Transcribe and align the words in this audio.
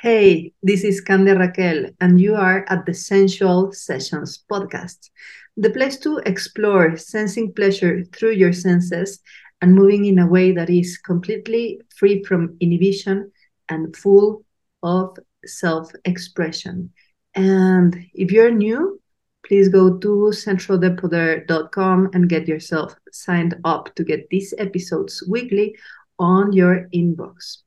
Hey, 0.00 0.52
this 0.62 0.84
is 0.84 1.00
Candia 1.00 1.36
Raquel, 1.36 1.86
and 2.00 2.20
you 2.20 2.36
are 2.36 2.64
at 2.68 2.86
the 2.86 2.94
Sensual 2.94 3.72
Sessions 3.72 4.44
podcast, 4.48 5.10
the 5.56 5.70
place 5.70 5.96
to 5.96 6.18
explore 6.18 6.96
sensing 6.96 7.52
pleasure 7.52 8.04
through 8.14 8.34
your 8.34 8.52
senses 8.52 9.18
and 9.60 9.74
moving 9.74 10.04
in 10.04 10.20
a 10.20 10.26
way 10.28 10.52
that 10.52 10.70
is 10.70 10.98
completely 10.98 11.80
free 11.96 12.22
from 12.22 12.56
inhibition 12.60 13.32
and 13.68 13.96
full 13.96 14.44
of 14.84 15.18
self 15.44 15.90
expression. 16.04 16.92
And 17.34 18.06
if 18.14 18.30
you're 18.30 18.52
new, 18.52 19.00
please 19.44 19.68
go 19.68 19.98
to 19.98 20.30
centrodepoder.com 20.32 22.10
and 22.12 22.28
get 22.28 22.46
yourself 22.46 22.94
signed 23.10 23.56
up 23.64 23.92
to 23.96 24.04
get 24.04 24.30
these 24.30 24.54
episodes 24.58 25.24
weekly 25.28 25.74
on 26.20 26.52
your 26.52 26.88
inbox. 26.94 27.62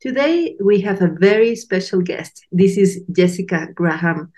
Today, 0.00 0.56
we 0.64 0.80
have 0.80 1.02
a 1.02 1.14
very 1.20 1.54
special 1.54 2.00
guest. 2.00 2.46
This 2.50 2.78
is 2.78 3.02
Jessica 3.12 3.68
Graham. 3.74 4.32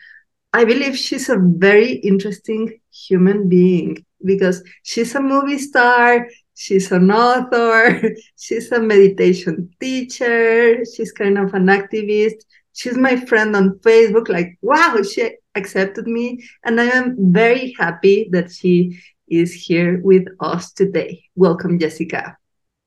I 0.52 0.64
believe 0.64 0.98
she's 0.98 1.28
a 1.28 1.38
very 1.38 1.92
interesting 1.92 2.80
human 2.90 3.48
being 3.48 4.04
because 4.24 4.64
she's 4.82 5.14
a 5.14 5.20
movie 5.22 5.58
star, 5.58 6.26
she's 6.56 6.90
an 6.90 7.12
author, 7.12 8.12
she's 8.36 8.72
a 8.72 8.80
meditation 8.80 9.70
teacher, 9.78 10.84
she's 10.84 11.12
kind 11.12 11.38
of 11.38 11.54
an 11.54 11.66
activist. 11.66 12.42
She's 12.72 12.96
my 12.96 13.14
friend 13.14 13.54
on 13.54 13.78
Facebook. 13.84 14.28
Like, 14.28 14.58
wow, 14.62 15.00
she 15.02 15.36
accepted 15.54 16.08
me. 16.08 16.42
And 16.64 16.80
I 16.80 16.86
am 16.86 17.32
very 17.32 17.76
happy 17.78 18.28
that 18.32 18.50
she 18.50 18.98
is 19.28 19.54
here 19.54 20.00
with 20.02 20.26
us 20.40 20.72
today. 20.72 21.22
Welcome, 21.36 21.78
Jessica. 21.78 22.36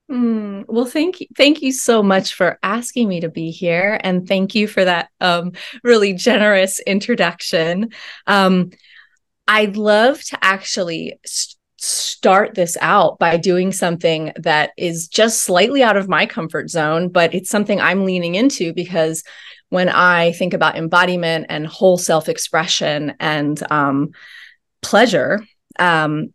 Mm, 0.09 0.65
well, 0.67 0.85
thank 0.85 1.19
you. 1.19 1.27
Thank 1.35 1.61
you 1.61 1.71
so 1.71 2.03
much 2.03 2.35
for 2.35 2.59
asking 2.61 3.09
me 3.09 3.21
to 3.21 3.29
be 3.29 3.49
here. 3.49 3.99
And 4.03 4.27
thank 4.27 4.53
you 4.53 4.67
for 4.67 4.85
that 4.85 5.09
um, 5.19 5.53
really 5.83 6.13
generous 6.13 6.79
introduction. 6.79 7.89
Um, 8.27 8.69
I'd 9.47 9.77
love 9.77 10.21
to 10.25 10.37
actually 10.43 11.19
st- 11.25 11.57
start 11.77 12.55
this 12.55 12.77
out 12.81 13.19
by 13.19 13.37
doing 13.37 13.71
something 13.71 14.31
that 14.37 14.71
is 14.77 15.07
just 15.07 15.43
slightly 15.43 15.83
out 15.83 15.97
of 15.97 16.09
my 16.09 16.25
comfort 16.25 16.69
zone, 16.69 17.09
but 17.09 17.33
it's 17.33 17.49
something 17.49 17.81
I'm 17.81 18.05
leaning 18.05 18.35
into 18.35 18.73
because 18.73 19.23
when 19.69 19.89
I 19.89 20.31
think 20.33 20.53
about 20.53 20.77
embodiment 20.77 21.47
and 21.49 21.65
whole 21.67 21.97
self 21.97 22.29
expression 22.29 23.13
and 23.19 23.61
um, 23.71 24.11
pleasure, 24.81 25.43
um, 25.79 26.33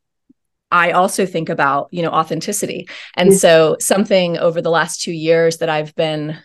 I 0.70 0.92
also 0.92 1.26
think 1.26 1.48
about, 1.48 1.88
you 1.90 2.02
know, 2.02 2.10
authenticity. 2.10 2.88
And 3.16 3.30
mm-hmm. 3.30 3.38
so 3.38 3.76
something 3.80 4.38
over 4.38 4.62
the 4.62 4.70
last 4.70 5.02
2 5.02 5.12
years 5.12 5.58
that 5.58 5.68
I've 5.68 5.94
been 5.94 6.38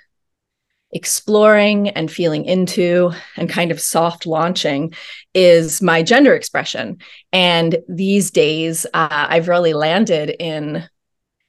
exploring 0.92 1.90
and 1.90 2.09
feeling 2.09 2.45
into 2.45 3.12
and 3.36 3.50
kind 3.50 3.70
of 3.70 3.82
soft 3.82 4.26
launching 4.26 4.94
is 5.34 5.82
my 5.82 6.02
gender 6.02 6.34
expression. 6.34 6.98
And 7.34 7.78
these 7.90 8.32
days, 8.32 8.86
uh, 8.94 9.08
I've 9.09 9.50
really 9.50 9.73
landed 9.73 10.30
in 10.39 10.88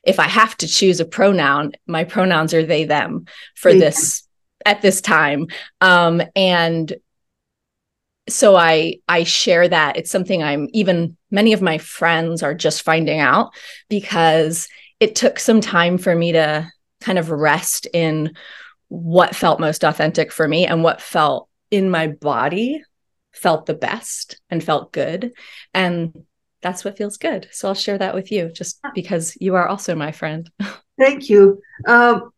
if 0.03 0.21
I 0.21 0.29
have 0.29 0.57
to 0.59 0.69
choose 0.69 1.01
a 1.01 1.05
pronoun, 1.05 1.73
my 1.87 2.05
pronouns 2.05 2.55
are 2.55 2.65
they, 2.65 2.85
them 2.85 3.27
for 3.57 3.71
yeah. 3.71 3.81
this 3.81 4.27
at 4.65 4.81
this 4.81 5.01
time. 5.01 5.47
Um, 5.81 6.23
and 6.35 6.95
so 8.29 8.57
I 8.57 8.97
I 9.09 9.25
share 9.25 9.69
that. 9.69 9.97
It's 9.97 10.11
something 10.11 10.43
I'm 10.43 10.69
even 10.73 11.16
many 11.31 11.53
of 11.53 11.63
my 11.63 11.79
friends 11.79 12.43
are 12.43 12.55
just 12.55 12.83
finding 12.83 13.21
out 13.21 13.51
because 13.89 14.69
it 15.01 15.15
took 15.15 15.39
some 15.39 15.61
time 15.61 15.99
for 15.99 16.15
me 16.15 16.33
to 16.33 16.71
kind 17.01 17.19
of 17.19 17.31
rest 17.31 17.87
in 17.93 18.35
what 18.89 19.35
felt 19.35 19.61
most 19.61 19.85
authentic 19.85 20.33
for 20.33 20.47
me 20.47 20.67
and 20.67 20.83
what 20.83 21.01
felt 21.01 21.49
in 21.71 21.91
my 21.91 22.07
body 22.07 22.83
felt 23.33 23.67
the 23.67 23.75
best 23.75 24.41
and 24.49 24.63
felt 24.63 24.93
good. 24.93 25.33
And 25.75 26.25
that's 26.63 26.85
what 26.85 26.97
feels 26.97 27.17
good. 27.17 27.49
So 27.53 27.69
i'll 27.69 27.75
share 27.75 27.99
that 27.99 28.15
with 28.15 28.33
you 28.33 28.50
just 28.53 28.81
because 28.95 29.37
you 29.41 29.55
are 29.56 29.69
also 29.69 29.95
my 29.95 30.12
friend. 30.12 30.50
Thank 30.99 31.29
you. 31.29 31.61
Um, 31.87 32.31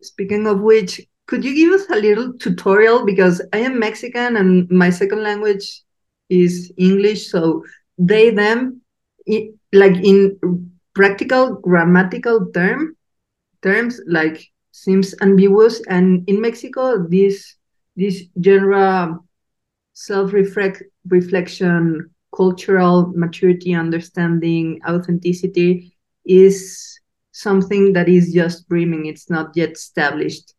speaking 0.00 0.46
of 0.46 0.60
which 0.60 1.00
could 1.26 1.44
you 1.44 1.54
give 1.54 1.72
us 1.78 1.90
a 1.90 1.96
little 2.00 2.32
tutorial? 2.32 3.04
Because 3.04 3.42
I 3.52 3.58
am 3.58 3.78
Mexican 3.78 4.36
and 4.36 4.68
my 4.70 4.88
second 4.88 5.22
language 5.22 5.82
is 6.30 6.72
English, 6.78 7.30
so 7.30 7.64
they 7.98 8.30
them 8.30 8.80
it, 9.26 9.54
like 9.72 9.96
in 9.96 10.70
practical 10.94 11.54
grammatical 11.56 12.46
term 12.52 12.96
terms 13.62 14.00
like 14.06 14.46
seems 14.72 15.14
ambiguous 15.20 15.80
and 15.88 16.28
in 16.28 16.40
Mexico 16.40 17.06
this 17.08 17.56
this 17.96 18.24
genre 18.42 19.18
self 19.92 20.32
reflection 20.32 22.10
cultural 22.34 23.12
maturity 23.16 23.74
understanding 23.74 24.80
authenticity 24.88 25.92
is 26.24 26.98
something 27.32 27.92
that 27.92 28.08
is 28.08 28.32
just 28.32 28.68
brimming. 28.68 29.06
It's 29.06 29.30
not 29.30 29.56
yet 29.56 29.72
established. 29.72 30.54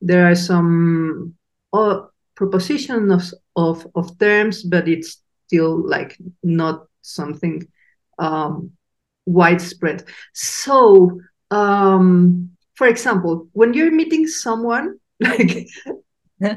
There 0.00 0.30
are 0.30 0.34
some 0.34 1.34
uh, 1.72 2.02
propositions 2.34 3.12
of, 3.12 3.22
of, 3.56 3.86
of 3.94 4.18
terms, 4.18 4.62
but 4.62 4.88
it's 4.88 5.22
still 5.50 5.82
like 5.82 6.16
not 6.44 6.86
something 7.02 7.66
um, 8.22 8.70
widespread. 9.26 10.06
So, 10.32 11.20
um, 11.50 12.50
for 12.74 12.86
example, 12.86 13.48
when 13.52 13.74
you're 13.74 13.90
meeting 13.90 14.28
someone, 14.28 15.00
like, 15.20 15.66
uh, 16.38 16.54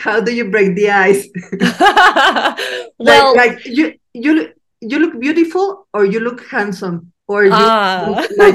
how 0.00 0.20
do 0.20 0.32
you 0.32 0.50
break 0.50 0.74
the 0.76 0.88
ice? 0.88 1.28
well, 2.98 3.36
like, 3.36 3.36
like 3.36 3.66
you 3.66 3.92
you 4.14 4.48
you 4.80 4.98
look 4.98 5.20
beautiful 5.20 5.86
or 5.92 6.06
you 6.06 6.20
look 6.20 6.40
handsome 6.48 7.12
or 7.28 7.44
you, 7.44 7.52
uh, 7.52 8.24
like, 8.38 8.54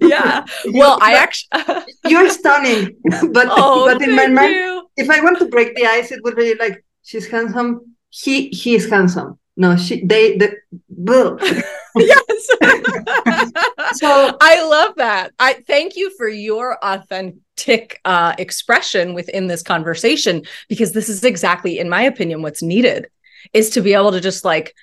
yeah 0.00 0.40
well 0.72 0.96
i 1.02 1.12
actually 1.12 1.84
you're 2.08 2.30
stunning 2.30 2.96
but 3.34 3.46
oh, 3.50 3.84
but 3.84 4.00
in 4.00 4.14
my 4.16 4.26
mind 4.26 4.54
you. 4.54 4.88
if 4.96 5.10
i 5.10 5.20
want 5.20 5.36
to 5.38 5.46
break 5.52 5.74
the 5.76 5.84
ice 5.84 6.10
it 6.10 6.22
would 6.24 6.36
be 6.36 6.54
like 6.54 6.82
she's 7.02 7.28
handsome 7.28 7.90
he 8.10 8.48
he 8.48 8.74
is 8.74 8.90
handsome. 8.90 9.38
No 9.56 9.76
she 9.76 10.04
they 10.04 10.36
the 10.36 10.56
yes. 11.96 12.48
So 13.94 14.36
i 14.40 14.64
love 14.64 14.94
that. 14.96 15.32
I 15.38 15.54
thank 15.54 15.96
you 15.96 16.10
for 16.16 16.28
your 16.28 16.78
authentic 16.84 18.00
uh, 18.04 18.34
expression 18.38 19.14
within 19.14 19.46
this 19.46 19.62
conversation 19.62 20.42
because 20.68 20.92
this 20.92 21.08
is 21.08 21.24
exactly 21.24 21.78
in 21.78 21.88
my 21.88 22.02
opinion 22.02 22.42
what's 22.42 22.62
needed 22.62 23.08
is 23.52 23.70
to 23.70 23.80
be 23.80 23.94
able 23.94 24.12
to 24.12 24.20
just 24.20 24.44
like 24.44 24.74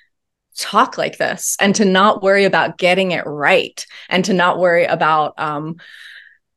talk 0.58 0.98
like 0.98 1.18
this 1.18 1.56
and 1.60 1.74
to 1.76 1.84
not 1.84 2.22
worry 2.22 2.44
about 2.44 2.78
getting 2.78 3.12
it 3.12 3.24
right 3.26 3.86
and 4.08 4.24
to 4.24 4.32
not 4.32 4.58
worry 4.58 4.84
about 4.84 5.34
um, 5.38 5.76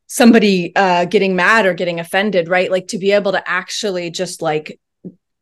somebody 0.06 0.74
uh, 0.76 1.04
getting 1.06 1.36
mad 1.36 1.64
or 1.64 1.72
getting 1.72 2.00
offended, 2.00 2.48
right? 2.48 2.70
Like 2.70 2.88
to 2.88 2.98
be 2.98 3.12
able 3.12 3.32
to 3.32 3.48
actually 3.48 4.10
just 4.10 4.42
like 4.42 4.78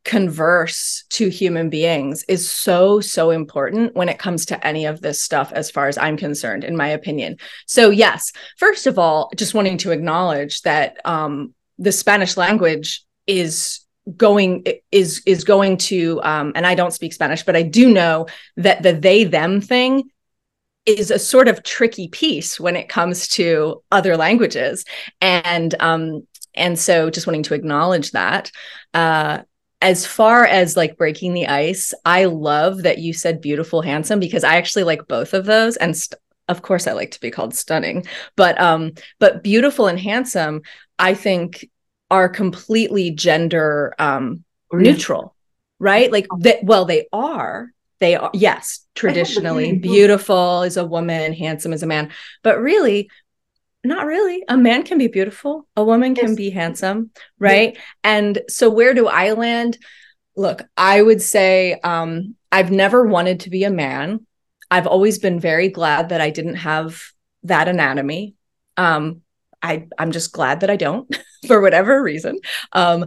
converse 0.05 1.05
to 1.11 1.29
human 1.29 1.69
beings 1.69 2.25
is 2.27 2.51
so 2.51 3.01
so 3.01 3.31
important 3.31 3.95
when 3.95 4.09
it 4.09 4.19
comes 4.19 4.47
to 4.47 4.67
any 4.67 4.87
of 4.87 5.03
this 5.03 5.21
stuff 5.21 5.53
as 5.53 5.71
far 5.71 5.89
as 5.89 5.99
i'm 5.99 6.17
concerned 6.17 6.65
in 6.65 6.77
my 6.77 6.89
opinion. 6.89 7.37
So 7.67 7.91
yes 7.91 8.33
first 8.57 8.87
of 8.87 8.99
all 8.99 9.31
just 9.37 9.55
wanting 9.55 9.77
to 9.79 9.91
acknowledge 9.91 10.63
that 10.63 10.97
um, 11.05 11.55
the 11.79 11.93
spanish 11.93 12.37
language 12.37 13.05
is 13.27 13.81
going 14.17 14.65
is 14.91 15.23
is 15.27 15.45
going 15.45 15.77
to 15.77 16.21
um 16.23 16.53
and 16.55 16.67
I 16.67 16.75
don't 16.75 16.93
speak 16.93 17.13
Spanish 17.13 17.43
but 17.43 17.57
I 17.57 17.63
do 17.63 17.93
know 17.93 18.27
that 18.57 18.83
the 18.83 18.93
they 18.93 19.25
them 19.25 19.61
thing 19.61 20.11
is 20.87 21.11
a 21.11 21.19
sort 21.19 21.49
of 21.49 21.63
tricky 21.63 22.09
piece 22.09 22.59
when 22.59 22.77
it 22.77 22.89
comes 22.89 23.29
to 23.29 23.83
other 23.93 24.17
languages. 24.17 24.85
And 25.21 25.75
um 25.81 26.27
and 26.55 26.79
so 26.79 27.11
just 27.11 27.27
wanting 27.27 27.45
to 27.45 27.55
acknowledge 27.55 28.13
that 28.13 28.51
uh 28.95 29.43
as 29.81 30.07
far 30.07 30.45
as 30.45 30.77
like 30.77 30.97
breaking 30.99 31.35
the 31.35 31.47
ice 31.47 31.95
I 32.05 32.27
love 32.27 32.83
that 32.83 32.99
you 32.99 33.13
said 33.13 33.41
beautiful 33.41 33.83
handsome 33.83 34.21
because 34.21 34.45
I 34.45 34.57
actually 34.57 34.85
like 34.85 35.09
both 35.09 35.35
of 35.35 35.47
those 35.47 35.77
and 35.77 35.97
st- 35.97 36.21
of 36.49 36.63
course 36.63 36.87
I 36.87 36.93
like 36.93 37.13
to 37.13 37.21
be 37.21 37.31
called 37.31 37.55
stunning 37.55 38.05
but 38.37 38.61
um 38.61 38.93
but 39.19 39.43
beautiful 39.43 39.87
and 39.87 39.99
handsome 39.99 40.63
I 40.99 41.15
think 41.15 41.67
are 42.11 42.29
completely 42.29 43.11
gender 43.13 43.95
um, 43.99 44.45
neutral, 44.73 45.35
right? 45.79 46.11
Like 46.11 46.27
that. 46.41 46.63
Well, 46.63 46.85
they 46.85 47.07
are. 47.13 47.71
They 48.01 48.17
are. 48.17 48.31
Yes, 48.35 48.87
traditionally, 48.95 49.73
beautiful 49.79 50.63
is 50.63 50.77
a 50.77 50.85
woman, 50.85 51.33
handsome 51.33 51.73
is 51.73 51.83
a 51.83 51.87
man, 51.87 52.11
but 52.43 52.61
really. 52.61 53.11
Not 53.83 54.07
really. 54.07 54.45
A 54.49 54.57
man 54.57 54.83
can 54.83 54.99
be 54.99 55.09
beautiful. 55.09 55.67
A 55.77 55.85
woman 55.85 56.15
can 56.15 56.29
yes. 56.29 56.37
be 56.37 56.51
handsome, 56.51 57.11
right? 57.39 57.75
Yeah. 57.75 57.81
And 58.05 58.43
so, 58.49 58.69
where 58.69 58.93
do 58.93 59.07
I 59.09 59.33
land? 59.33 59.79
Look, 60.37 60.63
I 60.77 61.01
would 61.01 61.23
say 61.23 61.81
um, 61.83 62.35
I've 62.53 62.71
never 62.71 63.07
wanted 63.07 63.41
to 63.41 63.51
be 63.51 63.65
a 63.65 63.71
man. 63.71 64.27
I've 64.71 64.87
always 64.87 65.19
been 65.19 65.41
very 65.41 65.69
glad 65.69 66.11
that 66.11 66.21
I 66.21 66.31
didn't 66.31 66.57
have 66.57 67.03
that 67.45 67.69
anatomy. 67.69 68.35
Um, 68.77 69.23
I 69.63 69.87
I'm 69.99 70.13
just 70.13 70.33
glad 70.33 70.61
that 70.61 70.71
I 70.71 70.77
don't. 70.77 71.15
for 71.47 71.61
whatever 71.61 72.03
reason. 72.03 72.39
Um, 72.73 73.07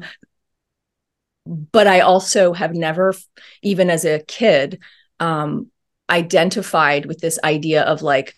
but 1.45 1.87
I 1.87 2.01
also 2.01 2.53
have 2.53 2.73
never, 2.73 3.13
even 3.61 3.89
as 3.89 4.05
a 4.05 4.23
kid, 4.27 4.79
um, 5.19 5.69
identified 6.09 7.05
with 7.05 7.19
this 7.19 7.39
idea 7.43 7.83
of 7.83 8.01
like, 8.01 8.35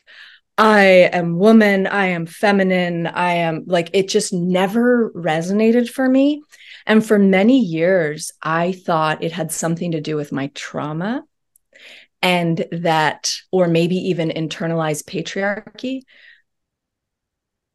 I 0.58 0.84
am 1.12 1.38
woman, 1.38 1.86
I 1.86 2.08
am 2.08 2.26
feminine, 2.26 3.08
I 3.08 3.34
am 3.34 3.64
like, 3.66 3.90
it 3.94 4.08
just 4.08 4.32
never 4.32 5.12
resonated 5.12 5.90
for 5.90 6.08
me. 6.08 6.44
And 6.86 7.06
for 7.06 7.20
many 7.20 7.60
years, 7.60 8.32
I 8.42 8.72
thought 8.72 9.24
it 9.24 9.34
had 9.34 9.52
something 9.52 9.92
to 9.92 10.02
do 10.02 10.16
with 10.16 10.32
my 10.32 10.48
trauma 10.54 11.24
and 12.22 12.66
that, 12.72 13.36
or 13.52 13.68
maybe 13.68 13.96
even 13.96 14.30
internalized 14.30 15.04
patriarchy. 15.04 16.02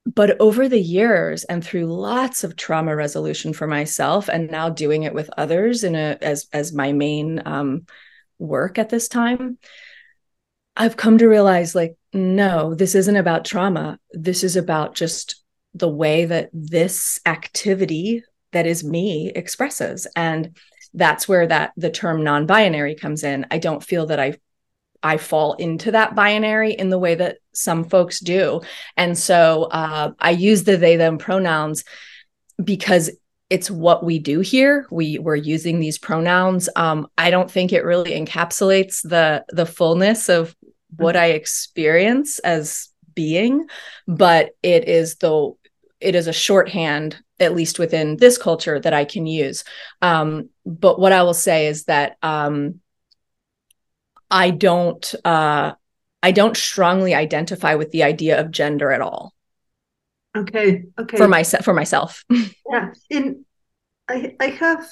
But 0.06 0.40
over 0.40 0.68
the 0.68 0.80
years 0.80 1.44
and 1.44 1.62
through 1.62 1.86
lots 1.86 2.44
of 2.44 2.56
trauma 2.56 2.96
resolution 2.96 3.52
for 3.52 3.66
myself, 3.66 4.28
and 4.28 4.50
now 4.50 4.70
doing 4.70 5.02
it 5.02 5.14
with 5.14 5.30
others 5.36 5.84
in 5.84 5.94
a 5.94 6.16
as 6.22 6.48
as 6.52 6.72
my 6.72 6.92
main 6.92 7.42
um, 7.44 7.86
work 8.38 8.78
at 8.78 8.88
this 8.88 9.06
time, 9.06 9.58
I've 10.76 10.96
come 10.96 11.18
to 11.18 11.28
realize 11.28 11.74
like, 11.74 11.96
no, 12.12 12.74
this 12.74 12.94
isn't 12.94 13.16
about 13.16 13.44
trauma. 13.44 13.98
This 14.12 14.42
is 14.44 14.56
about 14.56 14.94
just 14.94 15.42
the 15.74 15.88
way 15.88 16.24
that 16.24 16.50
this 16.52 17.20
activity 17.26 18.24
that 18.52 18.66
is 18.66 18.82
me 18.82 19.30
expresses. 19.34 20.06
And 20.16 20.56
that's 20.94 21.28
where 21.28 21.46
that 21.46 21.72
the 21.76 21.90
term 21.90 22.24
non-binary 22.24 22.96
comes 22.96 23.22
in. 23.22 23.46
I 23.50 23.58
don't 23.58 23.84
feel 23.84 24.06
that 24.06 24.18
I 24.18 24.38
I 25.02 25.16
fall 25.16 25.54
into 25.54 25.92
that 25.92 26.14
binary 26.14 26.72
in 26.72 26.90
the 26.90 26.98
way 26.98 27.14
that 27.14 27.38
some 27.54 27.84
folks 27.84 28.20
do. 28.20 28.60
And 28.98 29.16
so 29.16 29.64
uh, 29.64 30.12
I 30.18 30.30
use 30.30 30.64
the 30.64 30.76
they 30.76 30.96
them 30.96 31.16
pronouns 31.16 31.84
because 32.62 33.10
it's 33.48 33.70
what 33.70 34.04
we 34.04 34.18
do 34.18 34.40
here. 34.40 34.86
We 34.90 35.18
we're 35.18 35.36
using 35.36 35.80
these 35.80 35.98
pronouns. 35.98 36.68
Um, 36.76 37.08
I 37.16 37.30
don't 37.30 37.50
think 37.50 37.72
it 37.72 37.84
really 37.84 38.12
encapsulates 38.12 39.00
the 39.02 39.44
the 39.48 39.66
fullness 39.66 40.28
of 40.28 40.54
what 41.00 41.16
I 41.16 41.26
experience 41.26 42.38
as 42.40 42.88
being, 43.14 43.66
but 44.06 44.50
it 44.62 44.88
is 44.88 45.16
the 45.16 45.52
it 46.00 46.14
is 46.14 46.26
a 46.26 46.32
shorthand, 46.32 47.18
at 47.38 47.54
least 47.54 47.78
within 47.78 48.16
this 48.16 48.38
culture, 48.38 48.80
that 48.80 48.94
I 48.94 49.04
can 49.04 49.26
use. 49.26 49.64
Um, 50.00 50.48
but 50.64 50.98
what 50.98 51.12
I 51.12 51.22
will 51.22 51.34
say 51.34 51.66
is 51.66 51.84
that 51.84 52.16
um, 52.22 52.80
I 54.30 54.50
don't 54.50 55.14
uh, 55.24 55.74
I 56.22 56.30
don't 56.32 56.56
strongly 56.56 57.14
identify 57.14 57.74
with 57.74 57.90
the 57.90 58.02
idea 58.02 58.40
of 58.40 58.50
gender 58.50 58.90
at 58.92 59.00
all. 59.00 59.34
Okay. 60.36 60.84
Okay. 60.98 61.16
For 61.16 61.28
myself 61.28 61.64
for 61.64 61.74
myself. 61.74 62.24
yeah. 62.70 62.92
In 63.08 63.44
I 64.08 64.36
I 64.40 64.46
have 64.46 64.88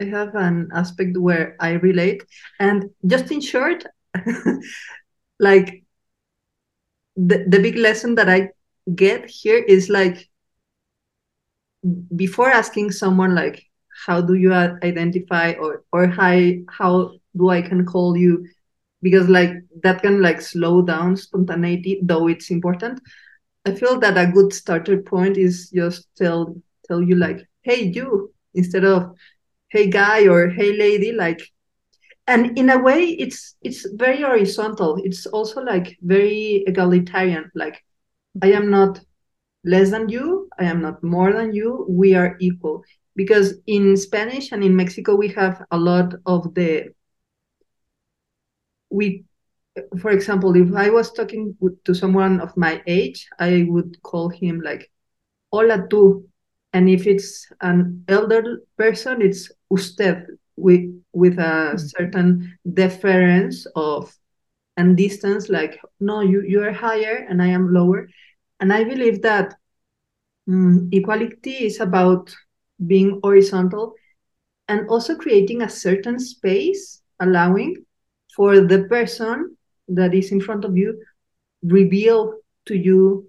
I 0.00 0.04
have 0.04 0.34
an 0.34 0.68
aspect 0.74 1.16
where 1.16 1.56
I 1.60 1.72
relate 1.72 2.24
and 2.58 2.90
just 3.06 3.30
in 3.30 3.40
short 3.40 3.84
like 5.40 5.84
the, 7.16 7.44
the 7.48 7.58
big 7.58 7.76
lesson 7.76 8.14
that 8.16 8.28
I 8.28 8.50
get 8.94 9.28
here 9.28 9.58
is 9.58 9.88
like 9.88 10.28
before 12.14 12.50
asking 12.50 12.90
someone 12.92 13.34
like 13.34 13.64
how 14.06 14.20
do 14.20 14.34
you 14.34 14.52
identify 14.52 15.52
or 15.52 15.84
or 15.92 16.06
how 16.08 16.38
how 16.68 17.12
do 17.36 17.50
I 17.50 17.62
can 17.62 17.84
call 17.84 18.16
you? 18.16 18.46
Because 19.02 19.28
like 19.28 19.52
that 19.82 20.02
can 20.02 20.22
like 20.22 20.40
slow 20.40 20.82
down 20.82 21.16
spontaneity 21.16 22.00
though 22.02 22.28
it's 22.28 22.50
important. 22.50 23.00
I 23.66 23.74
feel 23.74 23.98
that 24.00 24.16
a 24.16 24.30
good 24.30 24.52
starter 24.52 25.02
point 25.02 25.36
is 25.36 25.70
just 25.70 26.08
tell 26.16 26.56
tell 26.86 27.02
you 27.02 27.16
like 27.16 27.46
hey 27.62 27.82
you 27.82 28.32
instead 28.54 28.84
of 28.84 29.14
hey 29.68 29.88
guy 29.88 30.26
or 30.28 30.48
hey 30.48 30.72
lady 30.76 31.12
like 31.12 31.40
and 32.30 32.56
in 32.56 32.70
a 32.70 32.78
way 32.78 33.02
it's 33.24 33.56
it's 33.60 33.84
very 33.94 34.22
horizontal. 34.22 35.00
It's 35.04 35.26
also 35.26 35.60
like 35.62 35.98
very 36.00 36.64
egalitarian. 36.66 37.50
Like 37.54 37.82
i 38.42 38.52
am 38.52 38.70
not 38.70 39.00
less 39.64 39.90
than 39.90 40.08
you. 40.08 40.48
I 40.58 40.64
am 40.64 40.80
not 40.80 41.02
more 41.02 41.32
than 41.32 41.52
you. 41.52 41.84
We 41.88 42.14
are 42.14 42.36
equal. 42.40 42.84
Because 43.16 43.54
in 43.66 43.96
spanish 43.96 44.52
and 44.52 44.62
in 44.62 44.76
mexico 44.76 45.16
we 45.16 45.28
have 45.28 45.62
a 45.72 45.76
lot 45.76 46.14
of 46.24 46.54
the 46.54 46.94
we 48.90 49.24
for 50.00 50.10
example 50.10 50.54
if 50.56 50.74
i 50.74 50.88
was 50.90 51.12
talking 51.12 51.56
to 51.84 51.94
someone 51.94 52.40
of 52.40 52.56
my 52.56 52.82
age 52.86 53.28
i 53.38 53.66
would 53.68 54.00
call 54.02 54.28
him 54.28 54.60
like 54.60 54.90
hola 55.52 55.86
tú. 55.88 56.24
And 56.72 56.88
if 56.88 57.06
it's 57.06 57.46
an 57.60 58.04
elder 58.08 58.62
person 58.76 59.20
it's 59.22 59.50
usted 59.70 60.26
with 60.60 60.84
with 61.12 61.38
a 61.38 61.74
mm. 61.74 61.90
certain 61.96 62.58
deference 62.72 63.66
of 63.74 64.14
and 64.76 64.96
distance 64.96 65.48
like 65.48 65.80
no 65.98 66.20
you 66.20 66.42
you 66.42 66.62
are 66.62 66.72
higher 66.72 67.26
and 67.28 67.42
i 67.42 67.46
am 67.46 67.72
lower 67.72 68.08
and 68.60 68.72
i 68.72 68.84
believe 68.84 69.22
that 69.22 69.54
um, 70.48 70.88
equality 70.92 71.66
is 71.66 71.80
about 71.80 72.34
being 72.86 73.20
horizontal 73.22 73.94
and 74.68 74.88
also 74.88 75.14
creating 75.14 75.62
a 75.62 75.68
certain 75.68 76.18
space 76.18 77.02
allowing 77.20 77.76
for 78.34 78.60
the 78.60 78.84
person 78.84 79.56
that 79.88 80.14
is 80.14 80.30
in 80.32 80.40
front 80.40 80.64
of 80.64 80.76
you 80.76 81.02
reveal 81.62 82.34
to 82.66 82.76
you 82.76 83.28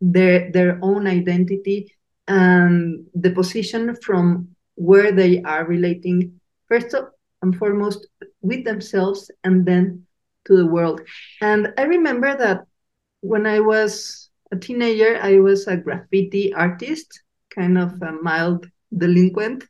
their 0.00 0.50
their 0.50 0.78
own 0.82 1.06
identity 1.06 1.94
and 2.26 3.06
the 3.14 3.30
position 3.30 3.94
from 4.02 4.48
where 4.74 5.12
they 5.12 5.42
are 5.42 5.64
relating 5.66 6.40
first 6.68 6.94
and 7.42 7.56
foremost 7.56 8.06
with 8.42 8.64
themselves 8.64 9.30
and 9.44 9.66
then 9.66 10.06
to 10.46 10.56
the 10.56 10.66
world. 10.66 11.00
And 11.40 11.72
I 11.78 11.82
remember 11.82 12.36
that 12.36 12.64
when 13.20 13.46
I 13.46 13.60
was 13.60 14.28
a 14.52 14.56
teenager, 14.56 15.18
I 15.20 15.38
was 15.38 15.66
a 15.66 15.76
graffiti 15.76 16.52
artist, 16.54 17.22
kind 17.54 17.78
of 17.78 18.00
a 18.02 18.12
mild 18.12 18.66
delinquent. 18.96 19.64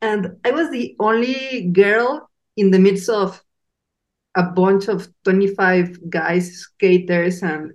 And 0.00 0.36
I 0.44 0.50
was 0.50 0.70
the 0.70 0.96
only 0.98 1.70
girl 1.72 2.30
in 2.56 2.70
the 2.70 2.78
midst 2.78 3.08
of 3.08 3.42
a 4.36 4.44
bunch 4.44 4.88
of 4.88 5.08
25 5.24 6.10
guys, 6.10 6.56
skaters, 6.58 7.42
and 7.42 7.72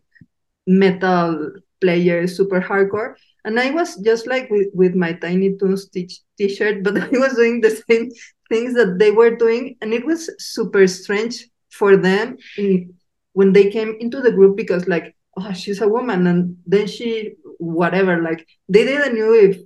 metal 0.66 1.52
players, 1.82 2.38
super 2.38 2.62
hardcore. 2.62 3.16
And 3.44 3.60
I 3.60 3.72
was 3.72 3.98
just 3.98 4.26
like 4.26 4.50
with, 4.50 4.70
with 4.74 4.96
my 4.96 5.14
Tiny 5.14 5.56
Toons 5.58 5.90
t 5.90 6.10
shirt, 6.50 6.84
but 6.84 6.98
I 7.02 7.10
was 7.10 7.36
doing 7.36 7.62
the 7.62 7.70
same 7.88 8.10
things 8.50 8.74
that 8.74 8.98
they 9.00 9.12
were 9.12 9.36
doing 9.36 9.76
and 9.82 9.94
it 9.94 10.06
was 10.06 10.30
super 10.40 10.88
strange 10.88 11.48
for 11.70 11.98
them 11.98 12.38
in, 12.58 12.94
when 13.34 13.54
they 13.54 13.70
came 13.70 13.96
into 14.00 14.22
the 14.22 14.32
group 14.32 14.56
because 14.56 14.88
like 14.88 15.16
oh 15.38 15.52
she's 15.54 15.82
a 15.82 15.88
woman 15.88 16.28
and 16.28 16.58
then 16.66 16.88
she 16.88 17.34
whatever 17.60 18.22
like 18.22 18.48
they 18.70 18.84
didn't 18.84 19.18
know 19.18 19.34
if 19.34 19.58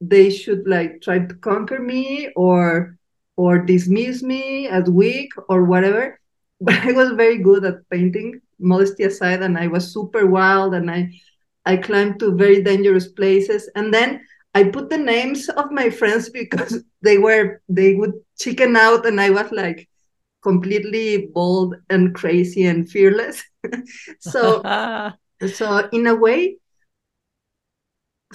they 0.00 0.30
should 0.30 0.66
like 0.66 1.00
try 1.02 1.18
to 1.18 1.34
conquer 1.36 1.78
me 1.78 2.28
or 2.36 2.96
or 3.36 3.58
dismiss 3.58 4.22
me 4.22 4.68
as 4.68 4.88
weak 4.90 5.32
or 5.48 5.64
whatever. 5.64 6.18
But 6.60 6.86
i 6.86 6.92
was 6.92 7.10
very 7.10 7.38
good 7.38 7.64
at 7.64 7.88
painting 7.90 8.40
modesty 8.60 9.02
aside 9.02 9.42
and 9.42 9.58
i 9.58 9.66
was 9.66 9.92
super 9.92 10.24
wild 10.24 10.72
and 10.72 10.88
i 10.88 11.10
i 11.66 11.76
climbed 11.76 12.20
to 12.20 12.36
very 12.36 12.62
dangerous 12.62 13.08
places. 13.08 13.68
And 13.74 13.92
then 13.92 14.22
I 14.54 14.64
put 14.64 14.88
the 14.88 14.98
names 14.98 15.48
of 15.48 15.70
my 15.72 15.90
friends 15.90 16.30
because 16.30 16.82
they 17.02 17.18
were 17.18 17.60
they 17.68 17.94
would 17.94 18.14
chicken 18.38 18.76
out 18.76 19.06
and 19.06 19.20
I 19.20 19.30
was 19.30 19.50
like 19.52 19.88
completely 20.42 21.28
bold 21.34 21.76
and 21.90 22.14
crazy 22.14 22.66
and 22.66 22.88
fearless. 22.88 23.42
so 24.20 24.62
so 25.54 25.88
in 25.92 26.06
a 26.06 26.14
way 26.14 26.56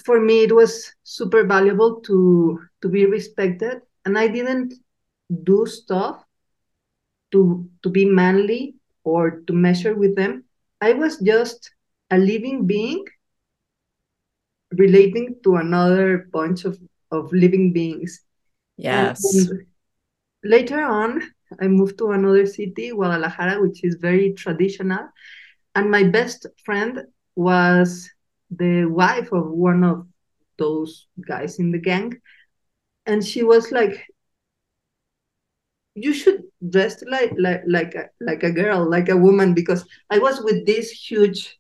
for 0.04 0.20
me 0.20 0.44
it 0.44 0.56
was 0.56 0.94
super 1.04 1.44
valuable 1.46 2.02
to 2.02 2.60
to 2.82 2.90
be 2.90 3.06
respected 3.06 3.82
and 4.06 4.18
I 4.18 4.28
didn't 4.28 4.74
do 5.44 5.66
stuff 5.66 6.24
to 7.32 7.70
to 7.84 7.90
be 7.90 8.06
manly 8.06 8.76
or 9.04 9.42
to 9.48 9.54
measure 9.54 9.96
with 9.96 10.16
them. 10.16 10.44
I 10.82 10.94
was 10.94 11.18
just 11.20 11.72
a 12.12 12.18
living 12.18 12.66
being 12.66 13.06
relating 14.72 15.36
to 15.44 15.56
another 15.56 16.30
bunch 16.32 16.66
of, 16.66 16.80
of 17.12 17.32
living 17.34 17.74
beings. 17.74 18.22
Yes. 18.78 19.24
And 19.24 19.66
later 20.44 20.82
on, 20.82 21.24
I 21.60 21.68
moved 21.68 21.98
to 21.98 22.12
another 22.12 22.46
city, 22.46 22.92
Guadalajara, 22.92 23.62
which 23.62 23.84
is 23.84 23.96
very 23.96 24.34
traditional. 24.34 25.10
And 25.76 25.90
my 25.90 26.04
best 26.04 26.46
friend 26.64 27.02
was 27.36 28.10
the 28.52 28.86
wife 28.86 29.32
of 29.32 29.50
one 29.50 29.84
of 29.84 30.08
those 30.58 31.08
guys 31.28 31.60
in 31.60 31.72
the 31.72 31.80
gang. 31.80 32.20
And 33.06 33.26
she 33.26 33.44
was 33.44 33.72
like, 33.72 34.06
you 35.96 36.14
should 36.14 36.44
dress 36.70 37.04
like 37.08 37.34
like 37.38 37.64
like 37.68 37.96
a, 37.96 38.10
like 38.22 38.44
a 38.44 38.52
girl, 38.52 38.90
like 38.90 39.10
a 39.10 39.18
woman, 39.18 39.54
because 39.54 39.86
I 40.10 40.20
was 40.20 40.42
with 40.42 40.66
this 40.66 40.92
huge 40.92 41.60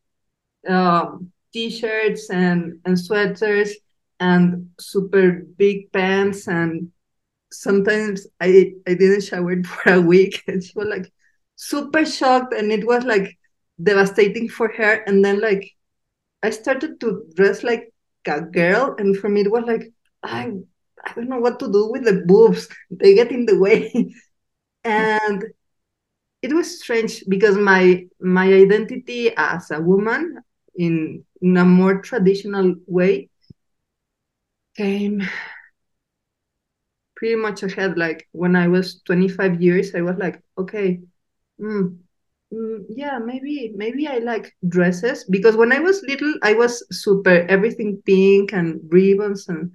um, 0.67 1.31
t-shirts 1.53 2.29
and 2.29 2.79
and 2.85 2.99
sweaters 2.99 3.73
and 4.19 4.69
super 4.79 5.43
big 5.57 5.91
pants 5.91 6.47
and 6.47 6.91
sometimes 7.51 8.27
I 8.39 8.73
I 8.87 8.93
didn't 8.95 9.23
shower 9.23 9.61
for 9.65 9.93
a 9.93 10.01
week. 10.01 10.43
And 10.47 10.63
she 10.63 10.73
was 10.75 10.87
like 10.87 11.11
super 11.55 12.05
shocked 12.05 12.53
and 12.53 12.71
it 12.71 12.85
was 12.85 13.03
like 13.05 13.37
devastating 13.81 14.49
for 14.49 14.69
her. 14.69 15.03
And 15.07 15.23
then 15.23 15.41
like 15.41 15.71
I 16.43 16.49
started 16.51 16.99
to 17.01 17.25
dress 17.35 17.63
like 17.63 17.93
a 18.27 18.41
girl 18.41 18.95
and 18.99 19.17
for 19.17 19.29
me 19.29 19.41
it 19.41 19.51
was 19.51 19.65
like 19.65 19.91
I 20.23 20.51
I 21.05 21.13
don't 21.13 21.29
know 21.29 21.39
what 21.39 21.59
to 21.59 21.71
do 21.71 21.91
with 21.91 22.05
the 22.05 22.23
boobs. 22.25 22.67
They 22.91 23.15
get 23.15 23.31
in 23.31 23.45
the 23.45 23.57
way. 23.59 23.91
And 24.85 25.43
it 26.41 26.53
was 26.53 26.79
strange 26.81 27.23
because 27.27 27.57
my 27.57 28.05
my 28.19 28.47
identity 28.53 29.31
as 29.35 29.71
a 29.71 29.81
woman 29.81 30.39
in 30.75 31.25
in 31.41 31.57
a 31.57 31.65
more 31.65 32.01
traditional 32.01 32.75
way 32.87 33.29
came 34.75 35.21
pretty 37.15 37.35
much 37.35 37.63
ahead. 37.63 37.97
Like 37.97 38.27
when 38.31 38.55
i 38.55 38.67
was 38.67 39.01
25 39.05 39.61
years 39.61 39.93
i 39.95 40.01
was 40.01 40.17
like 40.17 40.41
okay 40.57 40.99
mm, 41.61 41.97
mm, 42.53 42.79
yeah 42.89 43.19
maybe 43.19 43.73
maybe 43.75 44.07
i 44.07 44.19
like 44.19 44.53
dresses 44.69 45.25
because 45.29 45.55
when 45.57 45.71
i 45.71 45.79
was 45.79 46.03
little 46.07 46.33
i 46.43 46.53
was 46.53 46.85
super 46.91 47.45
everything 47.49 48.01
pink 48.05 48.53
and 48.53 48.79
ribbons 48.89 49.47
and 49.49 49.71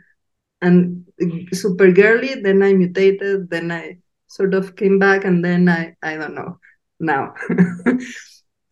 and 0.63 1.05
super 1.53 1.93
girly. 1.93 2.35
Then 2.43 2.63
i 2.63 2.73
mutated 2.73 3.51
then 3.51 3.71
i 3.73 3.99
sort 4.29 4.55
of 4.55 4.77
came 4.77 4.99
back 4.99 5.25
and 5.25 5.45
then 5.45 5.69
i 5.69 5.95
i 6.03 6.17
don't 6.17 6.35
know 6.35 6.59
now. 7.01 7.35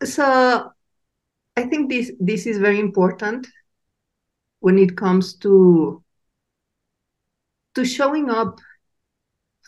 So 0.03 0.71
i 1.57 1.63
think 1.63 1.89
this 1.89 2.11
this 2.19 2.45
is 2.45 2.57
very 2.57 2.79
important 2.79 3.47
when 4.59 4.77
it 4.77 4.95
comes 4.97 5.35
to 5.35 6.03
to 7.75 7.85
showing 7.85 8.29
up 8.29 8.59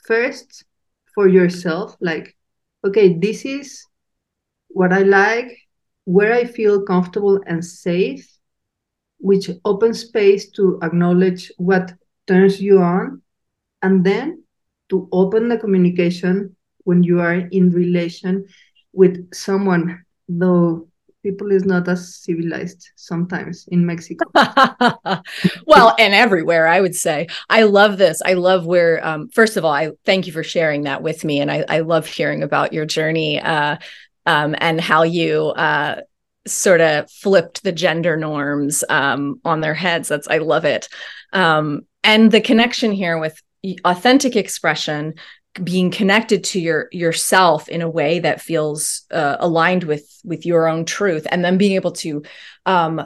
first 0.06 0.63
for 1.13 1.27
yourself 1.27 1.96
like 2.00 2.36
okay 2.86 3.18
this 3.18 3.46
is 3.46 3.84
what 4.70 4.94
i 4.94 5.01
like 5.01 5.51
where 6.06 6.34
i 6.34 6.44
feel 6.46 6.82
comfortable 6.84 7.39
and 7.48 7.63
safe 7.65 8.30
which 9.20 9.50
opens 9.63 10.01
space 10.01 10.50
to 10.51 10.77
acknowledge 10.84 11.51
what 11.58 11.94
turns 12.27 12.62
you 12.62 12.80
on 12.80 13.22
and 13.82 14.06
then 14.06 14.44
to 14.89 15.08
open 15.12 15.50
the 15.50 15.58
communication 15.58 16.56
when 16.84 17.01
you 17.04 17.20
are 17.20 17.36
in 17.51 17.72
relation 17.72 18.46
with 18.94 19.34
someone 19.34 20.04
though 20.27 20.88
people 21.25 21.51
is 21.51 21.65
not 21.65 21.88
as 21.88 22.01
civilized 22.15 22.82
sometimes 22.96 23.65
in 23.70 23.84
mexico. 23.91 24.25
Well 25.65 25.96
and 25.98 26.13
everywhere 26.13 26.67
i 26.67 26.79
would 26.79 26.96
say. 26.96 27.27
I 27.50 27.63
love 27.63 27.98
this. 27.98 28.22
I 28.32 28.34
love 28.34 28.62
where 28.74 28.94
um, 29.10 29.29
first 29.29 29.58
of 29.58 29.65
all 29.65 29.75
i 29.84 29.86
thank 30.05 30.27
you 30.27 30.34
for 30.34 30.44
sharing 30.44 30.84
that 30.84 31.01
with 31.01 31.20
me 31.24 31.36
and 31.41 31.50
i, 31.51 31.60
I 31.77 31.79
love 31.79 32.05
hearing 32.05 32.44
about 32.44 32.74
your 32.74 32.86
journey 32.86 33.41
uh, 33.41 33.77
um, 34.25 34.55
and 34.67 34.79
how 34.79 35.01
you 35.03 35.34
uh, 35.67 36.01
sort 36.48 36.82
of 36.82 37.10
flipped 37.10 37.63
the 37.63 37.72
gender 37.72 38.15
norms 38.17 38.84
um, 38.89 39.39
on 39.44 39.62
their 39.62 39.77
heads. 39.86 40.08
That's 40.10 40.27
i 40.27 40.38
love 40.38 40.65
it. 40.65 40.88
Um, 41.34 41.88
and 42.03 42.32
the 42.32 42.41
connection 42.41 42.91
here 42.91 43.17
with 43.17 43.41
authentic 43.84 44.36
expression 44.36 45.15
being 45.64 45.92
connected 45.92 46.44
to 46.44 46.60
your 46.60 46.88
yourself 46.92 47.70
in 47.70 47.82
a 47.82 47.90
way 47.90 48.20
that 48.20 48.42
feels 48.42 49.04
uh, 49.12 49.38
aligned 49.40 49.84
with 49.84 50.20
with 50.24 50.46
your 50.46 50.68
own 50.68 50.86
truth 50.86 51.26
and 51.32 51.44
then 51.44 51.58
being 51.58 51.74
able 51.74 51.92
to 51.92 52.24
um, 52.66 53.02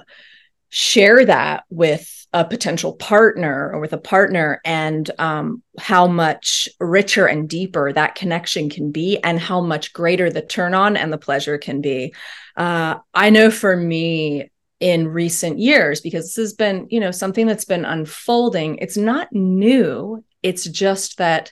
share 0.69 1.25
that 1.25 1.63
with 1.69 2.27
a 2.31 2.45
potential 2.45 2.93
partner 2.93 3.71
or 3.73 3.79
with 3.79 3.93
a 3.93 3.97
partner 3.97 4.61
and 4.63 5.09
um, 5.17 5.63
how 5.79 6.05
much 6.05 6.69
richer 6.79 7.25
and 7.25 7.49
deeper 7.49 7.91
that 7.91 8.13
connection 8.13 8.69
can 8.69 8.91
be 8.91 9.17
and 9.23 9.39
how 9.39 9.61
much 9.61 9.93
greater 9.93 10.29
the 10.29 10.41
turn 10.41 10.75
on 10.75 10.95
and 10.95 11.11
the 11.11 11.17
pleasure 11.17 11.57
can 11.57 11.81
be. 11.81 12.13
Uh, 12.55 12.95
i 13.13 13.29
know 13.29 13.49
for 13.49 13.75
me 13.75 14.49
in 14.79 15.07
recent 15.07 15.59
years 15.59 16.01
because 16.01 16.25
this 16.25 16.35
has 16.35 16.53
been 16.53 16.87
you 16.89 16.99
know 16.99 17.11
something 17.11 17.45
that's 17.45 17.65
been 17.65 17.85
unfolding 17.85 18.77
it's 18.77 18.97
not 18.97 19.31
new. 19.33 20.23
It's 20.41 20.63
just 20.63 21.17
that 21.17 21.51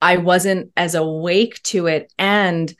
I 0.00 0.18
wasn't 0.18 0.72
as 0.76 0.94
awake 0.94 1.62
to 1.64 1.86
it. 1.86 2.12
And 2.18 2.74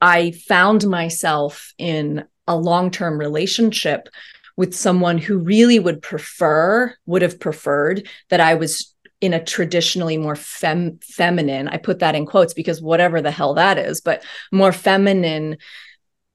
I 0.00 0.32
found 0.32 0.86
myself 0.86 1.72
in 1.78 2.24
a 2.46 2.56
long 2.56 2.90
term 2.90 3.18
relationship 3.18 4.08
with 4.56 4.74
someone 4.74 5.18
who 5.18 5.38
really 5.38 5.78
would 5.78 6.02
prefer, 6.02 6.94
would 7.06 7.22
have 7.22 7.40
preferred 7.40 8.06
that 8.28 8.40
I 8.40 8.54
was 8.54 8.94
in 9.20 9.34
a 9.34 9.44
traditionally 9.44 10.16
more 10.16 10.36
fem- 10.36 10.98
feminine, 11.02 11.68
I 11.68 11.76
put 11.76 11.98
that 11.98 12.14
in 12.14 12.26
quotes 12.26 12.54
because 12.54 12.80
whatever 12.80 13.20
the 13.20 13.30
hell 13.30 13.54
that 13.54 13.78
is, 13.78 14.00
but 14.00 14.24
more 14.50 14.72
feminine 14.72 15.58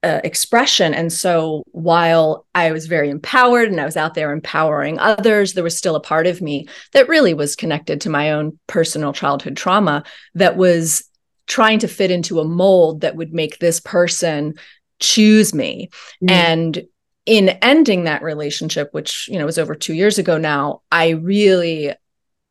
uh, 0.06 0.22
expression. 0.24 0.94
And 0.94 1.12
so 1.12 1.64
while 1.72 2.46
I 2.54 2.72
was 2.72 2.86
very 2.86 3.10
empowered 3.10 3.70
and 3.70 3.82
I 3.82 3.86
was 3.86 3.98
out 3.98 4.14
there 4.14 4.32
empowering 4.32 5.00
others, 5.00 5.54
there 5.54 5.64
was 5.64 5.76
still 5.76 5.96
a 5.96 6.00
part 6.00 6.28
of 6.28 6.42
me 6.42 6.68
that 6.94 7.10
really 7.10 7.34
was 7.34 7.56
connected 7.56 8.02
to 8.02 8.10
my 8.12 8.32
own 8.32 8.60
personal 8.68 9.14
childhood 9.14 9.58
trauma 9.58 10.04
that 10.36 10.58
was 10.58 11.10
trying 11.48 11.80
to 11.80 11.88
fit 11.88 12.12
into 12.12 12.40
a 12.40 12.46
mold 12.46 13.02
that 13.02 13.16
would 13.16 13.34
make 13.34 13.58
this 13.58 13.80
person 13.80 14.54
choose 15.00 15.56
me. 15.56 15.90
Mm. 16.24 16.32
And 16.32 16.84
in 17.26 17.50
ending 17.64 18.04
that 18.04 18.22
relationship, 18.22 18.90
which, 18.92 19.28
you 19.28 19.40
know, 19.40 19.46
was 19.46 19.58
over 19.58 19.74
two 19.74 19.96
years 19.96 20.20
ago 20.20 20.38
now, 20.38 20.82
I 20.92 21.10
really 21.10 21.94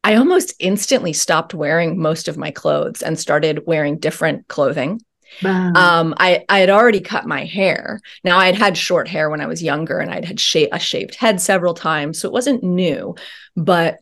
I 0.03 0.17
almost 0.17 0.55
instantly 0.59 1.15
stopped 1.15 1.55
wearing 1.55 1.99
most 1.99 2.29
of 2.29 2.37
my 2.37 2.51
clothes 2.51 3.01
and 3.01 3.19
started 3.19 3.67
wearing 3.67 3.99
different 3.99 4.49
clothing. 4.49 5.01
Um, 5.75 6.15
I 6.19 6.45
I 6.49 6.61
had 6.61 6.71
already 6.71 7.01
cut 7.01 7.27
my 7.27 7.45
hair. 7.45 8.01
Now 8.23 8.39
I 8.39 8.47
had 8.47 8.55
had 8.55 8.77
short 8.77 9.09
hair 9.09 9.31
when 9.31 9.41
I 9.41 9.47
was 9.47 9.63
younger, 9.63 9.99
and 9.99 10.11
I'd 10.11 10.25
had 10.25 10.41
sha- 10.41 10.69
a 10.73 10.79
shaved 10.79 11.15
head 11.15 11.41
several 11.41 11.75
times, 11.75 12.21
so 12.21 12.29
it 12.29 12.33
wasn't 12.33 12.63
new. 12.63 13.15
But 13.57 13.99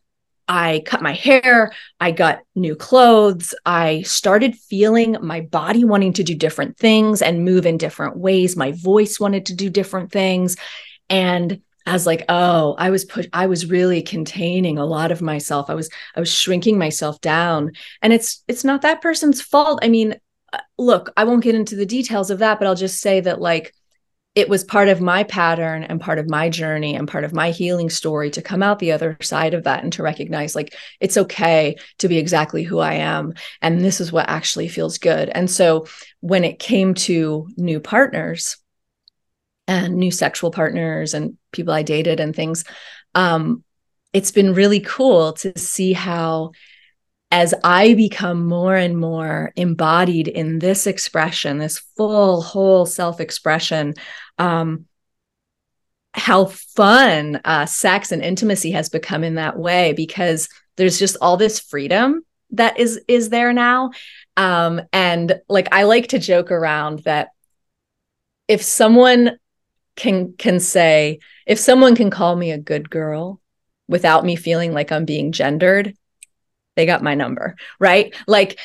I 0.48 0.82
cut 0.84 1.02
my 1.02 1.12
hair. 1.12 1.72
I 2.00 2.10
got 2.10 2.40
new 2.54 2.74
clothes. 2.74 3.54
I 3.64 4.02
started 4.02 4.56
feeling 4.56 5.16
my 5.22 5.40
body 5.40 5.84
wanting 5.84 6.12
to 6.14 6.24
do 6.24 6.34
different 6.34 6.76
things 6.76 7.22
and 7.22 7.44
move 7.44 7.64
in 7.64 7.78
different 7.78 8.16
ways. 8.16 8.56
My 8.56 8.72
voice 8.72 9.20
wanted 9.20 9.46
to 9.46 9.54
do 9.54 9.70
different 9.70 10.10
things, 10.12 10.56
and 11.08 11.60
I 11.86 11.92
was 11.92 12.06
like, 12.06 12.24
oh, 12.28 12.74
I 12.78 12.90
was 12.90 13.04
put, 13.04 13.28
I 13.32 13.46
was 13.46 13.66
really 13.66 14.02
containing 14.02 14.78
a 14.78 14.86
lot 14.86 15.10
of 15.10 15.20
myself. 15.20 15.68
I 15.68 15.74
was, 15.74 15.90
I 16.14 16.20
was 16.20 16.32
shrinking 16.32 16.78
myself 16.78 17.20
down. 17.20 17.72
And 18.00 18.12
it's, 18.12 18.44
it's 18.46 18.64
not 18.64 18.82
that 18.82 19.00
person's 19.00 19.42
fault. 19.42 19.80
I 19.82 19.88
mean, 19.88 20.14
look, 20.78 21.10
I 21.16 21.24
won't 21.24 21.44
get 21.44 21.54
into 21.54 21.76
the 21.76 21.86
details 21.86 22.30
of 22.30 22.40
that, 22.40 22.58
but 22.58 22.66
I'll 22.66 22.74
just 22.74 23.00
say 23.00 23.20
that 23.20 23.40
like 23.40 23.74
it 24.34 24.48
was 24.48 24.64
part 24.64 24.88
of 24.88 25.00
my 25.00 25.24
pattern 25.24 25.84
and 25.84 26.00
part 26.00 26.18
of 26.18 26.28
my 26.28 26.48
journey 26.48 26.94
and 26.94 27.06
part 27.06 27.24
of 27.24 27.34
my 27.34 27.50
healing 27.50 27.90
story 27.90 28.30
to 28.30 28.40
come 28.40 28.62
out 28.62 28.78
the 28.78 28.92
other 28.92 29.16
side 29.20 29.52
of 29.52 29.64
that 29.64 29.82
and 29.82 29.92
to 29.92 30.02
recognize 30.02 30.54
like 30.54 30.74
it's 31.00 31.18
okay 31.18 31.76
to 31.98 32.08
be 32.08 32.16
exactly 32.16 32.62
who 32.62 32.78
I 32.78 32.94
am 32.94 33.34
and 33.60 33.84
this 33.84 34.00
is 34.00 34.10
what 34.10 34.30
actually 34.30 34.68
feels 34.68 34.96
good. 34.98 35.28
And 35.28 35.50
so 35.50 35.86
when 36.20 36.44
it 36.44 36.58
came 36.58 36.94
to 36.94 37.48
new 37.56 37.78
partners 37.78 38.56
and 39.68 39.96
new 39.96 40.10
sexual 40.10 40.50
partners 40.50 41.12
and 41.12 41.36
people 41.52 41.74
I 41.74 41.82
dated 41.82 42.18
and 42.18 42.34
things 42.34 42.64
um 43.14 43.62
it's 44.14 44.30
been 44.30 44.54
really 44.54 44.80
cool 44.80 45.32
to 45.34 45.58
see 45.58 45.92
how 45.92 46.52
as 47.32 47.54
I 47.64 47.94
become 47.94 48.46
more 48.46 48.76
and 48.76 48.96
more 48.96 49.52
embodied 49.56 50.28
in 50.28 50.58
this 50.58 50.86
expression, 50.86 51.56
this 51.56 51.78
full, 51.96 52.42
whole 52.42 52.84
self 52.84 53.20
expression, 53.20 53.94
um, 54.38 54.84
how 56.12 56.44
fun 56.44 57.40
uh, 57.46 57.64
sex 57.64 58.12
and 58.12 58.22
intimacy 58.22 58.72
has 58.72 58.90
become 58.90 59.24
in 59.24 59.36
that 59.36 59.58
way 59.58 59.94
because 59.94 60.50
there's 60.76 60.98
just 60.98 61.16
all 61.22 61.38
this 61.38 61.58
freedom 61.58 62.20
that 62.50 62.78
is 62.78 63.00
is 63.08 63.30
there 63.30 63.54
now. 63.54 63.90
Um 64.36 64.82
and 64.92 65.40
like 65.48 65.68
i 65.72 65.82
like 65.82 66.08
to 66.08 66.18
joke 66.18 66.50
around 66.50 67.00
that 67.00 67.28
if 68.48 68.62
someone 68.62 69.38
can 69.96 70.34
can 70.34 70.58
say 70.58 71.18
if 71.46 71.58
someone 71.58 71.94
can 71.94 72.08
call 72.08 72.34
me 72.34 72.50
a 72.50 72.58
good 72.58 72.88
girl 72.88 73.40
without 73.88 74.24
me 74.24 74.36
feeling 74.36 74.72
like 74.72 74.90
i'm 74.90 75.04
being 75.04 75.32
gendered 75.32 75.94
they 76.76 76.86
got 76.86 77.02
my 77.02 77.14
number, 77.14 77.56
right? 77.78 78.14
Like, 78.26 78.58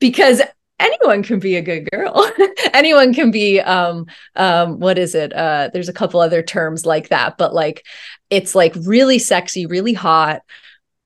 because 0.00 0.42
anyone 0.78 1.22
can 1.22 1.38
be 1.38 1.56
a 1.56 1.62
good 1.62 1.90
girl. 1.90 2.30
anyone 2.72 3.14
can 3.14 3.30
be, 3.30 3.60
um, 3.60 4.06
um, 4.36 4.78
what 4.78 4.98
is 4.98 5.14
it? 5.14 5.32
Uh, 5.32 5.70
there's 5.72 5.88
a 5.88 5.94
couple 5.94 6.20
other 6.20 6.42
terms 6.42 6.86
like 6.86 7.08
that, 7.08 7.38
but 7.38 7.54
like, 7.54 7.84
it's 8.30 8.54
like 8.54 8.74
really 8.82 9.18
sexy, 9.18 9.66
really 9.66 9.94
hot. 9.94 10.42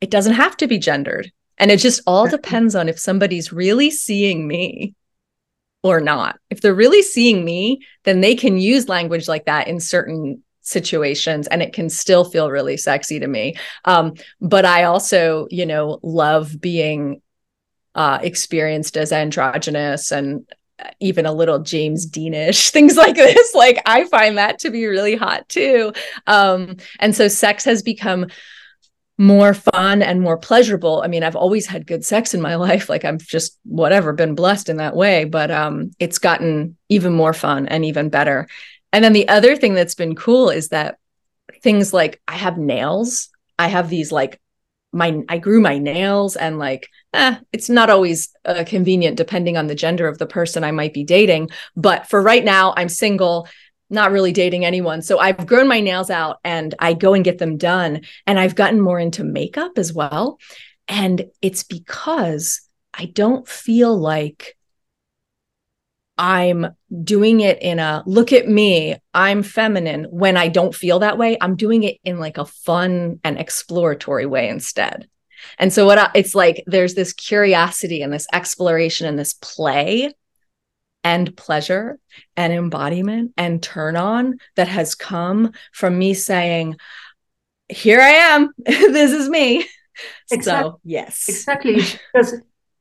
It 0.00 0.10
doesn't 0.10 0.34
have 0.34 0.56
to 0.58 0.66
be 0.66 0.78
gendered. 0.78 1.30
And 1.58 1.70
it 1.70 1.78
just 1.78 2.00
all 2.06 2.26
depends 2.26 2.74
on 2.74 2.88
if 2.88 2.98
somebody's 2.98 3.52
really 3.52 3.90
seeing 3.90 4.48
me 4.48 4.94
or 5.82 6.00
not. 6.00 6.38
If 6.50 6.60
they're 6.60 6.74
really 6.74 7.02
seeing 7.02 7.44
me, 7.44 7.80
then 8.04 8.20
they 8.20 8.34
can 8.34 8.58
use 8.58 8.88
language 8.88 9.28
like 9.28 9.44
that 9.44 9.68
in 9.68 9.78
certain 9.78 10.42
situations 10.62 11.46
and 11.48 11.62
it 11.62 11.72
can 11.72 11.90
still 11.90 12.24
feel 12.24 12.50
really 12.50 12.76
sexy 12.76 13.18
to 13.18 13.26
me 13.26 13.54
um, 13.84 14.14
but 14.40 14.64
i 14.64 14.84
also 14.84 15.46
you 15.50 15.66
know 15.66 15.98
love 16.02 16.60
being 16.60 17.20
uh, 17.94 18.18
experienced 18.22 18.96
as 18.96 19.12
androgynous 19.12 20.10
and 20.10 20.46
even 21.00 21.26
a 21.26 21.32
little 21.32 21.58
James 21.58 22.08
Deanish, 22.08 22.70
things 22.72 22.96
like 22.96 23.14
this. 23.14 23.54
Like 23.54 23.80
I 23.86 24.04
find 24.04 24.38
that 24.38 24.58
to 24.60 24.70
be 24.70 24.86
really 24.86 25.16
hot 25.16 25.48
too. 25.48 25.92
Um, 26.26 26.76
and 26.98 27.14
so 27.14 27.28
sex 27.28 27.64
has 27.64 27.82
become 27.82 28.26
more 29.18 29.54
fun 29.54 30.02
and 30.02 30.20
more 30.20 30.38
pleasurable. 30.38 31.02
I 31.02 31.06
mean, 31.06 31.22
I've 31.22 31.36
always 31.36 31.66
had 31.66 31.86
good 31.86 32.04
sex 32.04 32.34
in 32.34 32.40
my 32.40 32.54
life. 32.56 32.88
Like 32.88 33.04
I've 33.04 33.18
just 33.18 33.58
whatever 33.64 34.12
been 34.12 34.34
blessed 34.34 34.68
in 34.68 34.78
that 34.78 34.96
way, 34.96 35.24
but 35.24 35.50
um, 35.50 35.92
it's 35.98 36.18
gotten 36.18 36.76
even 36.88 37.12
more 37.12 37.32
fun 37.32 37.68
and 37.68 37.84
even 37.84 38.08
better. 38.08 38.48
And 38.92 39.04
then 39.04 39.12
the 39.12 39.28
other 39.28 39.56
thing 39.56 39.74
that's 39.74 39.94
been 39.94 40.14
cool 40.14 40.50
is 40.50 40.68
that 40.68 40.98
things 41.62 41.92
like 41.92 42.20
I 42.28 42.36
have 42.36 42.58
nails. 42.58 43.28
I 43.58 43.68
have 43.68 43.88
these 43.88 44.12
like 44.12 44.40
my 44.92 45.22
I 45.28 45.38
grew 45.38 45.60
my 45.60 45.78
nails 45.78 46.36
and 46.36 46.58
like 46.58 46.88
eh, 47.14 47.36
it's 47.52 47.70
not 47.70 47.90
always 47.90 48.34
uh, 48.44 48.64
convenient 48.66 49.16
depending 49.16 49.56
on 49.56 49.66
the 49.66 49.74
gender 49.74 50.06
of 50.06 50.18
the 50.18 50.26
person 50.26 50.64
I 50.64 50.70
might 50.70 50.92
be 50.92 51.04
dating. 51.04 51.50
But 51.76 52.08
for 52.08 52.22
right 52.22 52.44
now, 52.44 52.74
I'm 52.76 52.88
single, 52.88 53.48
not 53.90 54.12
really 54.12 54.32
dating 54.32 54.64
anyone. 54.64 55.02
So 55.02 55.18
I've 55.18 55.46
grown 55.46 55.68
my 55.68 55.80
nails 55.80 56.10
out 56.10 56.38
and 56.44 56.74
I 56.78 56.94
go 56.94 57.14
and 57.14 57.24
get 57.24 57.38
them 57.38 57.56
done. 57.56 58.02
And 58.26 58.38
I've 58.38 58.54
gotten 58.54 58.80
more 58.80 58.98
into 58.98 59.24
makeup 59.24 59.72
as 59.76 59.92
well. 59.92 60.38
And 60.88 61.26
it's 61.40 61.62
because 61.62 62.60
I 62.92 63.06
don't 63.06 63.48
feel 63.48 63.96
like 63.96 64.56
I'm 66.18 66.66
doing 67.02 67.40
it 67.40 67.60
in 67.62 67.78
a 67.78 68.02
look 68.06 68.32
at 68.32 68.48
me, 68.48 68.96
I'm 69.14 69.42
feminine 69.42 70.04
when 70.04 70.36
I 70.36 70.48
don't 70.48 70.74
feel 70.74 70.98
that 71.00 71.18
way. 71.18 71.38
I'm 71.40 71.56
doing 71.56 71.82
it 71.84 71.98
in 72.04 72.18
like 72.18 72.38
a 72.38 72.44
fun 72.44 73.20
and 73.24 73.38
exploratory 73.38 74.26
way 74.26 74.48
instead. 74.48 75.08
And 75.58 75.72
so 75.72 75.86
what 75.86 75.98
I, 75.98 76.10
it's 76.14 76.34
like 76.34 76.62
there's 76.66 76.94
this 76.94 77.12
curiosity 77.12 78.02
and 78.02 78.12
this 78.12 78.26
exploration 78.32 79.06
and 79.06 79.18
this 79.18 79.34
play 79.34 80.12
and 81.04 81.36
pleasure 81.36 81.98
and 82.36 82.52
embodiment 82.52 83.32
and 83.36 83.62
turn 83.62 83.96
on 83.96 84.38
that 84.54 84.68
has 84.68 84.94
come 84.94 85.52
from 85.72 85.98
me 85.98 86.14
saying 86.14 86.76
here 87.68 88.00
I 88.00 88.10
am 88.10 88.50
this 88.64 89.12
is 89.12 89.28
me. 89.28 89.66
Exactly. 90.30 90.70
So, 90.70 90.80
yes. 90.84 91.28
Exactly 91.28 91.74
because 92.12 92.34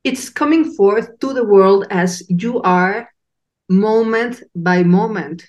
it's 0.03 0.29
coming 0.29 0.73
forth 0.73 1.19
to 1.19 1.33
the 1.33 1.43
world 1.43 1.85
as 1.89 2.23
you 2.29 2.61
are 2.61 3.10
moment 3.71 4.43
by 4.55 4.83
moment 4.83 5.45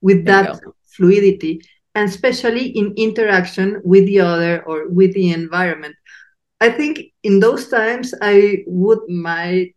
with 0.00 0.24
that 0.26 0.60
fluidity 0.88 1.62
and 1.94 2.08
especially 2.08 2.66
in 2.66 2.94
interaction 2.96 3.80
with 3.84 4.04
the 4.06 4.20
other 4.20 4.62
or 4.64 4.88
with 4.88 5.14
the 5.14 5.32
environment. 5.32 5.94
I 6.60 6.70
think 6.70 7.00
in 7.22 7.40
those 7.40 7.68
times 7.68 8.12
i 8.20 8.62
would 8.66 9.08
might 9.08 9.74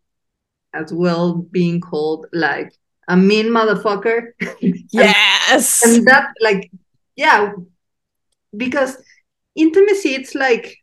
as 0.74 0.92
well 0.92 1.36
being 1.36 1.80
called 1.80 2.26
like 2.34 2.74
a 3.08 3.16
mean 3.16 3.48
motherfucker. 3.48 4.32
Yes. 4.92 5.84
and, 5.84 5.98
and 5.98 6.08
that 6.08 6.34
like 6.42 6.72
yeah 7.16 7.54
because 8.56 8.98
intimacy 9.56 10.10
it's 10.16 10.36
like 10.36 10.78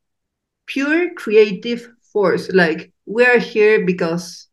pure 0.67 1.13
creative 1.15 1.89
force. 2.13 2.51
Like 2.53 2.93
we're 3.07 3.39
here 3.39 3.85
because 3.85 4.49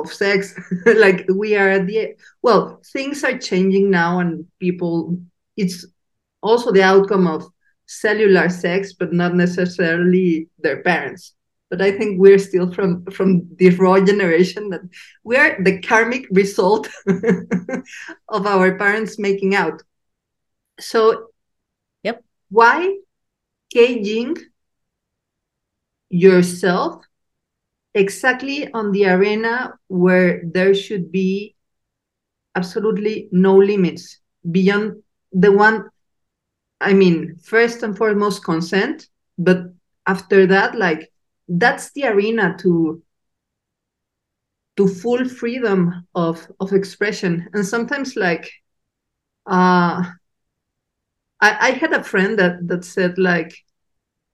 of 0.00 0.12
sex. 0.12 0.54
Like 0.86 1.26
we 1.34 1.56
are 1.56 1.68
at 1.70 1.86
the 1.86 2.16
well 2.42 2.80
things 2.92 3.24
are 3.24 3.38
changing 3.38 3.90
now 3.90 4.20
and 4.20 4.46
people 4.58 5.18
it's 5.56 5.86
also 6.42 6.72
the 6.72 6.82
outcome 6.82 7.26
of 7.26 7.44
cellular 7.86 8.48
sex 8.48 8.92
but 8.92 9.12
not 9.12 9.34
necessarily 9.34 10.48
their 10.58 10.82
parents. 10.82 11.34
But 11.70 11.82
i 11.82 11.90
think 11.90 12.20
we're 12.20 12.38
still 12.38 12.72
from 12.72 13.04
from 13.06 13.48
the 13.56 13.70
raw 13.70 13.98
generation 14.00 14.70
that 14.70 14.82
we're 15.24 15.62
the 15.62 15.80
karmic 15.80 16.26
result 16.30 16.88
of 18.28 18.46
our 18.46 18.78
parents 18.78 19.18
making 19.18 19.54
out. 19.54 19.82
So 20.78 21.28
yep. 22.02 22.22
why 22.50 22.98
caging 23.72 24.36
yourself 26.08 27.05
exactly 27.96 28.72
on 28.72 28.92
the 28.92 29.06
arena 29.06 29.74
where 29.88 30.42
there 30.44 30.74
should 30.74 31.10
be 31.12 31.56
absolutely 32.54 33.28
no 33.32 33.56
limits 33.56 34.20
beyond 34.50 35.02
the 35.32 35.52
one 35.52 35.84
i 36.80 36.92
mean 36.92 37.36
first 37.44 37.82
and 37.82 37.96
foremost 37.96 38.44
consent. 38.44 39.08
But 39.38 39.58
after 40.06 40.46
that 40.46 40.76
like 40.76 41.10
that's 41.48 41.92
the 41.92 42.06
arena 42.06 42.56
to 42.60 43.02
to 44.76 44.86
full 44.88 45.24
freedom 45.28 46.06
of 46.14 46.50
of 46.60 46.72
expression. 46.72 47.48
And 47.52 47.66
sometimes 47.66 48.16
like 48.16 48.50
uh 49.46 50.04
i 51.40 51.50
i 51.68 51.70
had 51.72 51.92
a 51.92 52.02
friend 52.04 52.38
that 52.38 52.66
that 52.68 52.84
said 52.84 53.18
like 53.18 53.52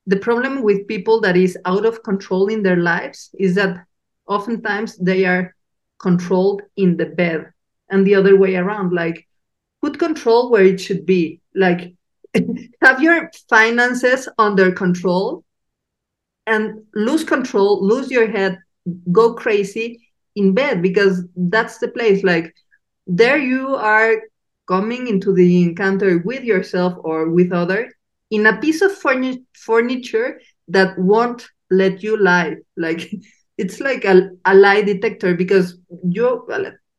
the 0.07 0.17
problem 0.17 0.62
with 0.62 0.88
people 0.88 1.21
that 1.21 1.37
is 1.37 1.57
out 1.65 1.87
of 1.87 2.03
control 2.03 2.49
in 2.49 2.62
their 2.62 2.77
lives 2.77 3.31
is 3.38 3.55
that 3.55 3.85
oftentimes 4.27 4.97
they 4.99 5.25
are 5.25 5.55
controlled 6.01 6.62
in 6.77 6.97
the 6.97 7.07
bed 7.07 7.53
and 7.91 8.07
the 8.07 8.15
other 8.15 8.37
way 8.37 8.57
around. 8.57 8.93
Like 8.93 9.27
put 9.81 9.99
control 9.99 10.51
where 10.51 10.65
it 10.65 10.81
should 10.81 11.07
be? 11.07 11.41
Like 11.55 11.95
have 12.83 13.01
your 13.01 13.31
finances 13.49 14.29
under 14.38 14.73
control 14.73 15.45
and 16.47 16.83
lose 16.95 17.23
control 17.23 17.87
lose 17.87 18.11
your 18.11 18.29
head 18.29 18.59
go 19.12 19.35
crazy 19.35 20.09
in 20.35 20.55
bed 20.55 20.83
because 20.83 21.25
that's 21.37 21.79
the 21.79 21.88
place. 21.88 22.25
Like 22.25 22.53
there 23.07 23.38
you 23.38 23.77
are 23.77 24.17
coming 24.67 25.07
into 25.07 25.33
the 25.33 25.62
encounter 25.62 26.19
with 26.25 26.43
yourself 26.43 26.95
or 27.05 27.29
with 27.31 27.53
others 27.53 27.93
in 28.33 28.47
a 28.47 28.57
piece 28.57 28.81
of 28.81 28.97
furniture 28.97 30.40
that 30.68 30.99
won't 30.99 31.47
let 31.71 32.03
you 32.03 32.16
lie. 32.16 32.57
Like 32.77 33.12
it's 33.59 33.79
like 33.79 34.05
a, 34.05 34.31
a 34.47 34.55
lie 34.55 34.83
detector 34.83 35.35
because 35.35 35.79
you 36.03 36.49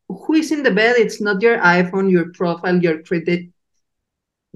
who 0.08 0.34
is 0.34 0.52
in 0.52 0.62
the 0.62 0.72
bed? 0.72 0.96
It's 0.98 1.19
not 1.19 1.41
your 1.41 1.58
iphone 1.58 2.12
your 2.12 2.32
profile 2.34 2.78
your 2.78 3.02
credit. 3.02 3.50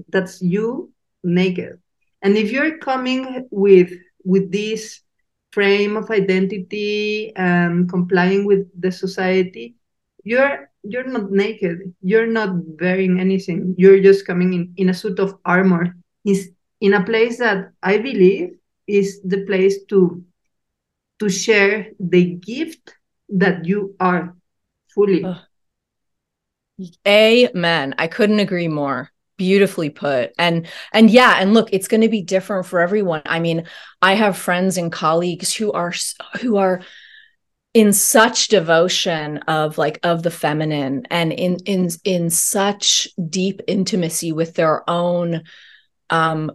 That's 0.08 0.40
you 0.40 0.92
naked. 1.24 1.82
And 2.22 2.38
if 2.38 2.52
you're 2.52 2.78
coming 2.78 3.48
with 3.50 3.90
with 4.24 4.52
this 4.52 5.02
frame 5.50 5.96
of 5.96 6.10
identity 6.10 7.32
and 7.34 7.88
complying 7.90 8.46
with 8.46 8.68
the 8.78 8.92
society 8.92 9.74
you're 10.22 10.70
you're 10.84 11.08
not 11.08 11.32
naked. 11.32 11.94
You're 12.02 12.26
not 12.26 12.54
wearing 12.80 13.18
anything. 13.18 13.74
You're 13.78 14.00
just 14.00 14.26
coming 14.26 14.52
in 14.52 14.72
in 14.76 14.88
a 14.90 14.94
suit 14.94 15.18
of 15.18 15.34
armor 15.44 15.96
in 16.80 16.94
a 16.94 17.04
place 17.04 17.38
that 17.38 17.72
I 17.82 17.98
believe 17.98 18.58
is 18.86 19.20
the 19.22 19.44
place 19.44 19.84
to 19.88 20.24
to 21.18 21.28
share 21.28 21.88
the 21.98 22.34
gift 22.34 22.94
that 23.28 23.64
you 23.64 23.96
are 23.98 24.36
fully. 24.94 25.24
Amen. 27.06 27.94
I 27.98 28.06
couldn't 28.06 28.38
agree 28.38 28.68
more. 28.68 29.10
Beautifully 29.36 29.90
put. 29.90 30.32
And 30.38 30.66
and 30.92 31.10
yeah, 31.10 31.36
and 31.38 31.54
look, 31.54 31.68
it's 31.72 31.88
going 31.88 32.00
to 32.00 32.08
be 32.08 32.22
different 32.22 32.66
for 32.66 32.80
everyone. 32.80 33.22
I 33.26 33.40
mean, 33.40 33.64
I 34.00 34.14
have 34.14 34.36
friends 34.36 34.76
and 34.76 34.90
colleagues 34.92 35.54
who 35.54 35.72
are 35.72 35.92
who 36.40 36.56
are 36.56 36.80
in 37.74 37.92
such 37.92 38.48
devotion 38.48 39.38
of 39.38 39.78
like 39.78 40.00
of 40.02 40.22
the 40.22 40.30
feminine 40.30 41.06
and 41.10 41.32
in 41.32 41.56
in 41.66 41.90
in 42.04 42.30
such 42.30 43.08
deep 43.28 43.60
intimacy 43.66 44.32
with 44.32 44.54
their 44.54 44.88
own 44.88 45.42
um 46.10 46.50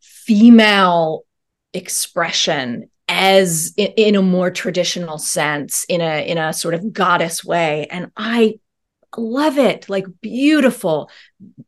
female 0.00 1.24
expression 1.72 2.90
as 3.08 3.74
in, 3.76 3.88
in, 3.96 4.14
a 4.14 4.22
more 4.22 4.50
traditional 4.50 5.18
sense 5.18 5.84
in 5.88 6.00
a 6.00 6.26
in 6.26 6.38
a 6.38 6.52
sort 6.52 6.74
of 6.74 6.92
goddess 6.92 7.44
way. 7.44 7.86
And 7.90 8.10
i 8.16 8.58
love 9.16 9.58
it 9.58 9.88
like 9.88 10.06
beautiful. 10.20 11.10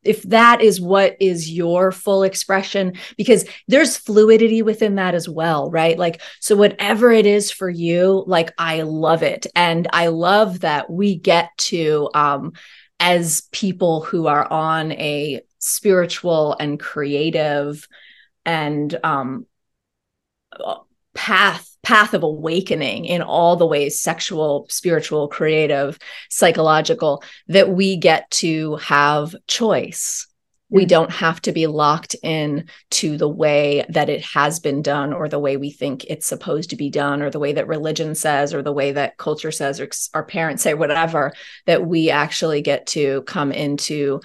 If 0.04 0.22
that 0.24 0.60
is 0.60 0.80
what 0.80 1.16
is 1.18 1.50
your 1.50 1.90
full 1.90 2.22
expression 2.22 2.94
because 3.16 3.44
there's 3.66 3.96
fluidity 3.96 4.62
within 4.62 4.94
that 4.96 5.14
as 5.14 5.28
well 5.28 5.70
right? 5.70 5.98
Like 5.98 6.20
so 6.40 6.54
whatever 6.56 7.10
it 7.10 7.26
is 7.26 7.50
for 7.50 7.68
you 7.68 8.24
like 8.26 8.52
i 8.58 8.82
love 8.82 9.22
it. 9.22 9.46
And 9.54 9.88
i 9.92 10.06
love 10.08 10.60
that 10.60 10.90
we 10.90 11.16
get 11.16 11.50
to 11.58 12.10
um 12.14 12.52
as 13.00 13.48
people 13.50 14.02
who 14.02 14.28
are 14.28 14.50
on 14.50 14.92
a 14.92 15.42
spiritual 15.62 16.56
and 16.58 16.78
creative 16.78 17.86
and 18.44 18.98
um, 19.04 19.46
path 21.14 21.68
path 21.82 22.14
of 22.14 22.22
awakening 22.22 23.04
in 23.04 23.22
all 23.22 23.56
the 23.56 23.66
ways 23.66 24.00
sexual 24.00 24.66
spiritual 24.68 25.28
creative 25.28 25.98
psychological 26.30 27.22
that 27.48 27.70
we 27.70 27.96
get 27.96 28.30
to 28.30 28.76
have 28.76 29.34
choice. 29.46 30.28
We 30.70 30.86
don't 30.86 31.10
have 31.10 31.42
to 31.42 31.52
be 31.52 31.66
locked 31.66 32.16
in 32.22 32.68
to 32.92 33.18
the 33.18 33.28
way 33.28 33.84
that 33.90 34.08
it 34.08 34.24
has 34.24 34.58
been 34.58 34.80
done 34.80 35.12
or 35.12 35.28
the 35.28 35.38
way 35.38 35.58
we 35.58 35.70
think 35.70 36.04
it's 36.04 36.26
supposed 36.26 36.70
to 36.70 36.76
be 36.76 36.88
done 36.88 37.20
or 37.20 37.28
the 37.28 37.38
way 37.38 37.52
that 37.52 37.66
religion 37.66 38.14
says 38.14 38.54
or 38.54 38.62
the 38.62 38.72
way 38.72 38.92
that 38.92 39.18
culture 39.18 39.50
says 39.50 39.80
or 39.80 39.90
our 40.14 40.24
parents 40.24 40.62
say 40.62 40.72
whatever 40.72 41.32
that 41.66 41.86
we 41.86 42.08
actually 42.08 42.62
get 42.62 42.86
to 42.86 43.20
come 43.22 43.52
into 43.52 44.20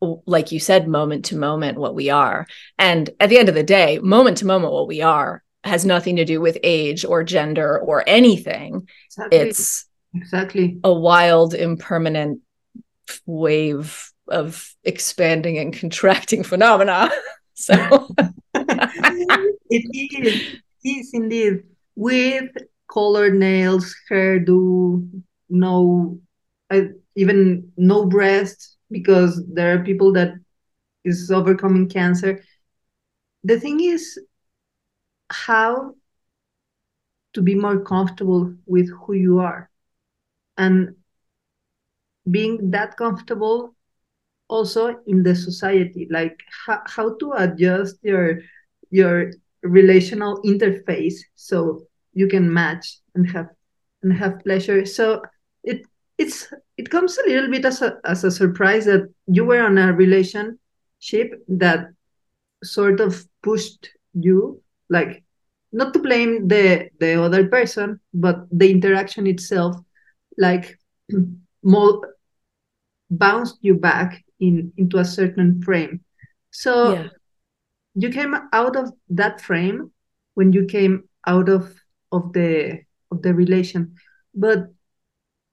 like 0.00 0.52
you 0.52 0.60
said 0.60 0.86
moment 0.88 1.26
to 1.26 1.36
moment 1.36 1.78
what 1.78 1.94
we 1.94 2.10
are. 2.10 2.46
And 2.78 3.10
at 3.20 3.28
the 3.28 3.38
end 3.38 3.48
of 3.48 3.54
the 3.54 3.62
day 3.62 3.98
moment 3.98 4.38
to 4.38 4.46
moment 4.46 4.72
what 4.72 4.88
we 4.88 5.02
are 5.02 5.42
has 5.64 5.84
nothing 5.84 6.16
to 6.16 6.24
do 6.24 6.40
with 6.40 6.58
age 6.62 7.04
or 7.04 7.24
gender 7.24 7.78
or 7.78 8.04
anything. 8.06 8.88
Exactly. 9.06 9.38
it's 9.38 9.86
exactly. 10.14 10.80
a 10.84 10.92
wild 10.92 11.54
impermanent 11.54 12.40
wave 13.26 14.10
of 14.28 14.74
expanding 14.84 15.58
and 15.58 15.72
contracting 15.72 16.42
phenomena. 16.44 17.10
so 17.54 17.74
it 18.54 20.24
is, 20.24 20.58
it 20.84 20.88
is 20.88 21.10
indeed. 21.12 21.64
With 21.96 22.50
colored 22.88 23.34
nails, 23.34 23.94
hairdo, 24.08 25.22
no, 25.48 26.20
uh, 26.70 26.80
even 27.16 27.72
no 27.76 28.06
breasts, 28.06 28.77
because 28.90 29.42
there 29.46 29.74
are 29.74 29.84
people 29.84 30.12
that 30.12 30.34
is 31.04 31.30
overcoming 31.30 31.88
cancer. 31.88 32.42
The 33.44 33.58
thing 33.60 33.80
is 33.80 34.18
how 35.30 35.94
to 37.34 37.42
be 37.42 37.54
more 37.54 37.80
comfortable 37.80 38.54
with 38.66 38.90
who 38.90 39.12
you 39.12 39.38
are 39.38 39.70
and 40.56 40.94
being 42.30 42.70
that 42.70 42.96
comfortable 42.96 43.74
also 44.48 44.96
in 45.06 45.22
the 45.22 45.34
society 45.34 46.06
like 46.10 46.38
how, 46.66 46.80
how 46.86 47.16
to 47.16 47.32
adjust 47.32 47.96
your 48.02 48.40
your 48.90 49.30
relational 49.62 50.40
interface 50.42 51.16
so 51.34 51.82
you 52.14 52.26
can 52.26 52.52
match 52.52 52.98
and 53.14 53.30
have 53.30 53.48
and 54.02 54.12
have 54.12 54.40
pleasure 54.40 54.84
so 54.86 55.22
it 55.62 55.82
it's 56.18 56.52
it 56.76 56.90
comes 56.90 57.16
a 57.16 57.28
little 57.28 57.50
bit 57.50 57.64
as 57.64 57.80
a 57.80 57.98
as 58.04 58.24
a 58.24 58.30
surprise 58.30 58.84
that 58.84 59.08
you 59.26 59.44
were 59.44 59.62
on 59.62 59.78
a 59.78 59.92
relationship 59.92 61.32
that 61.48 61.86
sort 62.62 63.00
of 63.00 63.24
pushed 63.42 63.90
you 64.14 64.60
like 64.90 65.22
not 65.72 65.92
to 65.92 66.00
blame 66.00 66.48
the 66.48 66.90
the 66.98 67.22
other 67.22 67.46
person 67.48 68.00
but 68.12 68.46
the 68.50 68.70
interaction 68.70 69.26
itself 69.26 69.76
like 70.36 70.78
more 71.62 72.14
bounced 73.10 73.58
you 73.60 73.74
back 73.74 74.24
in 74.40 74.72
into 74.76 74.98
a 74.98 75.04
certain 75.04 75.62
frame 75.62 76.00
so 76.50 76.92
yeah. 76.92 77.08
you 77.94 78.10
came 78.10 78.34
out 78.52 78.76
of 78.76 78.92
that 79.08 79.40
frame 79.40 79.90
when 80.34 80.52
you 80.52 80.64
came 80.64 81.08
out 81.26 81.48
of 81.48 81.74
of 82.12 82.32
the 82.32 82.80
of 83.10 83.22
the 83.22 83.32
relation 83.32 83.94
but 84.34 84.68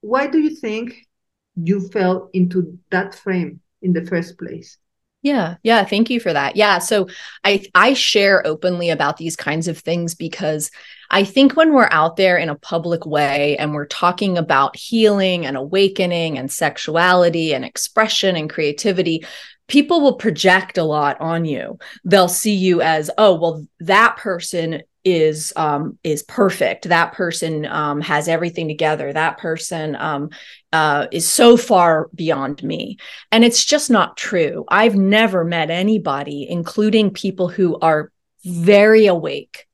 why 0.05 0.27
do 0.27 0.39
you 0.39 0.55
think 0.55 1.07
you 1.55 1.87
fell 1.89 2.29
into 2.33 2.77
that 2.91 3.15
frame 3.15 3.59
in 3.81 3.93
the 3.93 4.05
first 4.05 4.37
place 4.37 4.77
yeah. 5.25 5.55
Yeah, 5.63 5.83
thank 5.85 6.11
you 6.11 6.19
for 6.19 6.31
that. 6.31 6.55
Yeah, 6.55 6.77
so 6.77 7.07
I 7.43 7.65
I 7.73 7.95
share 7.95 8.45
openly 8.45 8.91
about 8.91 9.17
these 9.17 9.35
kinds 9.35 9.67
of 9.67 9.79
things 9.79 10.13
because 10.13 10.69
I 11.09 11.23
think 11.23 11.55
when 11.55 11.73
we're 11.73 11.89
out 11.89 12.15
there 12.15 12.37
in 12.37 12.49
a 12.49 12.59
public 12.59 13.07
way 13.07 13.57
and 13.57 13.73
we're 13.73 13.87
talking 13.87 14.37
about 14.37 14.75
healing 14.75 15.47
and 15.47 15.57
awakening 15.57 16.37
and 16.37 16.51
sexuality 16.51 17.55
and 17.55 17.65
expression 17.65 18.35
and 18.35 18.51
creativity, 18.51 19.25
people 19.67 20.01
will 20.01 20.17
project 20.17 20.77
a 20.77 20.83
lot 20.83 21.19
on 21.19 21.43
you. 21.43 21.79
They'll 22.03 22.27
see 22.27 22.53
you 22.53 22.81
as, 22.81 23.09
oh, 23.17 23.33
well, 23.33 23.65
that 23.79 24.17
person 24.17 24.83
is 25.05 25.53
um, 25.55 25.97
is 26.03 26.23
perfect. 26.23 26.89
That 26.89 27.13
person 27.13 27.65
um, 27.67 28.01
has 28.01 28.27
everything 28.27 28.67
together. 28.67 29.13
That 29.13 29.37
person 29.37 29.95
um, 29.95 30.31
uh, 30.73 31.07
is 31.11 31.29
so 31.29 31.55
far 31.55 32.09
beyond 32.15 32.63
me, 32.63 32.97
and 33.31 33.45
it's 33.45 33.63
just 33.63 33.89
not 33.91 34.17
true. 34.17 34.65
I've 34.67 34.95
never 34.95 35.45
met 35.45 35.69
anybody, 35.69 36.49
including 36.49 37.11
people 37.11 37.47
who 37.47 37.77
are 37.79 38.11
very 38.43 39.05
awake, 39.05 39.67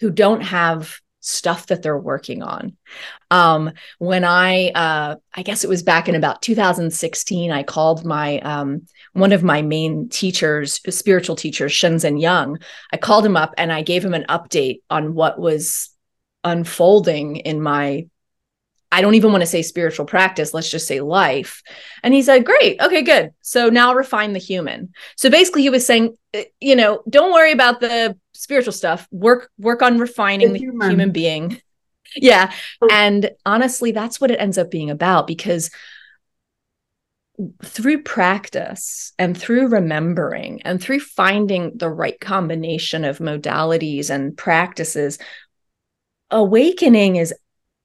who 0.00 0.10
don't 0.10 0.40
have 0.40 0.98
stuff 1.22 1.68
that 1.68 1.82
they're 1.82 1.96
working 1.96 2.42
on. 2.42 2.76
Um, 3.30 3.72
when 3.98 4.24
I, 4.24 4.70
uh, 4.70 5.16
I 5.32 5.42
guess 5.42 5.64
it 5.64 5.70
was 5.70 5.82
back 5.82 6.08
in 6.08 6.14
about 6.16 6.42
2016, 6.42 7.50
I 7.50 7.62
called 7.62 8.04
my 8.04 8.40
um, 8.40 8.86
one 9.14 9.32
of 9.32 9.42
my 9.42 9.62
main 9.62 10.08
teachers, 10.08 10.80
spiritual 10.94 11.36
teachers, 11.36 11.72
Shinzen 11.72 12.20
Young. 12.20 12.58
I 12.92 12.96
called 12.96 13.24
him 13.24 13.36
up 13.36 13.54
and 13.56 13.72
I 13.72 13.82
gave 13.82 14.04
him 14.04 14.14
an 14.14 14.26
update 14.28 14.80
on 14.90 15.14
what 15.14 15.38
was 15.38 15.90
unfolding 16.44 17.36
in 17.36 17.62
my 17.62 18.06
I 18.94 19.00
don't 19.00 19.14
even 19.14 19.32
want 19.32 19.40
to 19.40 19.46
say 19.46 19.62
spiritual 19.62 20.04
practice, 20.04 20.52
let's 20.52 20.70
just 20.70 20.86
say 20.86 21.00
life. 21.00 21.62
And 22.02 22.12
he 22.12 22.20
said, 22.20 22.44
Great. 22.44 22.78
Okay, 22.78 23.00
good. 23.00 23.32
So 23.40 23.70
now 23.70 23.94
refine 23.94 24.34
the 24.34 24.38
human. 24.38 24.92
So 25.16 25.30
basically, 25.30 25.62
he 25.62 25.70
was 25.70 25.86
saying, 25.86 26.14
uh, 26.36 26.42
you 26.60 26.76
know, 26.76 27.02
don't 27.08 27.32
worry 27.32 27.52
about 27.52 27.80
the 27.80 28.18
spiritual 28.42 28.72
stuff. 28.72 29.06
Work, 29.10 29.50
work 29.58 29.82
on 29.82 29.98
refining 29.98 30.48
the, 30.48 30.54
the 30.54 30.58
human. 30.58 30.90
human 30.90 31.12
being. 31.12 31.60
Yeah. 32.14 32.52
Oh. 32.82 32.88
And 32.90 33.30
honestly, 33.46 33.90
that's 33.90 34.20
what 34.20 34.30
it 34.30 34.38
ends 34.38 34.58
up 34.58 34.70
being 34.70 34.90
about 34.90 35.26
because 35.26 35.70
through 37.64 38.02
practice 38.02 39.14
and 39.18 39.38
through 39.38 39.68
remembering 39.68 40.60
and 40.62 40.78
through 40.78 41.00
finding 41.00 41.72
the 41.74 41.88
right 41.88 42.20
combination 42.20 43.06
of 43.06 43.16
modalities 43.16 44.10
and 44.10 44.36
practices, 44.36 45.16
awakening 46.30 47.16
is 47.16 47.32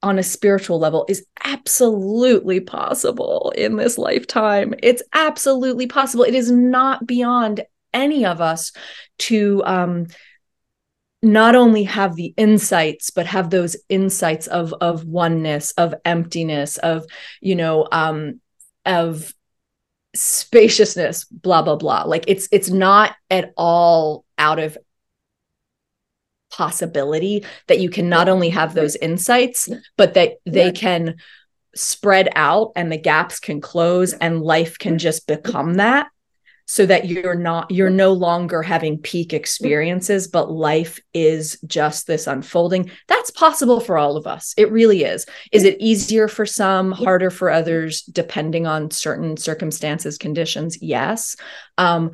on 0.03 0.19
a 0.19 0.23
spiritual 0.23 0.79
level 0.79 1.05
is 1.07 1.25
absolutely 1.43 2.59
possible 2.59 3.53
in 3.57 3.77
this 3.77 3.97
lifetime. 3.97 4.73
It's 4.83 5.01
absolutely 5.13 5.87
possible. 5.87 6.23
It 6.23 6.35
is 6.35 6.51
not 6.51 7.07
beyond 7.07 7.61
any 7.93 8.25
of 8.25 8.41
us 8.41 8.71
to 9.19 9.63
um, 9.65 10.07
not 11.23 11.55
only 11.55 11.83
have 11.83 12.15
the 12.15 12.33
insights 12.37 13.09
but 13.09 13.25
have 13.25 13.49
those 13.49 13.75
insights 13.89 14.47
of 14.47 14.73
of 14.81 15.05
oneness 15.05 15.71
of 15.71 15.93
emptiness 16.05 16.77
of 16.77 17.05
you 17.41 17.55
know 17.55 17.87
um 17.91 18.39
of 18.85 19.33
spaciousness 20.17 21.25
blah 21.25 21.61
blah 21.61 21.75
blah. 21.75 22.03
Like 22.03 22.25
it's 22.27 22.47
it's 22.51 22.69
not 22.69 23.15
at 23.29 23.53
all 23.55 24.25
out 24.37 24.59
of 24.59 24.77
possibility 26.51 27.45
that 27.67 27.79
you 27.79 27.89
can 27.89 28.09
not 28.09 28.29
only 28.29 28.49
have 28.49 28.73
those 28.73 28.95
insights, 28.95 29.69
but 29.95 30.15
that 30.15 30.37
they 30.45 30.71
can 30.71 31.15
spread 31.75 32.29
out 32.35 32.71
and 32.75 32.91
the 32.91 32.97
gaps 32.97 33.39
can 33.39 33.61
close 33.61 34.13
and 34.13 34.41
life 34.41 34.77
can 34.79 34.97
just 34.97 35.27
become 35.27 35.75
that 35.75 36.07
so 36.67 36.85
that 36.85 37.07
you're 37.07 37.35
not 37.35 37.71
you're 37.71 37.89
no 37.89 38.13
longer 38.13 38.61
having 38.61 38.97
peak 38.99 39.33
experiences 39.33 40.27
but 40.27 40.51
life 40.51 40.99
is 41.13 41.59
just 41.65 42.05
this 42.05 42.27
unfolding. 42.27 42.91
That's 43.07 43.31
possible 43.31 43.79
for 43.79 43.97
all 43.97 44.17
of 44.17 44.27
us. 44.27 44.53
It 44.57 44.71
really 44.71 45.03
is. 45.03 45.25
Is 45.51 45.63
it 45.63 45.77
easier 45.79 46.27
for 46.27 46.45
some 46.45 46.91
harder 46.91 47.31
for 47.31 47.49
others 47.49 48.03
depending 48.03 48.67
on 48.67 48.91
certain 48.91 49.37
circumstances 49.37 50.17
conditions? 50.17 50.81
Yes. 50.81 51.35
Um, 51.77 52.11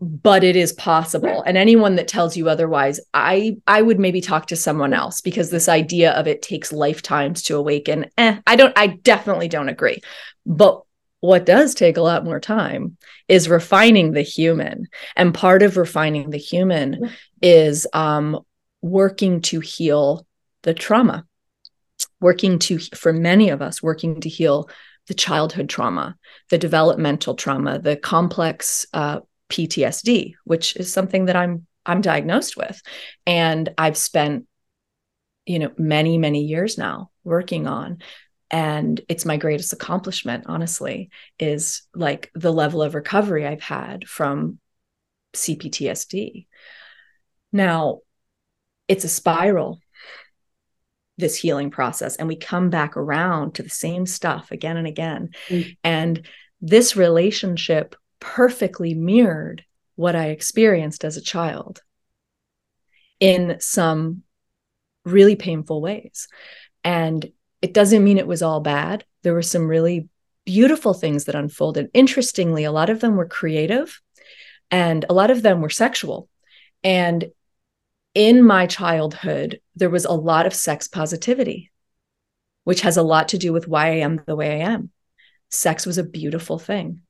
but 0.00 0.42
it 0.42 0.56
is 0.56 0.72
possible. 0.72 1.42
And 1.42 1.58
anyone 1.58 1.96
that 1.96 2.08
tells 2.08 2.34
you 2.36 2.48
otherwise 2.48 3.00
i 3.12 3.56
i 3.66 3.82
would 3.82 4.00
maybe 4.00 4.22
talk 4.22 4.46
to 4.46 4.56
someone 4.56 4.94
else 4.94 5.20
because 5.20 5.50
this 5.50 5.68
idea 5.68 6.12
of 6.12 6.26
it 6.26 6.40
takes 6.40 6.72
lifetimes 6.72 7.42
to 7.42 7.56
awaken 7.56 8.06
eh, 8.16 8.38
i 8.46 8.56
don't 8.56 8.72
i 8.76 8.86
definitely 8.86 9.48
don't 9.48 9.68
agree. 9.68 10.00
But 10.46 10.82
what 11.20 11.44
does 11.44 11.74
take 11.74 11.96
a 11.96 12.02
lot 12.02 12.24
more 12.24 12.40
time 12.40 12.96
is 13.28 13.48
refining 13.48 14.12
the 14.12 14.22
human 14.22 14.88
and 15.16 15.34
part 15.34 15.62
of 15.62 15.76
refining 15.76 16.30
the 16.30 16.38
human 16.38 17.10
is 17.42 17.86
um, 17.92 18.40
working 18.82 19.40
to 19.40 19.60
heal 19.60 20.26
the 20.62 20.74
trauma 20.74 21.24
working 22.20 22.58
to 22.58 22.78
for 22.94 23.12
many 23.12 23.50
of 23.50 23.62
us 23.62 23.82
working 23.82 24.20
to 24.20 24.28
heal 24.28 24.68
the 25.08 25.14
childhood 25.14 25.68
trauma 25.68 26.16
the 26.50 26.58
developmental 26.58 27.34
trauma 27.34 27.78
the 27.78 27.96
complex 27.96 28.86
uh, 28.92 29.20
PTSD, 29.50 30.34
which 30.44 30.76
is 30.76 30.90
something 30.90 31.26
that 31.26 31.36
I'm 31.36 31.66
I'm 31.84 32.00
diagnosed 32.00 32.56
with. 32.56 32.80
And 33.26 33.68
I've 33.76 33.96
spent, 33.96 34.46
you 35.46 35.58
know, 35.58 35.72
many, 35.76 36.18
many 36.18 36.44
years 36.44 36.78
now 36.78 37.10
working 37.24 37.66
on. 37.66 37.98
And 38.50 39.00
it's 39.08 39.24
my 39.24 39.36
greatest 39.36 39.72
accomplishment, 39.72 40.44
honestly, 40.46 41.10
is 41.38 41.82
like 41.94 42.30
the 42.34 42.52
level 42.52 42.82
of 42.82 42.94
recovery 42.94 43.46
I've 43.46 43.62
had 43.62 44.08
from 44.08 44.58
CPTSD. 45.34 46.46
Now, 47.52 48.00
it's 48.88 49.04
a 49.04 49.08
spiral, 49.08 49.80
this 51.16 51.36
healing 51.36 51.70
process, 51.70 52.16
and 52.16 52.26
we 52.26 52.36
come 52.36 52.70
back 52.70 52.96
around 52.96 53.54
to 53.54 53.62
the 53.62 53.70
same 53.70 54.06
stuff 54.06 54.50
again 54.50 54.76
and 54.76 54.86
again. 54.86 55.30
Mm. 55.48 55.76
And 55.84 56.26
this 56.60 56.96
relationship 56.96 57.94
perfectly 58.18 58.94
mirrored 58.94 59.64
what 59.94 60.16
I 60.16 60.26
experienced 60.26 61.04
as 61.04 61.16
a 61.16 61.22
child 61.22 61.82
in 63.20 63.58
some 63.60 64.22
really 65.04 65.36
painful 65.36 65.80
ways. 65.80 66.26
And 66.82 67.30
it 67.62 67.74
doesn't 67.74 68.04
mean 68.04 68.18
it 68.18 68.26
was 68.26 68.42
all 68.42 68.60
bad. 68.60 69.04
There 69.22 69.34
were 69.34 69.42
some 69.42 69.66
really 69.66 70.08
beautiful 70.44 70.94
things 70.94 71.24
that 71.24 71.34
unfolded. 71.34 71.90
Interestingly, 71.92 72.64
a 72.64 72.72
lot 72.72 72.90
of 72.90 73.00
them 73.00 73.16
were 73.16 73.26
creative 73.26 74.00
and 74.70 75.04
a 75.08 75.14
lot 75.14 75.30
of 75.30 75.42
them 75.42 75.60
were 75.60 75.70
sexual. 75.70 76.28
And 76.82 77.30
in 78.14 78.42
my 78.42 78.66
childhood, 78.66 79.60
there 79.76 79.90
was 79.90 80.04
a 80.04 80.12
lot 80.12 80.46
of 80.46 80.54
sex 80.54 80.88
positivity, 80.88 81.70
which 82.64 82.80
has 82.80 82.96
a 82.96 83.02
lot 83.02 83.28
to 83.28 83.38
do 83.38 83.52
with 83.52 83.68
why 83.68 83.88
I 83.88 83.96
am 83.96 84.22
the 84.26 84.36
way 84.36 84.62
I 84.62 84.70
am. 84.70 84.90
Sex 85.50 85.86
was 85.86 85.98
a 85.98 86.04
beautiful 86.04 86.58
thing. 86.58 87.02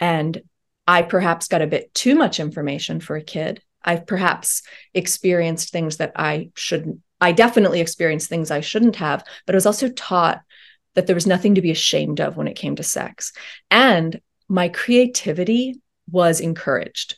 And 0.00 0.42
I 0.86 1.02
perhaps 1.02 1.48
got 1.48 1.62
a 1.62 1.66
bit 1.66 1.92
too 1.94 2.14
much 2.14 2.40
information 2.40 3.00
for 3.00 3.16
a 3.16 3.22
kid. 3.22 3.62
I've 3.82 4.06
perhaps 4.06 4.62
experienced 4.94 5.70
things 5.70 5.98
that 5.98 6.12
I 6.16 6.50
shouldn't. 6.54 7.00
I 7.20 7.32
definitely 7.32 7.80
experienced 7.80 8.28
things 8.28 8.50
I 8.50 8.60
shouldn't 8.60 8.96
have, 8.96 9.24
but 9.46 9.54
I 9.54 9.56
was 9.56 9.66
also 9.66 9.88
taught 9.88 10.42
that 10.94 11.06
there 11.06 11.14
was 11.14 11.26
nothing 11.26 11.54
to 11.54 11.62
be 11.62 11.70
ashamed 11.70 12.20
of 12.20 12.36
when 12.36 12.48
it 12.48 12.56
came 12.56 12.76
to 12.76 12.82
sex. 12.82 13.32
And 13.70 14.20
my 14.48 14.68
creativity 14.68 15.80
was 16.10 16.40
encouraged. 16.40 17.16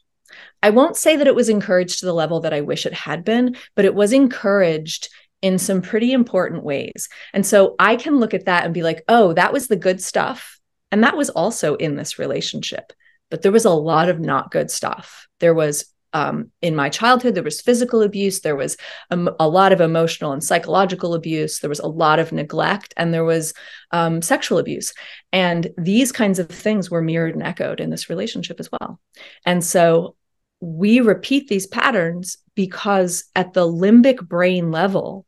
I 0.63 0.71
won't 0.71 0.97
say 0.97 1.17
that 1.17 1.27
it 1.27 1.35
was 1.35 1.49
encouraged 1.49 2.01
to 2.01 2.07
the 2.07 2.15
level 2.15 2.41
that 2.41 2.53
I 2.53 2.63
wish 2.63 2.87
it 2.87 2.95
had 2.95 3.25
been, 3.25 3.57
but 3.75 3.85
it 3.85 3.95
was 3.95 4.13
encouraged 4.13 5.09
in 5.41 5.59
some 5.59 5.83
pretty 5.83 6.13
important 6.13 6.65
ways. 6.65 7.09
And 7.33 7.47
so 7.47 7.77
I 7.79 7.97
can 7.97 8.19
look 8.19 8.35
at 8.35 8.47
that 8.47 8.65
and 8.65 8.75
be 8.75 8.83
like, 8.83 9.05
oh, 9.09 9.33
that 9.35 9.53
was 9.53 9.69
the 9.69 9.77
good 9.77 10.03
stuff. 10.03 10.59
And 10.91 11.05
that 11.05 11.17
was 11.17 11.31
also 11.31 11.77
in 11.77 11.97
this 11.97 12.19
relationship. 12.19 12.93
But 13.31 13.43
there 13.43 13.53
was 13.53 13.65
a 13.65 13.71
lot 13.71 14.09
of 14.09 14.19
not 14.19 14.51
good 14.51 14.71
stuff. 14.71 15.29
There 15.39 15.55
was 15.55 15.85
um, 16.13 16.51
in 16.63 16.75
my 16.75 16.89
childhood, 16.89 17.35
there 17.35 17.43
was 17.43 17.61
physical 17.61 18.03
abuse, 18.03 18.41
there 18.41 18.57
was 18.57 18.77
a, 19.11 19.49
lot 19.49 19.73
of 19.73 19.81
emotional 19.81 20.33
and 20.33 20.43
psychological 20.43 21.15
abuse, 21.15 21.61
there 21.61 21.69
was 21.69 21.81
a 21.81 21.87
lot 21.87 22.19
of 22.19 22.33
neglect, 22.33 22.95
and 22.97 23.13
there 23.13 23.25
was 23.25 23.53
um, 23.91 24.23
sexual 24.23 24.59
abuse. 24.59 24.93
And 25.33 25.69
these 25.77 26.13
kinds 26.13 26.39
of 26.39 26.49
things 26.49 26.91
were 26.91 27.03
mirrored 27.03 27.35
and 27.35 27.43
echoed 27.43 27.81
in 27.81 27.91
this 27.91 28.09
relationship 28.09 28.59
as 28.59 28.71
well. 28.73 29.01
And 29.45 29.63
so 29.63 30.17
we 30.61 31.01
repeat 31.01 31.49
these 31.49 31.67
patterns 31.67 32.39
because 32.55 33.25
at 33.35 33.53
the 33.53 33.67
limbic 33.67 34.27
brain 34.27 34.71
level, 34.71 35.27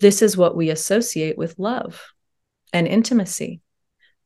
this 0.00 0.22
is 0.22 0.36
what 0.36 0.56
we 0.56 0.70
associate 0.70 1.36
with 1.36 1.58
love 1.58 2.02
and 2.72 2.86
intimacy. 2.86 3.60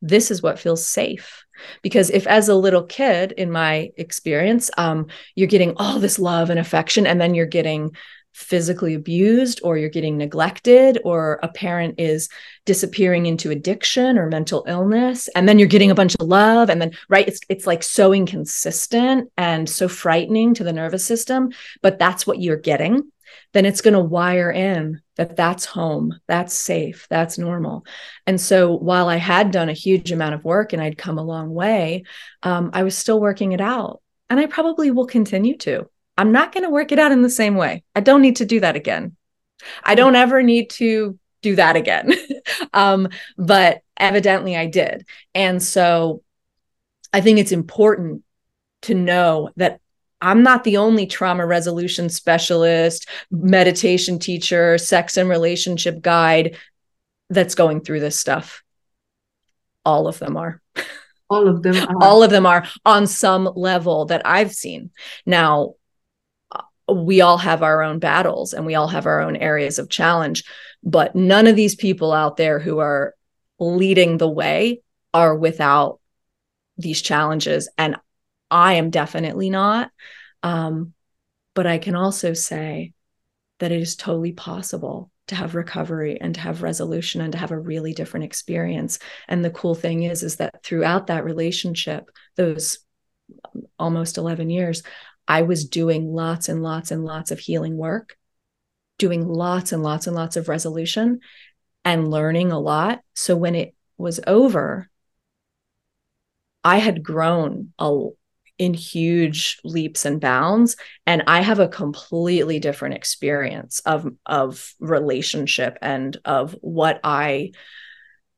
This 0.02 0.30
is 0.30 0.42
what 0.42 0.58
feels 0.58 0.84
safe. 0.84 1.44
Because 1.80 2.10
if, 2.10 2.26
as 2.26 2.48
a 2.48 2.56
little 2.56 2.82
kid, 2.82 3.32
in 3.32 3.50
my 3.50 3.90
experience, 3.96 4.70
um, 4.76 5.06
you're 5.36 5.48
getting 5.48 5.74
all 5.76 6.00
this 6.00 6.18
love 6.18 6.50
and 6.50 6.58
affection, 6.58 7.06
and 7.06 7.20
then 7.20 7.34
you're 7.34 7.46
getting 7.46 7.92
physically 8.32 8.94
abused 8.94 9.60
or 9.62 9.76
you're 9.76 9.90
getting 9.90 10.16
neglected 10.16 10.98
or 11.04 11.38
a 11.42 11.48
parent 11.48 11.96
is 11.98 12.30
disappearing 12.64 13.26
into 13.26 13.50
addiction 13.50 14.16
or 14.16 14.26
mental 14.26 14.64
illness 14.66 15.28
and 15.36 15.46
then 15.46 15.58
you're 15.58 15.68
getting 15.68 15.90
a 15.90 15.94
bunch 15.94 16.14
of 16.14 16.26
love 16.26 16.70
and 16.70 16.80
then 16.80 16.90
right 17.10 17.28
it's 17.28 17.40
it's 17.50 17.66
like 17.66 17.82
so 17.82 18.14
inconsistent 18.14 19.30
and 19.36 19.68
so 19.68 19.86
frightening 19.86 20.54
to 20.54 20.64
the 20.64 20.72
nervous 20.72 21.04
system 21.04 21.50
but 21.82 21.98
that's 21.98 22.26
what 22.26 22.40
you're 22.40 22.56
getting 22.56 23.02
then 23.52 23.66
it's 23.66 23.80
going 23.80 23.94
to 23.94 24.00
wire 24.00 24.50
in 24.50 25.00
that 25.16 25.36
that's 25.36 25.64
home, 25.64 26.18
that's 26.26 26.54
safe, 26.54 27.06
that's 27.10 27.38
normal. 27.38 27.84
And 28.26 28.40
so 28.40 28.74
while 28.76 29.08
I 29.08 29.16
had 29.16 29.50
done 29.50 29.68
a 29.68 29.74
huge 29.74 30.12
amount 30.12 30.34
of 30.34 30.44
work 30.44 30.72
and 30.72 30.82
I'd 30.82 30.98
come 30.98 31.18
a 31.18 31.24
long 31.24 31.52
way, 31.52 32.04
um, 32.42 32.70
I 32.72 32.82
was 32.82 32.96
still 32.96 33.20
working 33.20 33.52
it 33.52 33.60
out. 33.60 34.00
And 34.30 34.40
I 34.40 34.46
probably 34.46 34.90
will 34.90 35.06
continue 35.06 35.56
to. 35.58 35.90
I'm 36.16 36.32
not 36.32 36.52
going 36.52 36.64
to 36.64 36.70
work 36.70 36.92
it 36.92 36.98
out 36.98 37.12
in 37.12 37.22
the 37.22 37.30
same 37.30 37.54
way. 37.54 37.84
I 37.94 38.00
don't 38.00 38.22
need 38.22 38.36
to 38.36 38.46
do 38.46 38.60
that 38.60 38.76
again. 38.76 39.16
I 39.84 39.94
don't 39.94 40.16
ever 40.16 40.42
need 40.42 40.70
to 40.70 41.18
do 41.42 41.56
that 41.56 41.76
again. 41.76 42.12
um, 42.72 43.08
but 43.36 43.82
evidently 43.96 44.56
I 44.56 44.66
did. 44.66 45.06
And 45.34 45.62
so 45.62 46.22
I 47.12 47.20
think 47.20 47.38
it's 47.38 47.52
important 47.52 48.22
to 48.82 48.94
know 48.94 49.50
that 49.56 49.80
I'm 50.22 50.44
not 50.44 50.62
the 50.62 50.76
only 50.76 51.06
trauma 51.06 51.44
resolution 51.44 52.08
specialist, 52.08 53.08
meditation 53.30 54.20
teacher, 54.20 54.78
sex 54.78 55.16
and 55.16 55.28
relationship 55.28 56.00
guide 56.00 56.56
that's 57.28 57.56
going 57.56 57.80
through 57.80 58.00
this 58.00 58.18
stuff. 58.18 58.62
All 59.84 60.06
of 60.06 60.20
them 60.20 60.36
are. 60.36 60.62
All 61.28 61.48
of 61.48 61.62
them 61.62 61.76
are. 61.76 61.96
All 62.00 62.22
of 62.22 62.30
them 62.30 62.46
are 62.46 62.64
on 62.84 63.06
some 63.08 63.50
level 63.56 64.06
that 64.06 64.22
I've 64.24 64.52
seen. 64.52 64.90
Now, 65.26 65.74
uh, 66.52 66.94
we 66.94 67.20
all 67.20 67.38
have 67.38 67.64
our 67.64 67.82
own 67.82 67.98
battles 67.98 68.54
and 68.54 68.64
we 68.64 68.76
all 68.76 68.88
have 68.88 69.06
our 69.06 69.20
own 69.20 69.34
areas 69.34 69.80
of 69.80 69.90
challenge, 69.90 70.44
but 70.84 71.16
none 71.16 71.48
of 71.48 71.56
these 71.56 71.74
people 71.74 72.12
out 72.12 72.36
there 72.36 72.60
who 72.60 72.78
are 72.78 73.14
leading 73.58 74.18
the 74.18 74.30
way 74.30 74.82
are 75.12 75.34
without 75.34 75.98
these 76.78 77.02
challenges. 77.02 77.68
And 77.76 77.96
I 78.52 78.74
am 78.74 78.90
definitely 78.90 79.48
not. 79.50 79.90
Um, 80.42 80.92
but 81.54 81.66
I 81.66 81.78
can 81.78 81.96
also 81.96 82.34
say 82.34 82.92
that 83.58 83.72
it 83.72 83.80
is 83.80 83.96
totally 83.96 84.32
possible 84.32 85.10
to 85.28 85.34
have 85.34 85.54
recovery 85.54 86.20
and 86.20 86.34
to 86.34 86.40
have 86.40 86.62
resolution 86.62 87.22
and 87.22 87.32
to 87.32 87.38
have 87.38 87.50
a 87.50 87.58
really 87.58 87.94
different 87.94 88.24
experience. 88.24 88.98
And 89.26 89.44
the 89.44 89.50
cool 89.50 89.74
thing 89.74 90.02
is, 90.02 90.22
is 90.22 90.36
that 90.36 90.62
throughout 90.62 91.06
that 91.06 91.24
relationship, 91.24 92.10
those 92.36 92.80
almost 93.78 94.18
11 94.18 94.50
years, 94.50 94.82
I 95.26 95.42
was 95.42 95.64
doing 95.64 96.12
lots 96.12 96.48
and 96.48 96.62
lots 96.62 96.90
and 96.90 97.04
lots 97.04 97.30
of 97.30 97.38
healing 97.38 97.76
work, 97.78 98.16
doing 98.98 99.26
lots 99.26 99.72
and 99.72 99.82
lots 99.82 100.06
and 100.06 100.14
lots 100.14 100.36
of 100.36 100.48
resolution 100.48 101.20
and 101.84 102.10
learning 102.10 102.52
a 102.52 102.60
lot. 102.60 103.00
So 103.14 103.34
when 103.34 103.54
it 103.54 103.74
was 103.96 104.20
over, 104.26 104.90
I 106.64 106.78
had 106.78 107.02
grown 107.02 107.72
a, 107.78 108.08
in 108.58 108.74
huge 108.74 109.58
leaps 109.64 110.04
and 110.04 110.20
bounds. 110.20 110.76
And 111.06 111.24
i 111.26 111.40
have 111.40 111.58
a 111.58 111.68
completely 111.68 112.58
different 112.58 112.94
experience 112.94 113.80
of 113.80 114.06
of 114.26 114.74
relationship 114.80 115.78
and 115.82 116.16
of 116.24 116.56
what 116.60 117.00
i 117.04 117.52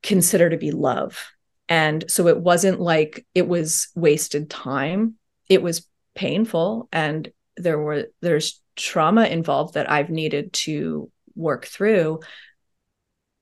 consider 0.03 0.51
to 0.51 0.59
be 0.59 0.71
love. 0.71 1.31
And 1.69 2.05
so 2.09 2.29
it 2.29 2.39
wasn't 2.39 2.79
like 2.79 3.27
it 3.35 3.49
was 3.49 3.89
wasted 3.95 4.51
time. 4.51 5.15
It 5.49 5.63
was 5.63 5.87
painful 6.15 6.89
and 6.93 7.31
there 7.57 7.79
were 7.79 8.07
there's 8.21 8.61
trauma 8.77 9.25
involved 9.27 9.75
that 9.75 9.91
i've 9.91 10.11
needed 10.11 10.53
to 10.53 11.11
work 11.37 11.67
through 11.67 12.21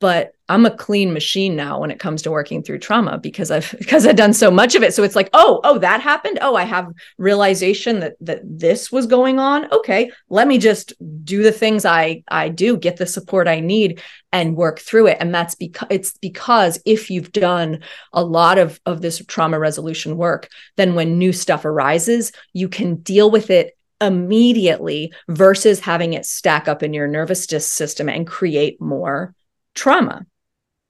but 0.02 0.34
I'm 0.48 0.66
a 0.66 0.76
clean 0.76 1.12
machine 1.12 1.54
now 1.54 1.78
when 1.78 1.92
it 1.92 2.00
comes 2.00 2.22
to 2.22 2.30
working 2.32 2.60
through 2.60 2.80
trauma 2.80 3.18
because 3.18 3.52
I've 3.52 3.72
because 3.78 4.04
I've 4.04 4.16
done 4.16 4.32
so 4.32 4.50
much 4.50 4.74
of 4.74 4.82
it. 4.82 4.92
So 4.92 5.04
it's 5.04 5.14
like, 5.14 5.30
oh, 5.32 5.60
oh, 5.62 5.78
that 5.78 6.00
happened. 6.00 6.40
Oh, 6.42 6.56
I 6.56 6.64
have 6.64 6.92
realization 7.18 8.00
that 8.00 8.14
that 8.20 8.40
this 8.42 8.90
was 8.90 9.06
going 9.06 9.38
on. 9.38 9.72
Okay, 9.72 10.10
let 10.28 10.48
me 10.48 10.58
just 10.58 10.92
do 11.24 11.44
the 11.44 11.52
things 11.52 11.84
I 11.84 12.24
I 12.26 12.48
do, 12.48 12.76
get 12.76 12.96
the 12.96 13.06
support 13.06 13.46
I 13.46 13.60
need, 13.60 14.02
and 14.32 14.56
work 14.56 14.80
through 14.80 15.06
it. 15.06 15.18
And 15.20 15.32
that's 15.32 15.54
because 15.54 15.86
it's 15.88 16.18
because 16.18 16.80
if 16.84 17.08
you've 17.08 17.30
done 17.30 17.78
a 18.12 18.24
lot 18.24 18.58
of 18.58 18.80
of 18.84 19.02
this 19.02 19.24
trauma 19.26 19.60
resolution 19.60 20.16
work, 20.16 20.48
then 20.76 20.96
when 20.96 21.16
new 21.16 21.32
stuff 21.32 21.64
arises, 21.64 22.32
you 22.52 22.68
can 22.68 22.96
deal 22.96 23.30
with 23.30 23.50
it 23.50 23.78
immediately 24.00 25.12
versus 25.28 25.78
having 25.78 26.14
it 26.14 26.26
stack 26.26 26.66
up 26.66 26.82
in 26.82 26.92
your 26.92 27.06
nervous 27.06 27.46
system 27.46 28.08
and 28.08 28.26
create 28.26 28.80
more 28.80 29.32
trauma, 29.74 30.26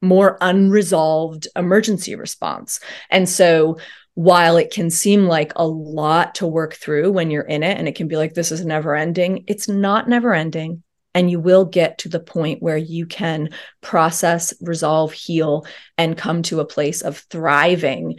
more 0.01 0.37
unresolved 0.41 1.49
emergency 1.57 2.15
response. 2.15 2.81
And 3.11 3.29
so 3.29 3.79
while 4.15 4.57
it 4.57 4.71
can 4.71 4.91
seem 4.91 5.27
like 5.27 5.53
a 5.57 5.67
lot 5.67 6.35
to 6.37 6.47
work 6.47 6.75
through 6.75 7.13
when 7.13 7.31
you're 7.31 7.43
in 7.43 7.63
it 7.63 7.79
and 7.79 7.89
it 7.89 7.95
can 7.95 8.09
be 8.09 8.17
like 8.17 8.35
this 8.35 8.53
is 8.53 8.65
never 8.65 8.95
ending, 8.95 9.45
it's 9.47 9.69
not 9.69 10.09
never 10.09 10.35
ending. 10.35 10.83
And 11.15 11.31
you 11.31 11.41
will 11.41 11.67
get 11.67 11.99
to 11.99 12.09
the 12.09 12.21
point 12.21 12.63
where 12.63 12.77
you 12.77 13.05
can 13.05 13.51
process, 13.83 14.55
resolve, 14.63 15.13
heal, 15.13 15.67
and 15.99 16.17
come 16.17 16.43
to 16.45 16.61
a 16.61 16.65
place 16.65 17.03
of 17.03 17.19
thriving 17.31 18.19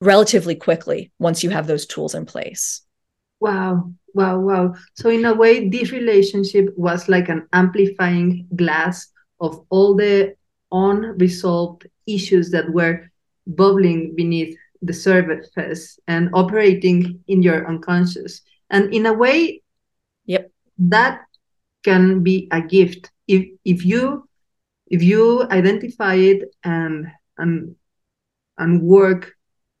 relatively 0.00 0.54
quickly 0.54 1.10
once 1.18 1.42
you 1.42 1.50
have 1.50 1.66
those 1.66 1.86
tools 1.86 2.14
in 2.14 2.26
place. 2.26 2.82
Wow. 3.40 3.92
Wow. 4.12 4.40
Wow. 4.40 4.74
So, 4.94 5.08
in 5.08 5.24
a 5.24 5.34
way, 5.34 5.68
this 5.68 5.90
relationship 5.90 6.66
was 6.76 7.08
like 7.08 7.28
an 7.28 7.48
amplifying 7.52 8.46
glass 8.54 9.08
of 9.44 9.64
all 9.68 9.94
the 9.94 10.34
unresolved 10.72 11.86
issues 12.06 12.50
that 12.50 12.72
were 12.72 13.10
bubbling 13.46 14.14
beneath 14.16 14.56
the 14.82 14.92
surface 14.92 15.98
and 16.08 16.30
operating 16.32 17.22
in 17.28 17.42
your 17.42 17.68
unconscious. 17.68 18.42
And 18.70 18.92
in 18.92 19.06
a 19.06 19.12
way, 19.12 19.62
yep, 20.24 20.50
that 20.78 21.22
can 21.82 22.22
be 22.22 22.48
a 22.50 22.60
gift. 22.60 23.10
If 23.28 23.46
if 23.64 23.84
you 23.84 24.28
if 24.86 25.02
you 25.02 25.44
identify 25.50 26.14
it 26.14 26.42
and 26.62 27.06
and 27.38 27.76
and 28.58 28.82
work 28.82 29.32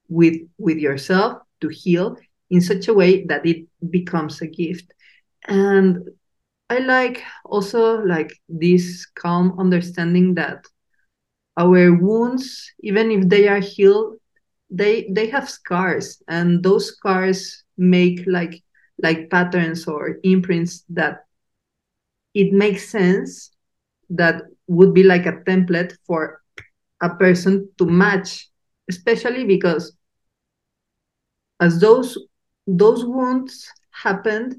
with 0.08 0.36
with 0.58 0.78
yourself 0.78 1.42
to 1.60 1.68
heal 1.68 2.16
in 2.50 2.60
such 2.60 2.88
a 2.88 2.94
way 2.94 3.24
that 3.26 3.44
it 3.46 3.66
becomes 3.90 4.40
a 4.40 4.46
gift. 4.46 4.92
And 5.48 6.08
i 6.74 6.78
like 6.78 7.22
also 7.44 7.82
like 8.04 8.32
this 8.48 9.06
calm 9.22 9.54
understanding 9.58 10.34
that 10.34 10.64
our 11.58 11.92
wounds 11.94 12.72
even 12.82 13.10
if 13.10 13.28
they 13.28 13.48
are 13.48 13.60
healed 13.60 14.16
they 14.70 15.08
they 15.16 15.26
have 15.28 15.48
scars 15.48 16.22
and 16.28 16.62
those 16.62 16.88
scars 16.88 17.64
make 17.76 18.20
like 18.26 18.62
like 19.02 19.30
patterns 19.30 19.86
or 19.86 20.18
imprints 20.24 20.84
that 20.88 21.24
it 22.34 22.52
makes 22.52 22.88
sense 22.88 23.50
that 24.10 24.42
would 24.68 24.94
be 24.94 25.02
like 25.02 25.26
a 25.26 25.32
template 25.48 25.94
for 26.06 26.40
a 27.02 27.10
person 27.16 27.68
to 27.78 27.86
match 27.86 28.48
especially 28.90 29.44
because 29.44 29.96
as 31.60 31.80
those 31.80 32.16
those 32.66 33.04
wounds 33.04 33.68
happened 33.90 34.56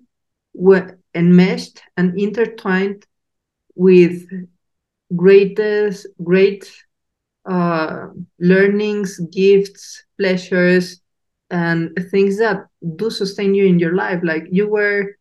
were 0.54 0.98
enmeshed 1.16 1.82
and 1.98 2.20
intertwined 2.20 3.06
with 3.76 4.26
greatest 5.16 6.08
great 6.24 6.70
uh, 7.50 8.08
learnings 8.40 9.20
gifts 9.32 10.04
pleasures 10.20 11.02
and 11.50 11.92
things 12.12 12.38
that 12.40 12.66
do 12.96 13.10
sustain 13.10 13.54
you 13.56 13.66
in 13.66 13.80
your 13.80 13.96
life. 13.96 14.20
Like 14.24 14.46
you 14.52 14.68
were 14.68 15.16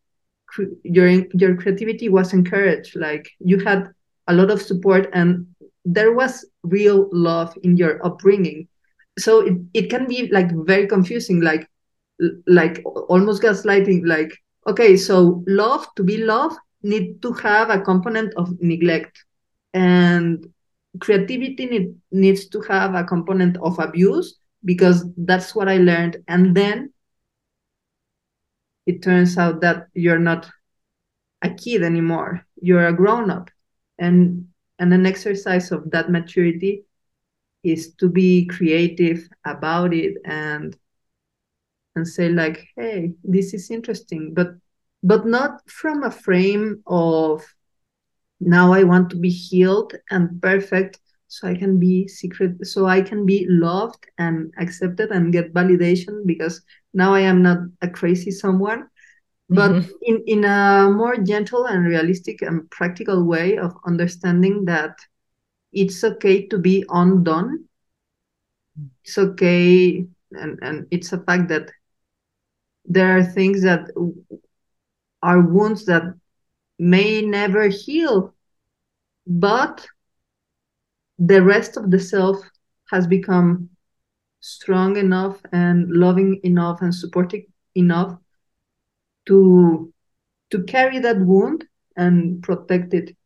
your 0.84 1.08
your 1.34 1.56
creativity 1.56 2.08
was 2.08 2.32
encouraged. 2.32 2.96
Like 2.96 3.30
you 3.40 3.58
had 3.64 3.88
a 4.28 4.34
lot 4.34 4.50
of 4.50 4.62
support 4.62 5.08
and 5.12 5.46
there 5.84 6.12
was 6.12 6.44
real 6.62 7.08
love 7.12 7.56
in 7.62 7.76
your 7.76 8.04
upbringing. 8.04 8.68
So 9.18 9.40
it, 9.40 9.54
it 9.74 9.90
can 9.90 10.06
be 10.06 10.28
like 10.32 10.50
very 10.66 10.86
confusing 10.86 11.40
like 11.40 11.68
like 12.46 12.82
almost 12.84 13.42
gaslighting 13.42 14.02
like 14.06 14.32
okay 14.66 14.96
so 14.96 15.42
love 15.46 15.86
to 15.96 16.02
be 16.02 16.18
love 16.18 16.56
need 16.84 17.22
to 17.22 17.32
have 17.32 17.70
a 17.70 17.80
component 17.80 18.32
of 18.34 18.60
neglect. 18.60 19.24
And 19.72 20.46
creativity 21.00 21.66
need, 21.66 21.96
needs 22.12 22.46
to 22.50 22.60
have 22.62 22.94
a 22.94 23.02
component 23.02 23.56
of 23.56 23.78
abuse 23.80 24.38
because 24.64 25.04
that's 25.16 25.54
what 25.54 25.68
i 25.68 25.78
learned. 25.78 26.18
And 26.28 26.54
then 26.54 26.92
it 28.86 29.02
turns 29.02 29.36
out 29.38 29.62
that 29.62 29.88
you're 29.94 30.20
not 30.20 30.48
a 31.42 31.50
kid 31.50 31.82
anymore. 31.82 32.46
You're 32.60 32.86
a 32.86 32.92
grown 32.92 33.30
up 33.30 33.50
and 33.98 34.46
and 34.78 34.92
an 34.92 35.06
exercise 35.06 35.72
of 35.72 35.90
that 35.92 36.10
maturity 36.10 36.84
is 37.62 37.94
to 37.94 38.08
be 38.08 38.44
creative 38.46 39.28
about 39.44 39.94
it 39.94 40.16
and 40.24 40.76
and 41.96 42.06
say 42.06 42.28
like 42.28 42.68
hey 42.76 43.12
this 43.22 43.54
is 43.54 43.70
interesting. 43.70 44.34
But 44.34 44.54
but 45.02 45.26
not 45.26 45.68
from 45.68 46.02
a 46.02 46.10
frame 46.10 46.82
of 46.86 47.44
now 48.40 48.72
i 48.72 48.82
want 48.82 49.10
to 49.10 49.16
be 49.16 49.30
healed 49.30 49.94
and 50.10 50.40
perfect 50.42 50.98
so 51.28 51.46
i 51.46 51.54
can 51.54 51.78
be 51.78 52.08
secret 52.08 52.66
so 52.66 52.86
i 52.86 53.00
can 53.00 53.24
be 53.24 53.46
loved 53.48 54.06
and 54.18 54.52
accepted 54.58 55.10
and 55.10 55.32
get 55.32 55.54
validation 55.54 56.26
because 56.26 56.62
now 56.94 57.14
i 57.14 57.20
am 57.20 57.42
not 57.42 57.58
a 57.82 57.88
crazy 57.88 58.30
someone. 58.30 58.88
But 59.50 59.72
mm-hmm. 59.72 59.90
in, 60.02 60.24
in 60.26 60.44
a 60.44 60.90
more 60.90 61.18
gentle 61.18 61.66
and 61.66 61.84
realistic 61.84 62.40
and 62.40 62.68
practical 62.70 63.24
way 63.24 63.58
of 63.58 63.74
understanding 63.86 64.64
that 64.64 64.96
it's 65.72 66.02
okay 66.02 66.46
to 66.46 66.58
be 66.58 66.82
undone. 66.88 67.66
It's 69.04 69.18
okay 69.18 70.06
and, 70.32 70.58
and 70.62 70.86
it's 70.90 71.12
a 71.12 71.18
fact 71.18 71.48
that 71.48 71.70
there 72.84 73.16
are 73.16 73.22
things 73.24 73.62
that 73.62 73.88
are 75.22 75.40
wounds 75.40 75.84
that 75.86 76.02
may 76.78 77.22
never 77.22 77.68
heal 77.68 78.34
but 79.26 79.86
the 81.18 81.42
rest 81.42 81.76
of 81.76 81.90
the 81.90 81.98
self 81.98 82.38
has 82.90 83.06
become 83.06 83.68
strong 84.40 84.96
enough 84.96 85.40
and 85.52 85.90
loving 85.90 86.40
enough 86.42 86.82
and 86.82 86.94
supportive 86.94 87.42
enough 87.74 88.18
to 89.26 89.92
to 90.50 90.62
carry 90.64 90.98
that 90.98 91.18
wound 91.18 91.64
and 91.96 92.42
protect 92.42 92.92
it 92.94 93.16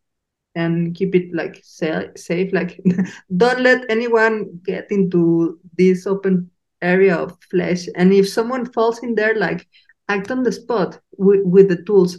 and 0.54 0.94
keep 0.94 1.14
it 1.14 1.34
like 1.34 1.60
safe. 1.64 2.52
Like 2.52 2.80
don't 3.36 3.60
let 3.60 3.84
anyone 3.88 4.60
get 4.64 4.86
into 4.90 5.58
this 5.76 6.06
open 6.06 6.50
area 6.82 7.14
of 7.14 7.36
flesh 7.50 7.86
and 7.96 8.12
if 8.12 8.28
someone 8.28 8.64
falls 8.72 9.02
in 9.02 9.14
there 9.14 9.34
like 9.36 9.66
act 10.08 10.30
on 10.30 10.42
the 10.42 10.52
spot 10.52 10.98
with, 11.16 11.40
with 11.44 11.68
the 11.68 11.82
tools 11.82 12.18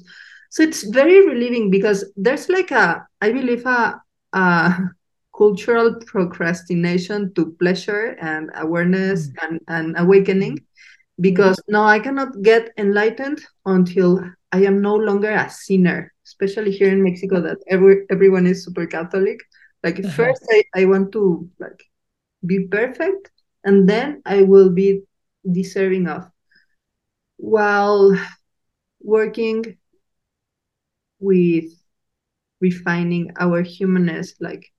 so 0.50 0.64
it's 0.64 0.84
very 0.84 1.26
relieving 1.28 1.70
because 1.70 2.12
there's 2.16 2.50
like 2.50 2.72
a 2.72 3.06
i 3.22 3.32
believe 3.32 3.66
a, 3.66 4.02
a 4.34 4.78
cultural 5.38 5.96
procrastination 6.06 7.34
to 7.34 7.56
pleasure 7.60 8.18
and 8.20 8.50
awareness 8.56 9.30
mm. 9.30 9.34
and, 9.44 9.60
and 9.70 9.96
awakening 9.98 10.60
because 11.22 11.58
mm. 11.58 11.64
no 11.70 11.84
i 11.84 12.00
cannot 12.00 12.42
get 12.42 12.72
enlightened 12.78 13.42
until 13.66 14.20
i 14.52 14.62
am 14.62 14.82
no 14.82 14.96
longer 14.96 15.32
a 15.32 15.50
sinner 15.50 16.12
especially 16.26 16.72
here 16.72 16.92
in 16.92 17.02
mexico 17.02 17.42
that 17.42 17.58
every 17.68 18.06
everyone 18.10 18.46
is 18.46 18.66
super 18.66 18.86
catholic 18.86 19.40
like 19.84 20.00
uh-huh. 20.00 20.12
first 20.12 20.46
I, 20.52 20.64
I 20.76 20.86
want 20.86 21.12
to 21.14 21.50
like 21.60 21.82
be 22.46 22.68
perfect 22.68 23.32
and 23.64 23.88
then 23.88 24.22
I 24.26 24.44
will 24.44 24.70
be 24.70 25.04
deserving 25.50 26.08
of. 26.08 26.30
While 27.38 28.18
working 29.02 29.78
with 31.20 31.66
refining 32.62 33.32
our 33.40 33.62
humanness, 33.62 34.36
like 34.40 34.72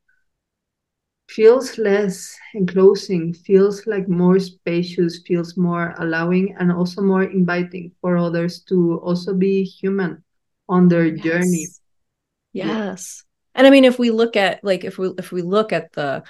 feels 1.28 1.78
less 1.78 2.36
enclosing, 2.54 3.32
feels 3.32 3.86
like 3.86 4.08
more 4.08 4.38
spacious, 4.38 5.22
feels 5.26 5.56
more 5.56 5.94
allowing, 5.98 6.54
and 6.58 6.72
also 6.72 7.02
more 7.02 7.22
inviting 7.22 7.92
for 8.00 8.16
others 8.16 8.62
to 8.64 8.98
also 8.98 9.34
be 9.34 9.62
human 9.62 10.22
on 10.68 10.88
their 10.88 11.06
yes. 11.06 11.24
journey. 11.24 11.66
Yes. 12.52 13.24
Yeah. 13.24 13.60
And 13.60 13.66
I 13.66 13.70
mean, 13.70 13.84
if 13.84 13.98
we 13.98 14.10
look 14.10 14.36
at 14.36 14.62
like 14.64 14.84
if 14.84 14.98
we 14.98 15.12
if 15.18 15.32
we 15.32 15.42
look 15.42 15.72
at 15.72 15.92
the 15.92 16.22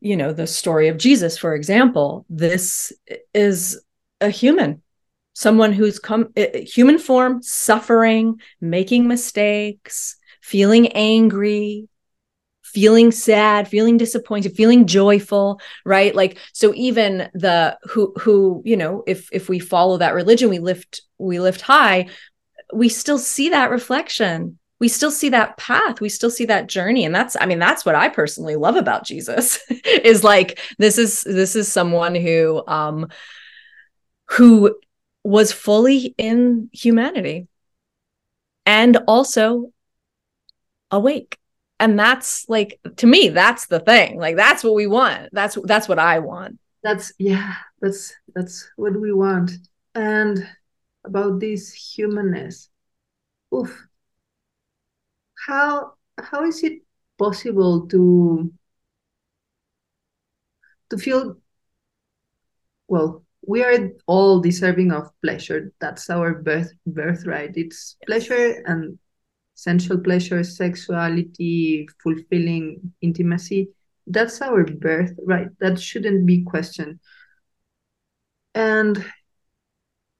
you 0.00 0.16
know 0.16 0.32
the 0.32 0.46
story 0.46 0.88
of 0.88 0.98
jesus 0.98 1.38
for 1.38 1.54
example 1.54 2.24
this 2.28 2.92
is 3.34 3.82
a 4.20 4.28
human 4.28 4.82
someone 5.32 5.72
who's 5.72 5.98
come 5.98 6.32
human 6.36 6.98
form 6.98 7.42
suffering 7.42 8.40
making 8.60 9.06
mistakes 9.06 10.16
feeling 10.42 10.88
angry 10.92 11.88
feeling 12.76 13.10
sad 13.10 13.66
feeling 13.66 13.96
disappointed 13.96 14.54
feeling 14.54 14.86
joyful 14.86 15.60
right? 15.86 16.14
Like 16.14 16.38
so 16.52 16.74
even 16.74 17.30
the 17.32 17.78
who 17.84 18.12
who 18.18 18.60
you 18.66 18.76
know 18.76 19.02
if 19.06 19.30
if 19.32 19.48
we 19.48 19.58
follow 19.58 19.96
that 19.96 20.14
religion 20.14 20.50
we 20.50 20.58
lift 20.58 21.00
we 21.16 21.40
lift 21.40 21.62
high 21.62 22.08
we 22.74 22.88
still 22.88 23.18
see 23.18 23.48
that 23.48 23.70
reflection 23.70 24.58
we 24.78 24.88
still 24.88 25.10
see 25.10 25.28
that 25.30 25.56
path 25.56 26.00
we 26.00 26.08
still 26.08 26.30
see 26.30 26.44
that 26.44 26.66
journey 26.68 27.04
and 27.04 27.14
that's 27.14 27.36
i 27.40 27.46
mean 27.46 27.58
that's 27.58 27.84
what 27.84 27.94
i 27.94 28.08
personally 28.08 28.56
love 28.56 28.76
about 28.76 29.04
jesus 29.04 29.58
is 29.84 30.22
like 30.22 30.60
this 30.78 30.98
is 30.98 31.22
this 31.22 31.56
is 31.56 31.70
someone 31.70 32.14
who 32.14 32.62
um 32.66 33.08
who 34.30 34.76
was 35.24 35.52
fully 35.52 36.14
in 36.18 36.70
humanity 36.72 37.48
and 38.64 38.96
also 39.08 39.72
awake. 40.90 41.38
And 41.78 41.98
that's 41.98 42.48
like 42.48 42.80
to 42.96 43.06
me 43.06 43.28
that's 43.28 43.66
the 43.66 43.80
thing. 43.80 44.18
Like 44.18 44.36
that's 44.36 44.64
what 44.64 44.74
we 44.74 44.86
want. 44.86 45.28
That's 45.32 45.58
that's 45.64 45.88
what 45.88 45.98
i 45.98 46.18
want. 46.20 46.58
That's 46.82 47.12
yeah 47.18 47.54
that's 47.80 48.14
that's 48.34 48.68
what 48.76 48.98
we 48.98 49.12
want. 49.12 49.52
And 49.94 50.48
about 51.04 51.38
this 51.38 51.72
humanness 51.72 52.68
oof 53.54 53.86
how 55.46 55.94
how 56.18 56.44
is 56.44 56.62
it 56.62 56.82
possible 57.18 57.86
to 57.88 58.52
to 60.90 60.98
feel 60.98 61.36
well 62.88 63.22
we 63.46 63.62
are 63.62 63.90
all 64.06 64.40
deserving 64.40 64.90
of 64.90 65.08
pleasure. 65.22 65.72
That's 65.80 66.10
our 66.10 66.34
birth 66.34 66.72
birthright. 66.84 67.52
It's 67.54 67.96
pleasure 68.04 68.60
and 68.66 68.98
sensual 69.54 69.98
pleasure 69.98 70.42
sexuality 70.42 71.88
fulfilling 72.02 72.92
intimacy. 73.00 73.68
That's 74.08 74.42
our 74.42 74.64
birthright. 74.64 75.48
That 75.60 75.80
shouldn't 75.80 76.26
be 76.26 76.42
questioned. 76.42 76.98
And 78.54 79.04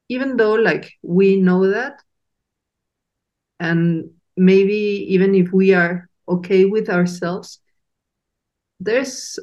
even 0.09 0.37
though 0.37 0.55
like 0.55 0.93
we 1.03 1.37
know 1.37 1.68
that 1.68 2.01
and 3.59 4.11
maybe 4.37 5.07
even 5.09 5.34
if 5.34 5.53
we 5.53 5.72
are 5.74 6.09
okay 6.28 6.64
with 6.64 6.89
ourselves 6.89 7.61
there's 8.80 9.39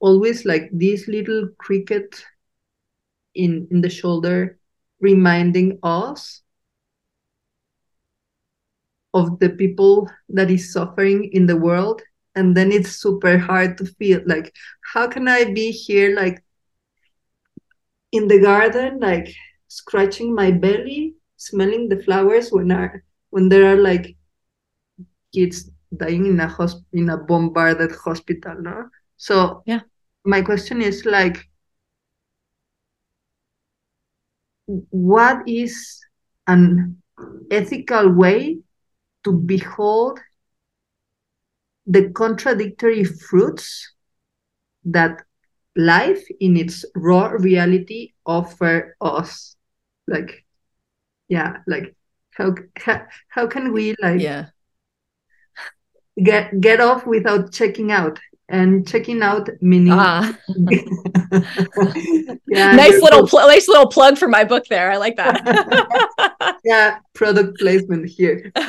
always 0.00 0.44
like 0.44 0.68
this 0.72 1.06
little 1.08 1.48
cricket 1.58 2.24
in 3.34 3.66
in 3.70 3.80
the 3.80 3.90
shoulder 3.90 4.58
reminding 5.00 5.78
us 5.82 6.42
of 9.14 9.38
the 9.38 9.48
people 9.48 10.10
that 10.28 10.50
is 10.50 10.72
suffering 10.72 11.30
in 11.32 11.46
the 11.46 11.56
world. 11.56 12.02
And 12.34 12.56
then 12.56 12.72
it's 12.72 12.96
super 12.96 13.38
hard 13.38 13.78
to 13.78 13.86
feel 13.86 14.20
like 14.26 14.52
how 14.92 15.06
can 15.06 15.28
i 15.28 15.44
be 15.44 15.70
here 15.70 16.16
like 16.16 16.42
in 18.10 18.26
the 18.26 18.40
garden 18.40 18.98
like 18.98 19.28
scratching 19.68 20.34
my 20.34 20.50
belly 20.50 21.14
smelling 21.36 21.88
the 21.88 22.02
flowers 22.02 22.50
when 22.50 22.72
are 22.72 23.04
when 23.30 23.48
there 23.48 23.72
are 23.72 23.80
like 23.80 24.16
kids 25.34 25.70
dying 25.96 26.26
in 26.26 26.40
a 26.40 26.48
hosp- 26.48 26.84
in 26.92 27.10
a 27.10 27.16
bombarded 27.16 27.92
hospital 27.92 28.54
no? 28.60 28.88
So 29.16 29.62
yeah. 29.66 29.80
my 30.24 30.42
question 30.42 30.80
is 30.82 31.04
like 31.04 31.48
what 34.90 35.46
is 35.46 36.00
an 36.46 36.96
ethical 37.50 38.10
way 38.12 38.58
to 39.24 39.32
behold 39.32 40.18
the 41.86 42.10
contradictory 42.10 43.04
fruits 43.04 43.92
that 44.84 45.20
life 45.76 46.24
in 46.40 46.56
its 46.56 46.84
raw 46.94 47.28
reality 47.28 48.12
offer 48.24 48.96
us? 49.00 49.56
Like 50.06 50.44
yeah 51.28 51.58
like 51.66 51.94
how 52.32 52.54
how, 52.76 53.06
how 53.28 53.46
can 53.46 53.72
we 53.72 53.94
like 54.00 54.20
yeah 54.20 54.46
get 56.22 56.60
get 56.60 56.80
off 56.80 57.06
without 57.06 57.52
checking 57.52 57.92
out. 57.92 58.18
And 58.46 58.86
checking 58.86 59.22
out 59.22 59.48
meaning 59.62 59.94
ah. 59.94 60.36
yeah, 62.46 62.76
nice 62.76 63.00
little 63.00 63.26
pl- 63.26 63.48
nice 63.48 63.66
little 63.68 63.88
plug 63.88 64.18
for 64.18 64.28
my 64.28 64.44
book 64.44 64.66
there. 64.68 64.92
I 64.92 64.98
like 64.98 65.16
that. 65.16 65.40
Yeah 66.64 66.98
product 67.14 67.58
placement 67.58 68.08
here. 68.08 68.52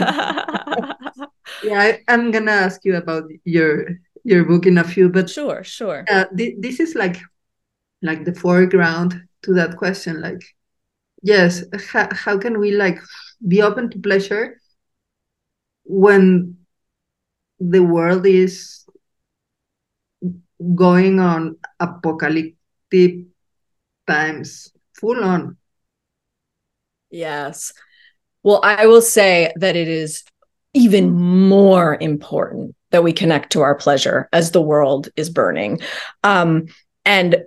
Yeah 1.64 1.80
I, 1.80 2.00
am 2.08 2.32
gonna 2.32 2.52
ask 2.52 2.86
you 2.86 2.96
about 2.96 3.26
your 3.44 4.00
your 4.24 4.46
book 4.46 4.66
in 4.66 4.78
a 4.78 4.84
few 4.84 5.10
but 5.10 5.30
sure 5.30 5.64
sure. 5.64 6.06
Uh, 6.10 6.26
th- 6.38 6.56
this 6.60 6.80
is 6.80 6.96
like 6.96 7.20
like 8.02 8.24
the 8.24 8.34
foreground 8.34 9.22
to 9.44 9.54
that 9.54 9.78
question 9.78 10.22
like 10.22 10.42
yes 11.22 11.64
ha- 11.92 12.10
how 12.12 12.38
can 12.38 12.60
we 12.60 12.72
like 12.72 13.00
be 13.48 13.62
open 13.62 13.90
to 13.90 14.00
pleasure 14.00 14.60
when 15.84 16.58
the 17.60 17.84
world 17.84 18.26
is 18.26 18.86
going 20.74 21.20
on 21.20 21.58
apocalyptic 21.80 23.26
times 24.08 24.72
full 24.94 25.24
on 25.24 25.58
yes 27.10 27.74
well 28.44 28.60
i 28.64 28.86
will 28.86 29.02
say 29.02 29.52
that 29.58 29.76
it 29.76 29.88
is 29.88 30.24
even 30.74 31.12
more 31.12 31.98
important 32.00 32.76
that 32.92 33.04
we 33.04 33.14
connect 33.14 33.52
to 33.52 33.62
our 33.62 33.76
pleasure 33.76 34.30
as 34.34 34.52
the 34.52 34.62
world 34.62 35.10
is 35.16 35.30
burning 35.30 35.80
um, 36.24 36.66
and 37.06 37.44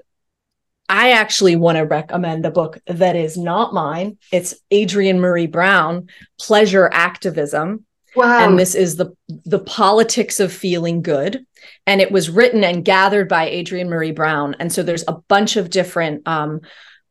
I 0.88 1.10
actually 1.12 1.56
want 1.56 1.76
to 1.76 1.82
recommend 1.82 2.46
a 2.46 2.50
book 2.50 2.78
that 2.86 3.14
is 3.14 3.36
not 3.36 3.74
mine. 3.74 4.16
It's 4.32 4.54
Adrienne 4.72 5.18
Maree 5.18 5.50
Brown, 5.50 6.08
Pleasure 6.40 6.88
Activism. 6.90 7.84
Wow. 8.16 8.38
And 8.38 8.58
this 8.58 8.74
is 8.74 8.96
the 8.96 9.14
the 9.28 9.58
politics 9.58 10.40
of 10.40 10.52
feeling 10.52 11.02
good. 11.02 11.44
And 11.86 12.00
it 12.00 12.10
was 12.10 12.30
written 12.30 12.64
and 12.64 12.84
gathered 12.84 13.28
by 13.28 13.50
Adrienne 13.50 13.88
Maree 13.88 14.14
Brown. 14.14 14.56
And 14.58 14.72
so 14.72 14.82
there's 14.82 15.04
a 15.08 15.18
bunch 15.28 15.56
of 15.56 15.70
different 15.70 16.26
um, 16.26 16.60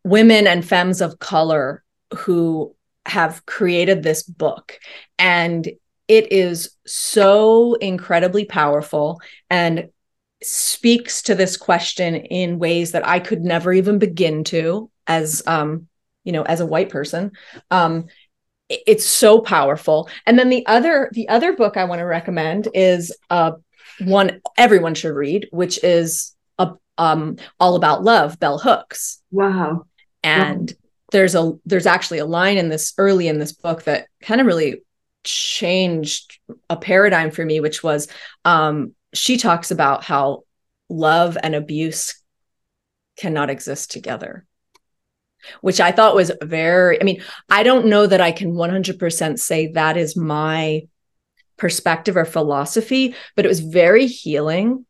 women 0.04 0.48
and 0.48 0.68
femmes 0.68 1.02
of 1.02 1.20
color 1.20 1.84
who 2.16 2.76
have 3.06 3.46
created 3.46 4.04
this 4.04 4.24
book. 4.24 4.80
And 5.20 5.70
it 6.08 6.32
is 6.32 6.70
so 6.86 7.76
incredibly 7.76 8.46
powerful 8.46 9.20
and 9.50 9.90
speaks 10.42 11.24
to 11.24 11.36
this 11.36 11.58
question 11.58 12.16
in 12.16 12.60
ways 12.60 12.92
that 12.92 13.08
I 13.08 13.20
could 13.20 13.42
never 13.42 13.74
even 13.74 13.98
begin 13.98 14.44
to 14.46 14.90
as 15.08 15.42
um 15.48 15.88
you 16.24 16.32
know 16.32 16.44
as 16.44 16.60
a 16.60 16.66
white 16.66 16.90
person 16.90 17.32
um 17.72 18.06
it's 18.70 19.06
so 19.06 19.40
powerful. 19.40 20.10
And 20.26 20.38
then 20.38 20.50
the 20.50 20.66
other 20.66 21.10
the 21.14 21.30
other 21.30 21.54
book 21.54 21.78
i 21.78 21.86
want 21.86 22.00
to 22.00 22.06
recommend 22.06 22.68
is 22.74 23.16
uh 23.30 23.52
one 24.00 24.42
everyone 24.58 24.94
should 24.94 25.16
read 25.16 25.48
which 25.52 25.84
is 25.84 26.36
a 26.60 26.74
um 26.98 27.38
all 27.60 27.76
about 27.76 28.04
love 28.04 28.40
bell 28.40 28.58
hooks. 28.58 29.22
Wow. 29.32 29.86
And 30.24 30.72
wow. 30.72 30.90
there's 31.12 31.36
a 31.36 31.54
there's 31.66 31.86
actually 31.86 32.20
a 32.20 32.26
line 32.26 32.58
in 32.58 32.70
this 32.70 32.94
early 32.98 33.28
in 33.28 33.40
this 33.40 33.54
book 33.54 33.84
that 33.84 34.08
kind 34.22 34.42
of 34.42 34.48
really 34.48 34.82
changed 35.24 36.40
a 36.70 36.78
paradigm 36.78 37.32
for 37.32 37.44
me 37.44 37.60
which 37.60 37.84
was 37.84 38.08
um 38.46 38.94
she 39.14 39.38
talks 39.38 39.72
about 39.72 40.04
how 40.04 40.44
love 40.90 41.38
and 41.42 41.54
abuse 41.54 42.22
cannot 43.18 43.50
exist 43.50 43.92
together 43.92 44.47
which 45.62 45.80
I 45.80 45.92
thought 45.92 46.16
was 46.16 46.32
very, 46.44 47.00
I 47.00 47.04
mean, 47.04 47.22
I 47.50 47.64
don't 47.64 47.88
know 47.88 48.08
that 48.08 48.22
I 48.22 48.32
can 48.32 48.54
100% 48.54 49.40
say 49.40 49.68
that 49.68 49.98
is 49.98 50.16
my 50.16 50.88
perspective 51.58 52.16
or 52.16 52.26
philosophy, 52.26 53.16
but 53.36 53.46
it 53.46 53.50
was 53.50 53.60
very 53.60 54.08
healing 54.08 54.86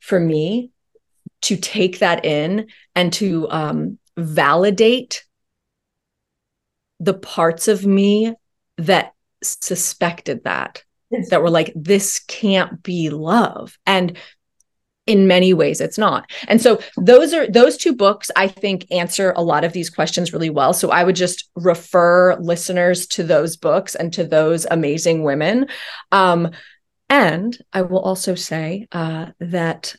for 0.00 0.20
me 0.20 0.70
to 1.42 1.56
take 1.56 1.98
that 1.98 2.24
in 2.24 2.68
and 2.94 3.12
to 3.14 3.50
um, 3.50 3.98
validate 4.16 5.24
the 7.00 7.14
parts 7.14 7.66
of 7.66 7.84
me 7.84 8.34
that 8.78 9.12
suspected 9.42 10.44
that 10.44 10.84
yes. 11.10 11.30
that 11.30 11.42
were 11.42 11.50
like 11.50 11.72
this 11.74 12.20
can't 12.20 12.82
be 12.82 13.10
love 13.10 13.76
and 13.86 14.16
in 15.06 15.26
many 15.26 15.52
ways 15.52 15.80
it's 15.80 15.98
not. 15.98 16.30
And 16.48 16.60
so 16.60 16.80
those 16.96 17.34
are 17.34 17.50
those 17.50 17.76
two 17.76 17.94
books 17.94 18.30
i 18.36 18.46
think 18.46 18.86
answer 18.92 19.32
a 19.36 19.42
lot 19.42 19.64
of 19.64 19.72
these 19.72 19.90
questions 19.90 20.32
really 20.32 20.50
well. 20.50 20.72
So 20.72 20.90
i 20.90 21.02
would 21.02 21.16
just 21.16 21.50
refer 21.56 22.36
listeners 22.36 23.06
to 23.08 23.22
those 23.22 23.56
books 23.56 23.94
and 23.94 24.12
to 24.14 24.24
those 24.24 24.66
amazing 24.70 25.22
women. 25.24 25.66
Um, 26.12 26.50
and 27.08 27.56
i 27.72 27.82
will 27.82 28.00
also 28.00 28.34
say 28.34 28.86
uh, 28.92 29.26
that 29.40 29.96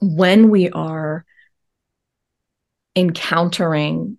when 0.00 0.50
we 0.50 0.70
are 0.70 1.24
encountering 2.96 4.18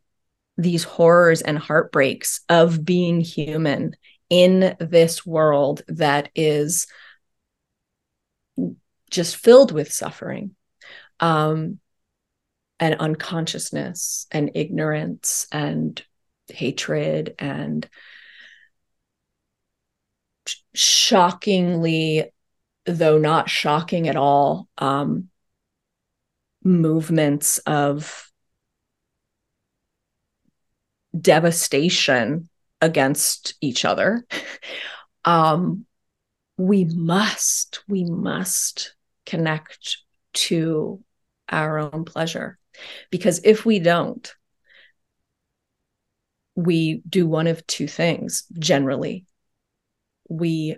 these 0.58 0.84
horrors 0.84 1.41
and 1.41 1.58
heartbreaks 1.58 2.41
of 2.50 2.84
being 2.84 3.22
human 3.22 3.96
in 4.30 4.76
this 4.80 5.26
world 5.26 5.82
that 5.88 6.30
is 6.34 6.88
just 9.10 9.36
filled 9.36 9.72
with 9.72 9.91
suffering 9.91 10.56
um, 11.20 11.80
and 12.80 12.95
unconsciousness 12.95 14.28
and 14.32 14.51
ignorance 14.56 15.47
and 15.51 16.03
hatred 16.47 17.36
and 17.39 17.89
shockingly 20.74 22.32
though 22.86 23.18
not 23.18 23.49
shocking 23.49 24.08
at 24.08 24.16
all 24.16 24.68
um, 24.78 25.30
movements 26.64 27.58
of 27.60 28.32
devastation 31.20 32.49
against 32.82 33.56
each 33.62 33.86
other. 33.86 34.26
Um, 35.28 35.88
we 36.58 36.86
must 36.86 37.84
we 37.88 38.06
must 38.06 38.95
connect 39.26 39.97
to 40.34 41.01
our 41.49 41.80
own 41.80 42.06
pleasure. 42.06 42.58
Because 43.10 43.41
if 43.43 43.66
we 43.66 43.80
don't, 43.80 44.34
we 46.56 47.01
do 47.08 47.28
one 47.28 47.47
of 47.47 47.66
two 47.68 47.88
things 47.88 48.43
generally. 48.58 49.26
We 50.30 50.78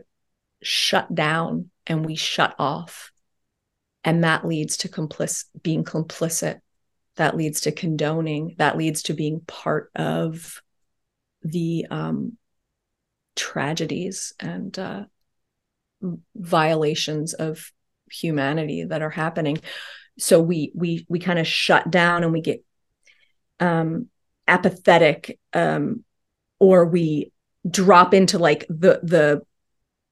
shut 0.61 1.13
down 1.13 1.69
and 1.85 2.05
we 2.05 2.15
shut 2.15 2.55
off. 2.59 3.11
And 4.03 4.23
that 4.23 4.45
leads 4.45 4.77
to 4.77 4.89
complic- 4.89 5.45
being 5.61 5.83
complicit. 5.83 6.59
That 7.15 7.35
leads 7.35 7.61
to 7.61 7.71
condoning. 7.71 8.55
That 8.57 8.77
leads 8.77 9.03
to 9.03 9.13
being 9.13 9.41
part 9.41 9.91
of 9.95 10.61
the 11.41 11.85
um, 11.89 12.37
tragedies 13.35 14.33
and 14.39 14.77
uh, 14.77 15.05
violations 16.35 17.33
of 17.33 17.71
humanity 18.11 18.83
that 18.83 19.01
are 19.01 19.09
happening. 19.09 19.59
So 20.19 20.41
we 20.41 20.71
we 20.73 21.05
we 21.09 21.19
kind 21.19 21.39
of 21.39 21.47
shut 21.47 21.89
down 21.89 22.23
and 22.23 22.33
we 22.33 22.41
get 22.41 22.63
um 23.59 24.07
apathetic 24.47 25.39
um 25.53 26.03
or 26.59 26.85
we 26.85 27.31
drop 27.69 28.13
into 28.13 28.39
like 28.39 28.65
the 28.69 28.99
the 29.03 29.41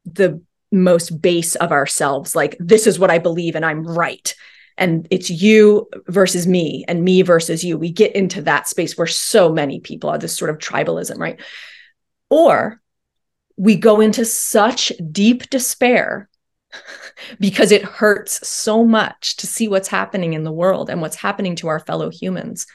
the 0.06 0.42
most 0.72 1.22
base 1.22 1.56
of 1.56 1.72
ourselves 1.72 2.36
like 2.36 2.58
this 2.60 2.86
is 2.86 3.00
what 3.00 3.12
i 3.12 3.18
believe 3.18 3.56
and 3.56 3.66
i'm 3.66 3.84
right. 3.84 4.36
And 4.78 5.08
it's 5.10 5.30
you 5.30 5.88
versus 6.08 6.46
me 6.48 6.84
and 6.88 7.04
me 7.04 7.22
versus 7.22 7.64
you. 7.64 7.78
We 7.78 7.92
get 7.92 8.16
into 8.16 8.42
that 8.42 8.68
space 8.68 8.98
where 8.98 9.08
so 9.08 9.52
many 9.52 9.80
people 9.80 10.10
are 10.10 10.18
this 10.18 10.36
sort 10.36 10.50
of 10.50 10.58
tribalism 10.58 11.18
right? 11.18 11.40
Or 12.30 12.82
we 13.58 13.76
go 13.76 14.02
into 14.02 14.26
such 14.26 14.92
deep 15.12 15.50
despair 15.50 16.30
because 17.40 17.72
it 17.72 17.84
hurts 17.84 18.48
so 18.48 18.86
much 18.86 19.38
to 19.38 19.48
see 19.48 19.68
what's 19.68 19.88
happening 19.88 20.34
in 20.34 20.44
the 20.44 20.52
world 20.52 20.90
and 20.90 21.02
what's 21.02 21.16
happening 21.16 21.56
to 21.56 21.68
our 21.68 21.80
fellow 21.80 22.10
humans 22.10 22.68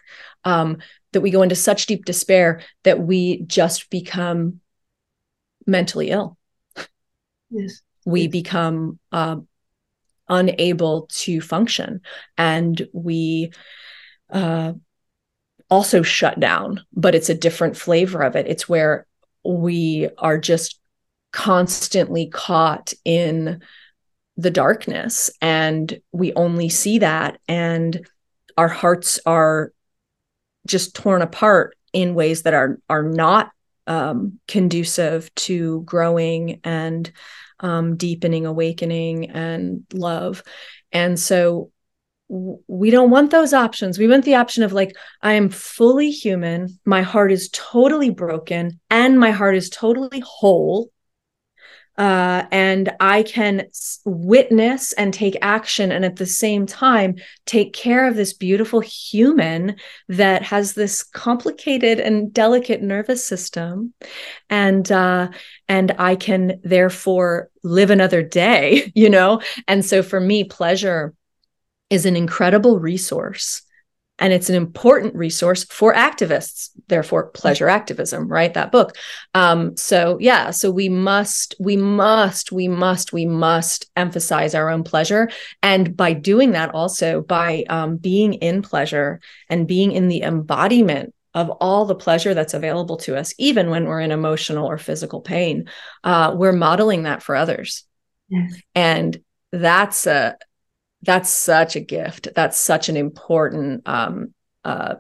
um, 0.45 0.79
that 1.13 1.21
we 1.21 1.31
go 1.31 1.43
into 1.43 1.55
such 1.55 1.87
deep 1.87 2.05
despair 2.05 2.63
that 2.85 3.01
we 3.01 3.43
just 3.43 3.91
become 3.91 4.61
mentally 5.67 6.11
ill. 6.11 6.39
Yes. 7.51 7.83
We 8.07 8.23
yes. 8.23 8.31
become 8.31 8.99
uh, 9.13 9.37
unable 10.29 11.09
to 11.11 11.41
function 11.41 12.01
and 12.39 12.89
we 12.93 13.53
uh, 14.31 14.73
also 15.69 16.03
shut 16.03 16.41
down, 16.41 16.85
but 16.93 17.15
it's 17.15 17.29
a 17.29 17.35
different 17.35 17.77
flavor 17.77 18.23
of 18.23 18.37
it. 18.37 18.47
It's 18.47 18.69
where 18.69 19.07
we 19.45 20.09
are 20.19 20.39
just 20.39 20.79
constantly 21.33 22.29
caught 22.29 22.93
in 23.05 23.61
the 24.37 24.51
darkness 24.51 25.31
and 25.41 26.01
we 26.13 26.33
only 26.35 26.69
see 26.69 26.99
that 26.99 27.39
and 27.47 28.07
our 28.57 28.69
hearts 28.69 29.21
are 29.27 29.73
just 30.67 30.95
torn 30.95 31.23
apart 31.23 31.77
in 31.93 32.15
ways 32.15 32.43
that 32.43 32.55
are 32.55 32.79
are 32.89 33.03
not 33.03 33.51
um, 33.87 34.39
conducive 34.47 35.35
to 35.35 35.83
growing 35.83 36.61
and 36.65 37.11
um, 37.61 37.97
deepening 37.97 38.47
awakening 38.47 39.31
and 39.31 39.85
love. 39.93 40.43
And 40.93 41.19
so 41.19 41.73
we 42.31 42.91
don't 42.91 43.11
want 43.11 43.33
those 43.33 43.53
options. 43.53 43.99
We 43.99 44.07
want 44.07 44.25
the 44.25 44.37
option 44.37 44.63
of 44.63 44.73
like, 44.73 44.97
I 45.21 45.33
am 45.33 45.51
fully 45.51 46.11
human. 46.11 46.79
My 46.85 47.03
heart 47.03 47.33
is 47.33 47.51
totally 47.53 48.11
broken 48.11 48.79
and 48.89 49.19
my 49.19 49.33
heart 49.33 49.57
is 49.57 49.69
totally 49.69 50.21
whole 50.21 50.91
uh, 52.01 52.47
and 52.51 52.91
I 52.99 53.25
can 53.25 53.69
witness 54.07 54.95
and 54.95 55.13
take 55.13 55.37
action, 55.43 55.93
and 55.93 56.03
at 56.03 56.17
the 56.17 56.25
same 56.25 56.65
time 56.65 57.17
take 57.45 57.75
care 57.75 58.07
of 58.07 58.17
this 58.17 58.33
beautiful 58.33 58.81
human 58.81 59.77
that 60.09 60.43
has 60.45 60.73
this 60.73 61.03
complicated 61.03 62.01
and 62.01 62.33
delicate 62.33 62.81
nervous 62.81 63.23
system, 63.27 63.93
and 64.49 64.91
uh, 64.91 65.29
and 65.69 65.95
I 65.99 66.17
can 66.17 66.59
therefore 66.65 67.51
live 67.63 67.91
another 67.91 68.23
day, 68.23 68.91
you 68.95 69.11
know. 69.11 69.43
And 69.69 69.85
so 69.85 70.03
for 70.03 70.21
me, 70.21 70.45
pleasure 70.45 71.13
is 71.91 72.07
an 72.07 72.17
incredible 72.17 72.79
resource 72.79 73.63
and 74.21 74.35
it's 74.35 74.51
an 74.51 74.55
important 74.55 75.15
resource 75.15 75.65
for 75.65 75.95
activists 75.95 76.69
therefore 76.89 77.31
pleasure 77.31 77.69
activism 77.69 78.29
right? 78.29 78.55
That 78.55 78.71
book. 78.71 78.97
Um, 79.35 79.77
so 79.77 80.19
yeah 80.21 80.51
so 80.51 80.71
we 80.71 80.89
must 80.89 81.55
we 81.59 81.77
must 81.77 82.53
we 82.53 82.69
must 82.69 83.13
we 83.13 83.27
must 83.27 83.91
emphasize 83.97 84.55
our 84.55 84.71
own 84.71 84.85
pleasure. 84.85 85.31
And 85.63 85.97
by 85.97 86.13
doing 86.13 86.53
that 86.53 86.75
also 86.75 87.23
by 87.23 87.65
um, 87.69 87.97
being 87.97 88.35
in 88.35 88.63
pleasure 88.63 89.21
and 89.49 89.67
being 89.67 89.93
in 89.93 90.09
the 90.09 90.23
embodiment 90.23 91.15
of 91.33 91.49
all 91.49 91.87
the 91.87 91.95
pleasure 91.95 92.35
that's 92.35 92.55
available 92.55 92.97
to 92.99 93.17
us 93.17 93.33
even 93.39 93.71
when 93.71 93.85
we're 93.85 94.01
in 94.01 94.11
emotional 94.11 94.67
or 94.67 94.79
physical 94.79 95.21
pain 95.21 95.69
uh, 96.05 96.35
we're 96.37 96.53
modeling 96.53 97.05
that 97.05 97.23
for 97.23 97.35
others. 97.35 97.85
Yes. 98.29 98.61
and 98.77 99.21
that's 99.51 100.07
a 100.07 100.37
that's 101.03 101.31
such 101.31 101.77
a 101.77 101.81
gift. 101.81 102.29
That's 102.35 102.59
such 102.59 102.89
an 102.89 102.97
important 102.97 103.83
um, 103.87 104.35
uh, 104.65 104.97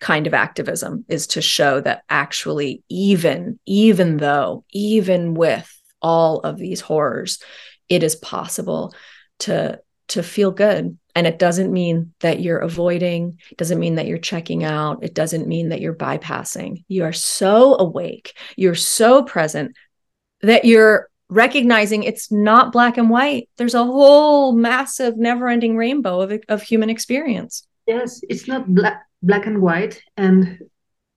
kind 0.00 0.26
of 0.26 0.34
activism 0.34 1.04
is 1.08 1.28
to 1.28 1.40
show 1.40 1.80
that 1.80 2.02
actually 2.08 2.82
even 2.88 3.58
even 3.64 4.18
though 4.18 4.64
even 4.70 5.32
with 5.32 5.72
all 6.02 6.40
of 6.40 6.58
these 6.58 6.82
horrors 6.82 7.38
it 7.88 8.02
is 8.02 8.14
possible 8.14 8.94
to 9.38 9.80
to 10.08 10.22
feel 10.22 10.52
good. 10.52 10.96
And 11.16 11.26
it 11.26 11.38
doesn't 11.38 11.72
mean 11.72 12.12
that 12.20 12.40
you're 12.40 12.58
avoiding 12.58 13.38
it 13.50 13.56
doesn't 13.56 13.80
mean 13.80 13.94
that 13.94 14.06
you're 14.06 14.18
checking 14.18 14.64
out 14.64 15.02
it 15.02 15.14
doesn't 15.14 15.48
mean 15.48 15.70
that 15.70 15.80
you're 15.80 15.94
bypassing. 15.94 16.84
You 16.88 17.04
are 17.04 17.14
so 17.14 17.78
awake 17.78 18.36
you're 18.54 18.74
so 18.74 19.22
present 19.22 19.74
that 20.42 20.66
you're 20.66 21.08
recognizing 21.28 22.02
it's 22.02 22.30
not 22.30 22.72
black 22.72 22.96
and 22.96 23.10
white. 23.10 23.48
There's 23.56 23.74
a 23.74 23.84
whole 23.84 24.52
massive, 24.52 25.16
never 25.16 25.48
ending 25.48 25.76
rainbow 25.76 26.20
of, 26.20 26.40
of 26.48 26.62
human 26.62 26.90
experience. 26.90 27.66
Yes, 27.86 28.20
it's 28.28 28.48
not 28.48 28.74
black, 28.74 29.02
black 29.22 29.46
and 29.46 29.60
white. 29.60 30.00
And 30.16 30.58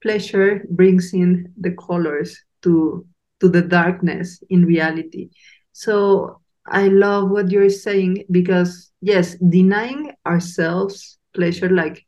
pleasure 0.02 0.66
brings 0.70 1.14
in 1.14 1.54
the 1.60 1.72
colors 1.72 2.38
to, 2.64 3.06
to 3.40 3.50
the 3.50 3.62
darkness 3.62 4.42
in 4.50 4.66
reality. 4.66 5.30
So 5.74 6.42
I 6.68 6.88
love 6.88 7.30
what 7.30 7.52
you're 7.52 7.70
saying 7.70 8.26
because, 8.32 8.92
yes, 9.02 9.36
denying 9.36 10.12
ourselves 10.26 11.18
pleasure, 11.34 11.70
like 11.70 12.06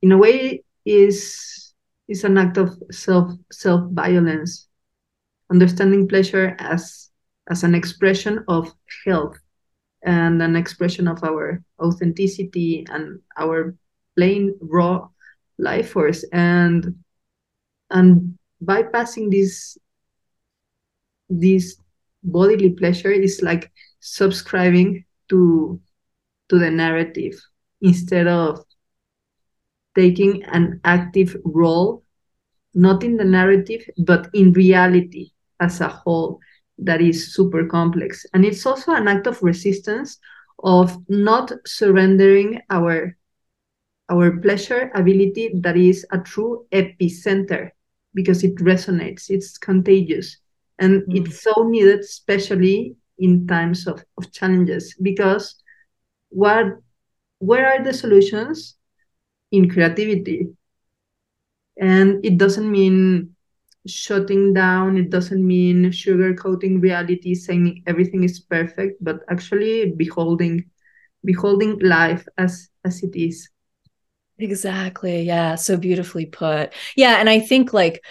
in 0.00 0.12
a 0.12 0.18
way, 0.18 0.64
is 0.84 1.72
is 2.08 2.24
an 2.24 2.36
act 2.36 2.56
of 2.58 2.70
self 2.90 3.30
self 3.50 3.90
violence 3.92 4.68
understanding 5.52 6.08
pleasure 6.08 6.56
as 6.58 7.10
as 7.50 7.62
an 7.62 7.74
expression 7.74 8.44
of 8.48 8.72
health 9.04 9.36
and 10.02 10.40
an 10.42 10.56
expression 10.56 11.06
of 11.06 11.22
our 11.22 11.62
authenticity 11.78 12.86
and 12.88 13.20
our 13.36 13.76
plain 14.16 14.56
raw 14.60 15.08
life 15.58 15.90
force. 15.90 16.24
And 16.32 16.96
and 17.90 18.38
bypassing 18.64 19.30
this 19.30 19.76
this 21.28 21.76
bodily 22.22 22.70
pleasure 22.70 23.12
is 23.12 23.42
like 23.42 23.70
subscribing 24.00 25.04
to 25.28 25.80
to 26.48 26.58
the 26.58 26.70
narrative 26.70 27.34
instead 27.80 28.26
of 28.26 28.64
taking 29.94 30.42
an 30.44 30.80
active 30.84 31.36
role 31.44 32.02
not 32.74 33.02
in 33.02 33.16
the 33.16 33.24
narrative 33.24 33.82
but 33.98 34.28
in 34.32 34.52
reality 34.52 35.30
as 35.62 35.80
a 35.80 35.88
whole 35.88 36.40
that 36.78 37.00
is 37.00 37.34
super 37.34 37.66
complex. 37.66 38.26
And 38.34 38.44
it's 38.44 38.66
also 38.66 38.92
an 38.92 39.08
act 39.08 39.26
of 39.26 39.42
resistance 39.42 40.18
of 40.62 40.98
not 41.08 41.52
surrendering 41.66 42.60
our 42.70 43.16
our 44.10 44.36
pleasure 44.38 44.90
ability 44.94 45.52
that 45.62 45.76
is 45.76 46.04
a 46.12 46.18
true 46.18 46.66
epicenter 46.72 47.70
because 48.12 48.44
it 48.44 48.54
resonates, 48.56 49.30
it's 49.30 49.56
contagious. 49.56 50.36
And 50.78 51.02
mm. 51.02 51.16
it's 51.16 51.40
so 51.40 51.62
needed, 51.62 52.00
especially 52.00 52.96
in 53.18 53.46
times 53.46 53.86
of, 53.86 54.04
of 54.18 54.30
challenges, 54.32 54.94
because 55.00 55.54
what 56.28 56.66
where 57.38 57.66
are 57.66 57.82
the 57.82 57.94
solutions 57.94 58.76
in 59.50 59.70
creativity? 59.70 60.48
And 61.78 62.24
it 62.24 62.36
doesn't 62.36 62.70
mean 62.70 63.34
shutting 63.86 64.54
down 64.54 64.96
it 64.96 65.10
doesn't 65.10 65.44
mean 65.44 65.86
sugarcoating 65.86 66.80
reality 66.80 67.34
saying 67.34 67.82
everything 67.86 68.22
is 68.24 68.40
perfect 68.40 69.02
but 69.02 69.20
actually 69.28 69.92
beholding 69.96 70.64
beholding 71.24 71.78
life 71.80 72.26
as 72.38 72.68
as 72.84 73.02
it 73.02 73.14
is. 73.16 73.48
Exactly. 74.38 75.22
Yeah 75.22 75.56
so 75.56 75.76
beautifully 75.76 76.26
put. 76.26 76.72
Yeah 76.96 77.16
and 77.18 77.28
i 77.28 77.40
think 77.40 77.72
like 77.72 78.02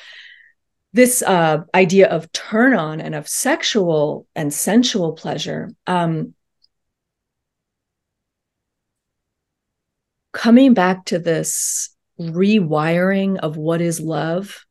this 0.94 1.22
uh, 1.22 1.60
idea 1.74 2.10
of 2.10 2.32
turn 2.34 2.74
on 2.74 3.00
and 3.00 3.16
of 3.16 3.28
sexual 3.28 4.28
and 4.36 4.54
sensual 4.54 5.14
pleasure 5.14 5.70
um, 5.88 6.34
coming 10.34 10.74
back 10.74 11.06
to 11.06 11.20
this 11.20 11.96
rewiring 12.20 13.38
of 13.40 13.58
what 13.58 13.82
is 13.82 14.00
love 14.00 14.66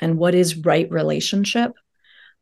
and 0.00 0.18
what 0.18 0.34
is 0.34 0.56
right 0.56 0.90
relationship. 0.90 1.72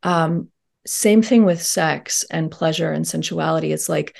Um, 0.03 0.49
same 0.85 1.21
thing 1.21 1.45
with 1.45 1.61
sex 1.61 2.25
and 2.31 2.49
pleasure 2.49 2.91
and 2.91 3.05
sensuality. 3.05 3.71
It's 3.73 3.89
like 3.89 4.15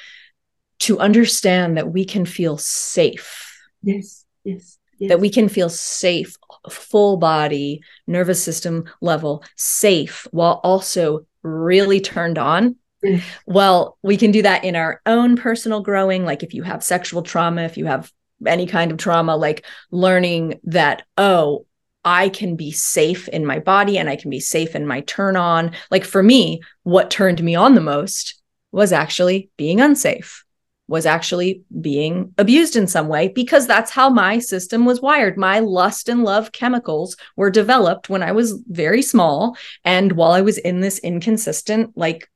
to 0.79 0.99
understand 0.99 1.77
that 1.77 1.91
we 1.91 2.05
can 2.05 2.25
feel 2.25 2.57
safe. 2.57 3.45
Yes 3.81 4.25
yes, 4.43 4.77
yes. 4.97 5.09
that 5.09 5.19
we 5.19 5.29
can 5.29 5.49
feel 5.49 5.69
safe 5.69 6.35
full 6.69 7.17
body 7.17 7.81
nervous 8.07 8.43
system 8.43 8.85
level 9.01 9.43
safe 9.55 10.27
while 10.31 10.59
also 10.63 11.25
really 11.43 12.01
turned 12.01 12.37
on. 12.37 12.75
Yes. 13.01 13.23
well 13.45 13.97
we 14.03 14.17
can 14.17 14.31
do 14.31 14.41
that 14.41 14.65
in 14.65 14.75
our 14.75 15.01
own 15.05 15.37
personal 15.37 15.81
growing. 15.81 16.25
Like 16.25 16.43
if 16.43 16.53
you 16.53 16.63
have 16.63 16.83
sexual 16.83 17.21
trauma 17.21 17.61
if 17.63 17.77
you 17.77 17.85
have 17.85 18.11
any 18.45 18.67
kind 18.67 18.91
of 18.91 18.97
trauma 18.97 19.35
like 19.35 19.65
learning 19.91 20.59
that 20.63 21.03
oh 21.17 21.65
I 22.03 22.29
can 22.29 22.55
be 22.55 22.71
safe 22.71 23.27
in 23.27 23.45
my 23.45 23.59
body 23.59 23.97
and 23.97 24.09
I 24.09 24.15
can 24.15 24.29
be 24.29 24.39
safe 24.39 24.75
in 24.75 24.87
my 24.87 25.01
turn 25.01 25.35
on. 25.35 25.73
Like 25.91 26.05
for 26.05 26.23
me, 26.23 26.61
what 26.83 27.11
turned 27.11 27.43
me 27.43 27.55
on 27.55 27.75
the 27.75 27.81
most 27.81 28.41
was 28.71 28.91
actually 28.93 29.49
being 29.57 29.81
unsafe 29.81 30.45
was 30.89 31.05
actually 31.05 31.61
being 31.79 32.33
abused 32.39 32.75
in 32.75 32.87
some 32.87 33.07
way 33.07 33.27
because 33.27 33.67
that's 33.67 33.91
how 33.91 34.09
my 34.09 34.39
system 34.39 34.85
was 34.85 34.99
wired. 34.99 35.37
My 35.37 35.59
lust 35.59 36.09
and 36.09 36.23
love 36.23 36.51
chemicals 36.51 37.15
were 37.35 37.51
developed 37.51 38.09
when 38.09 38.23
I 38.23 38.31
was 38.31 38.59
very 38.67 39.03
small 39.03 39.55
and 39.85 40.13
while 40.13 40.31
I 40.31 40.41
was 40.41 40.57
in 40.57 40.79
this 40.79 40.97
inconsistent, 40.97 41.95
like 41.95 42.27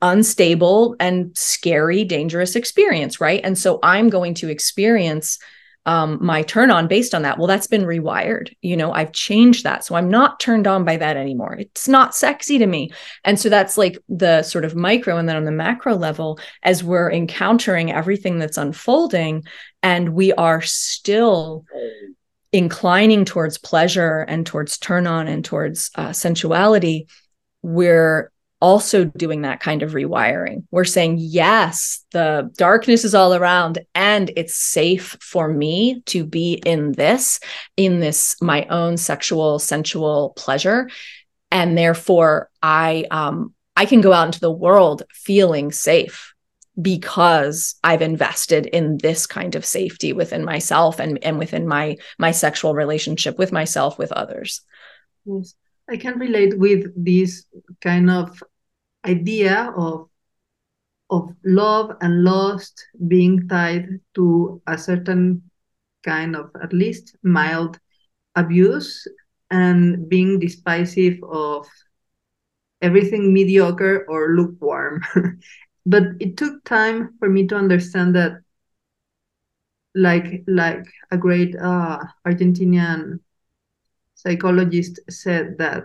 unstable 0.00 0.94
and 1.00 1.36
scary, 1.36 2.04
dangerous 2.04 2.54
experience, 2.54 3.20
right? 3.20 3.40
And 3.42 3.58
so 3.58 3.80
I'm 3.82 4.10
going 4.10 4.34
to 4.34 4.48
experience 4.48 5.40
um, 5.86 6.18
my 6.20 6.42
turn 6.42 6.70
on 6.70 6.88
based 6.88 7.14
on 7.14 7.22
that. 7.22 7.38
Well, 7.38 7.46
that's 7.46 7.66
been 7.66 7.84
rewired. 7.84 8.54
You 8.62 8.76
know, 8.76 8.92
I've 8.92 9.12
changed 9.12 9.64
that. 9.64 9.84
So 9.84 9.94
I'm 9.94 10.08
not 10.08 10.40
turned 10.40 10.66
on 10.66 10.84
by 10.84 10.96
that 10.96 11.16
anymore. 11.16 11.56
It's 11.58 11.88
not 11.88 12.14
sexy 12.14 12.58
to 12.58 12.66
me. 12.66 12.90
And 13.24 13.38
so 13.38 13.48
that's 13.48 13.76
like 13.76 13.98
the 14.08 14.42
sort 14.42 14.64
of 14.64 14.74
micro. 14.74 15.18
And 15.18 15.28
then 15.28 15.36
on 15.36 15.44
the 15.44 15.52
macro 15.52 15.94
level, 15.94 16.38
as 16.62 16.82
we're 16.82 17.12
encountering 17.12 17.92
everything 17.92 18.38
that's 18.38 18.56
unfolding, 18.56 19.44
and 19.82 20.14
we 20.14 20.32
are 20.32 20.62
still 20.62 21.64
inclining 22.52 23.24
towards 23.24 23.58
pleasure 23.58 24.20
and 24.20 24.46
towards 24.46 24.78
turn 24.78 25.06
on 25.06 25.28
and 25.28 25.44
towards 25.44 25.90
uh, 25.96 26.12
sensuality, 26.12 27.08
we're 27.62 28.30
also 28.60 29.04
doing 29.04 29.42
that 29.42 29.60
kind 29.60 29.82
of 29.82 29.92
rewiring. 29.92 30.64
We're 30.70 30.84
saying, 30.84 31.16
yes, 31.18 32.04
the 32.12 32.50
darkness 32.56 33.04
is 33.04 33.14
all 33.14 33.34
around 33.34 33.78
and 33.94 34.30
it's 34.36 34.54
safe 34.54 35.16
for 35.20 35.48
me 35.48 36.00
to 36.06 36.24
be 36.24 36.54
in 36.64 36.92
this, 36.92 37.40
in 37.76 38.00
this, 38.00 38.36
my 38.40 38.64
own 38.66 38.96
sexual, 38.96 39.58
sensual 39.58 40.32
pleasure. 40.36 40.88
And 41.50 41.76
therefore, 41.76 42.50
I, 42.62 43.06
um, 43.10 43.54
I 43.76 43.86
can 43.86 44.00
go 44.00 44.12
out 44.12 44.26
into 44.26 44.40
the 44.40 44.50
world 44.50 45.02
feeling 45.12 45.70
safe 45.72 46.34
because 46.80 47.76
I've 47.84 48.02
invested 48.02 48.66
in 48.66 48.98
this 48.98 49.26
kind 49.26 49.54
of 49.54 49.64
safety 49.64 50.12
within 50.12 50.44
myself 50.44 50.98
and, 50.98 51.22
and 51.22 51.38
within 51.38 51.68
my 51.68 51.96
my 52.18 52.32
sexual 52.32 52.74
relationship 52.74 53.38
with 53.38 53.52
myself, 53.52 53.98
with 53.98 54.10
others. 54.12 54.62
Yes. 55.24 55.54
I 55.88 55.96
can 55.96 56.18
relate 56.18 56.58
with 56.58 56.92
this 56.96 57.46
kind 57.80 58.10
of 58.10 58.42
idea 59.04 59.72
of 59.76 60.08
of 61.10 61.30
love 61.44 61.96
and 62.00 62.24
lust 62.24 62.86
being 63.08 63.48
tied 63.48 64.00
to 64.14 64.60
a 64.66 64.76
certain 64.78 65.42
kind 66.04 66.36
of 66.36 66.50
at 66.62 66.72
least 66.72 67.16
mild 67.22 67.78
abuse 68.36 69.06
and 69.50 70.08
being 70.08 70.38
despisive 70.40 71.22
of 71.24 71.66
everything 72.82 73.32
mediocre 73.32 74.04
or 74.08 74.34
lukewarm. 74.36 75.02
But 75.86 76.04
it 76.18 76.36
took 76.38 76.64
time 76.64 77.14
for 77.18 77.28
me 77.28 77.46
to 77.48 77.56
understand 77.56 78.14
that 78.14 78.40
like 79.94 80.42
like 80.46 80.84
a 81.10 81.16
great 81.16 81.54
uh, 81.56 81.98
argentinian 82.26 83.20
psychologist 84.14 85.00
said 85.10 85.58
that 85.58 85.84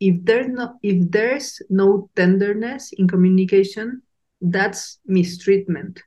if 0.00 0.16
there's 0.24 0.48
no 0.48 0.78
if 0.82 1.10
there's 1.10 1.60
no 1.70 2.10
tenderness 2.16 2.92
in 2.92 3.08
communication 3.08 4.02
that's 4.40 4.98
mistreatment 5.06 6.02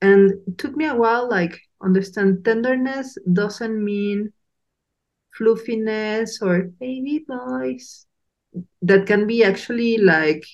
and 0.00 0.32
it 0.46 0.58
took 0.58 0.76
me 0.76 0.84
a 0.86 0.94
while 0.94 1.28
like 1.28 1.60
understand 1.82 2.44
tenderness 2.44 3.16
doesn't 3.32 3.82
mean 3.82 4.32
fluffiness 5.36 6.42
or 6.42 6.62
baby 6.80 7.24
voice 7.28 8.06
that 8.82 9.06
can 9.06 9.26
be 9.26 9.44
actually 9.44 9.98
like 9.98 10.44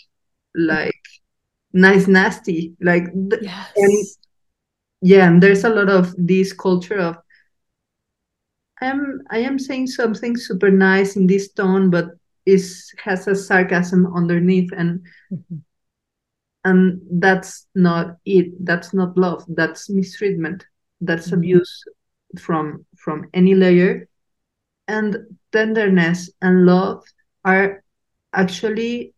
like 0.54 1.04
nice 1.72 2.06
nasty 2.06 2.74
like 2.80 3.04
yes. 3.40 3.72
and 3.76 4.06
yeah 5.00 5.26
and 5.26 5.42
there's 5.42 5.64
a 5.64 5.68
lot 5.68 5.88
of 5.88 6.14
this 6.16 6.52
culture 6.52 6.98
of 6.98 7.16
i'm 8.84 9.22
i 9.30 9.38
am 9.38 9.58
saying 9.58 9.86
something 9.86 10.36
super 10.36 10.70
nice 10.70 11.16
in 11.16 11.26
this 11.26 11.52
tone 11.52 11.90
but 11.90 12.06
is 12.46 12.92
has 13.02 13.26
a 13.26 13.34
sarcasm 13.34 14.06
underneath 14.14 14.70
and 14.76 15.00
mm-hmm. 15.32 15.56
and 16.64 17.00
that's 17.12 17.66
not 17.74 18.16
it 18.24 18.52
that's 18.64 18.92
not 18.92 19.16
love 19.16 19.44
that's 19.48 19.88
mistreatment 19.88 20.64
that's 21.00 21.26
mm-hmm. 21.26 21.36
abuse 21.36 21.84
from 22.38 22.84
from 22.96 23.28
any 23.32 23.54
layer 23.54 24.08
and 24.88 25.16
tenderness 25.52 26.30
and 26.42 26.66
love 26.66 27.02
are 27.44 27.82
actually 28.34 29.14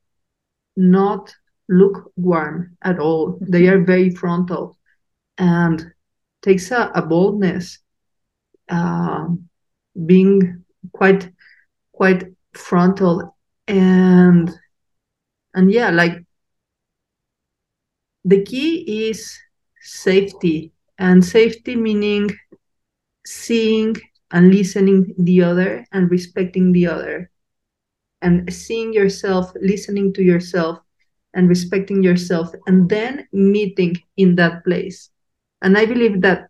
not 0.77 1.35
lukewarm 1.69 2.77
at 2.83 2.99
all 3.01 3.33
mm-hmm. 3.33 3.51
they 3.51 3.67
are 3.67 3.83
very 3.83 4.11
frontal 4.11 4.79
and 5.39 5.93
takes 6.43 6.71
a, 6.71 6.93
a 6.95 7.03
boldness 7.03 7.79
uh, 8.69 9.27
being 10.05 10.65
quite 10.93 11.31
quite 11.93 12.25
frontal 12.55 13.35
and 13.67 14.51
and 15.55 15.73
yeah 15.73 15.91
like 15.91 16.23
the 18.25 18.43
key 18.45 19.09
is 19.09 19.39
safety 19.81 20.73
and 20.99 21.25
safety 21.25 21.77
meaning 21.77 22.29
seeing 23.27 23.95
and 24.33 24.53
listening 24.55 25.15
the 25.19 25.43
other 25.43 25.85
and 25.93 26.11
respecting 26.11 26.73
the 26.73 26.87
other 26.87 27.31
and 28.23 28.53
seeing 28.53 28.93
yourself 28.93 29.53
listening 29.61 30.13
to 30.13 30.23
yourself 30.23 30.79
and 31.35 31.49
respecting 31.49 32.03
yourself 32.03 32.51
and 32.67 32.89
then 32.89 33.27
meeting 33.33 33.97
in 34.17 34.35
that 34.37 34.65
place. 34.65 35.11
And 35.63 35.77
i 35.79 35.85
believe 35.87 36.21
that 36.23 36.49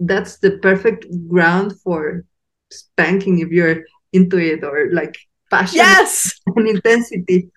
that's 0.00 0.38
the 0.38 0.58
perfect 0.58 1.06
ground 1.28 1.78
for 1.80 2.24
spanking 2.70 3.38
if 3.40 3.48
you're 3.50 3.84
into 4.12 4.38
it 4.38 4.64
or 4.64 4.90
like 4.92 5.16
passion 5.50 5.78
yes! 5.78 6.32
and 6.46 6.68
intensity. 6.68 7.50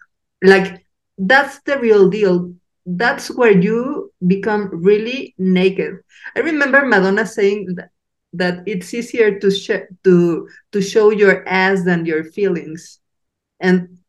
Like 0.44 0.86
that's 1.18 1.60
the 1.62 1.80
real 1.80 2.10
deal. 2.10 2.54
That's 2.86 3.30
where 3.30 3.52
you 3.52 4.12
become 4.28 4.70
really 4.84 5.34
naked. 5.38 6.00
I 6.36 6.40
remember 6.42 6.86
madonna 6.86 7.26
saying 7.26 7.76
that, 7.76 7.90
that 8.34 8.64
it's 8.66 8.94
easier 8.94 9.40
to 9.40 9.52
sh- 9.52 9.88
to 10.04 10.50
to 10.72 10.82
show 10.82 11.12
your 11.12 11.48
ass 11.48 11.84
than 11.86 12.06
your 12.06 12.24
feelings. 12.24 13.00
And 13.60 14.00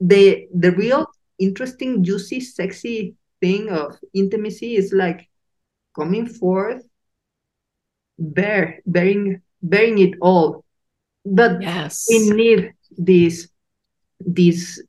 the 0.00 0.46
the 0.54 0.72
real 0.72 1.06
interesting 1.38 2.02
juicy 2.04 2.40
sexy 2.40 3.16
thing 3.40 3.68
of 3.68 3.96
intimacy 4.14 4.76
is 4.76 4.92
like 4.92 5.28
coming 5.94 6.26
forth 6.26 6.82
bare, 8.18 8.80
bearing 8.86 9.42
bearing 9.62 9.98
it 9.98 10.14
all. 10.20 10.64
But 11.24 11.62
yes. 11.62 12.06
we 12.08 12.30
need 12.30 12.74
these 12.96 13.48
these 14.24 14.82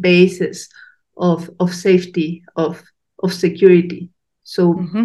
bases 0.00 0.68
of 1.16 1.50
of 1.60 1.74
safety 1.74 2.44
of 2.56 2.82
of 3.22 3.32
security. 3.32 4.10
So 4.44 4.74
mm-hmm. 4.74 5.04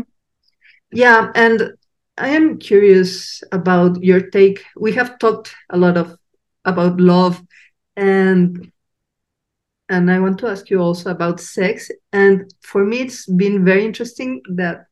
yeah 0.91 1.32
and 1.36 1.74
i 2.18 2.30
am 2.30 2.57
curious 2.57 3.43
about 3.51 4.03
your 4.03 4.22
take. 4.22 4.63
We 4.76 4.93
have 4.93 5.20
talked 5.20 5.53
a 5.70 5.78
lot 5.78 5.97
of 5.97 6.18
about 6.65 6.99
love 6.99 7.41
and 7.95 8.72
and 9.89 10.11
i 10.11 10.20
want 10.20 10.38
to 10.39 10.47
ask 10.47 10.70
you 10.70 10.80
also 10.82 11.11
about 11.11 11.39
sex. 11.39 11.91
And 12.11 12.53
for 12.61 12.84
me 12.84 13.01
it's 13.01 13.26
been 13.26 13.63
very 13.65 13.86
interesting 13.86 14.41
that 14.55 14.88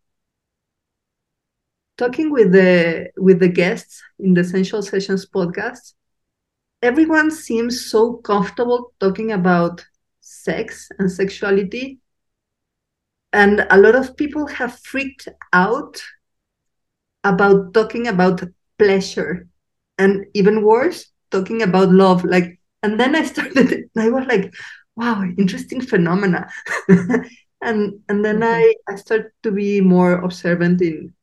talking 1.97 2.31
with 2.31 2.51
the 2.51 3.09
with 3.17 3.39
the 3.39 3.47
guests 3.47 4.01
in 4.19 4.33
the 4.33 4.43
Sensual 4.43 4.81
Sessions 4.81 5.25
podcast 5.25 5.93
everyone 6.85 7.31
seems 7.31 7.89
so 7.89 8.13
comfortable 8.17 8.93
talking 8.99 9.31
about 9.31 9.83
sex 10.21 10.87
and 10.99 11.11
sexuality. 11.11 11.99
And 13.33 13.65
a 13.69 13.77
lot 13.77 13.95
of 13.95 14.15
people 14.15 14.45
have 14.47 14.79
freaked 14.79 15.27
out 15.51 16.01
about 17.23 17.73
talking 17.73 18.07
about 18.07 18.43
pleasure. 18.77 19.47
And 19.97 20.25
even 20.33 20.61
worse 20.63 21.07
talking 21.31 21.63
about 21.63 21.89
love. 21.89 22.23
Like 22.23 22.59
and 22.83 22.99
then 22.99 23.15
i 23.15 23.23
started 23.33 23.89
i 23.97 24.09
was 24.09 24.27
like 24.27 24.53
wow 24.95 25.23
interesting 25.37 25.81
phenomena. 25.81 26.49
And 27.61 27.99
and 28.09 28.23
then 28.23 28.41
mm-hmm. 28.41 28.61
i 28.61 28.93
i 28.93 28.95
started 28.95 29.31
to 29.41 29.49
be 29.49 29.81
more 29.81 30.21
observant 30.21 30.81
in 30.81 31.15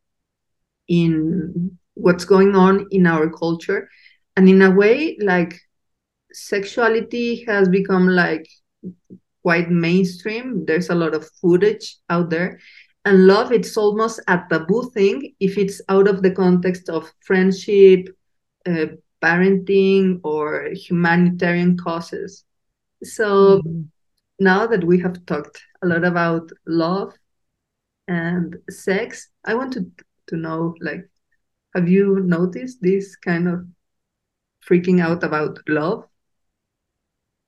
in 0.93 1.79
what's 1.95 2.27
going 2.27 2.55
on 2.55 2.87
in 2.91 3.07
our 3.07 3.31
culture. 3.31 3.89
And 4.37 4.49
in 4.49 4.61
a 4.63 4.71
way 4.71 5.17
like 5.21 5.59
sexuality 6.33 7.45
has 7.47 7.69
become 7.69 8.07
like 8.09 8.47
quite 9.43 9.71
mainstream. 9.71 10.65
There's 10.67 10.91
a 10.91 10.95
lot 10.95 11.15
of 11.15 11.29
footage 11.41 11.97
out 12.11 12.29
there. 12.29 12.61
And 13.05 13.27
love 13.27 13.53
it's 13.53 13.77
almost 13.77 14.21
a 14.29 14.43
taboo 14.51 14.91
thing 14.95 15.35
if 15.41 15.59
it's 15.59 15.81
out 15.89 16.07
of 16.07 16.23
the 16.23 16.31
context 16.31 16.89
of 16.89 17.11
friendship 17.21 18.09
uh, 18.67 18.87
parenting 19.21 20.21
or 20.23 20.69
humanitarian 20.73 21.77
causes. 21.79 22.45
So 23.03 23.59
mm-hmm. 23.59 23.83
now 24.39 24.67
that 24.67 24.85
we 24.85 25.01
have 25.01 25.25
talked 25.27 25.61
a 25.83 25.87
lot 25.87 26.05
about 26.05 26.51
love 26.67 27.13
and 28.07 28.57
sex, 28.71 29.29
I 29.45 29.55
want 29.55 29.73
to 29.73 29.91
to 30.29 30.37
know 30.37 30.75
like 30.81 31.09
have 31.75 31.89
you 31.89 32.21
noticed 32.21 32.83
this 32.83 33.17
kind 33.17 33.49
of 33.49 33.67
freaking 34.69 35.01
out 35.01 35.25
about 35.25 35.59
love? 35.69 36.05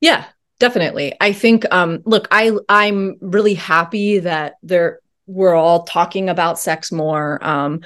Yeah, 0.01 0.25
definitely. 0.59 1.15
I 1.21 1.33
think 1.33 1.65
um 1.73 2.03
look, 2.05 2.29
I 2.31 2.53
I'm 2.69 3.17
really 3.21 3.55
happy 3.55 4.19
that 4.21 4.55
there 4.63 5.01
we're 5.27 5.55
all 5.55 5.85
talking 5.85 6.29
about 6.29 6.59
sex 6.59 6.93
more 6.93 7.43
um 7.45 7.81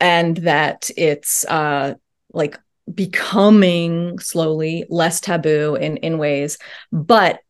and 0.00 0.36
that 0.38 0.90
it's 0.96 1.44
uh 1.46 1.94
like 2.32 2.58
becoming 2.92 4.18
slowly 4.18 4.84
less 4.90 5.20
taboo 5.20 5.76
in 5.76 5.96
in 5.98 6.18
ways 6.18 6.58
but 6.92 7.40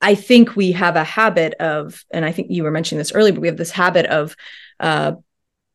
i 0.00 0.14
think 0.14 0.56
we 0.56 0.72
have 0.72 0.96
a 0.96 1.04
habit 1.04 1.54
of 1.60 2.04
and 2.10 2.24
i 2.24 2.32
think 2.32 2.48
you 2.50 2.64
were 2.64 2.72
mentioning 2.72 2.98
this 2.98 3.12
earlier 3.12 3.32
but 3.32 3.40
we 3.40 3.46
have 3.46 3.56
this 3.56 3.70
habit 3.70 4.06
of 4.06 4.34
uh 4.80 5.12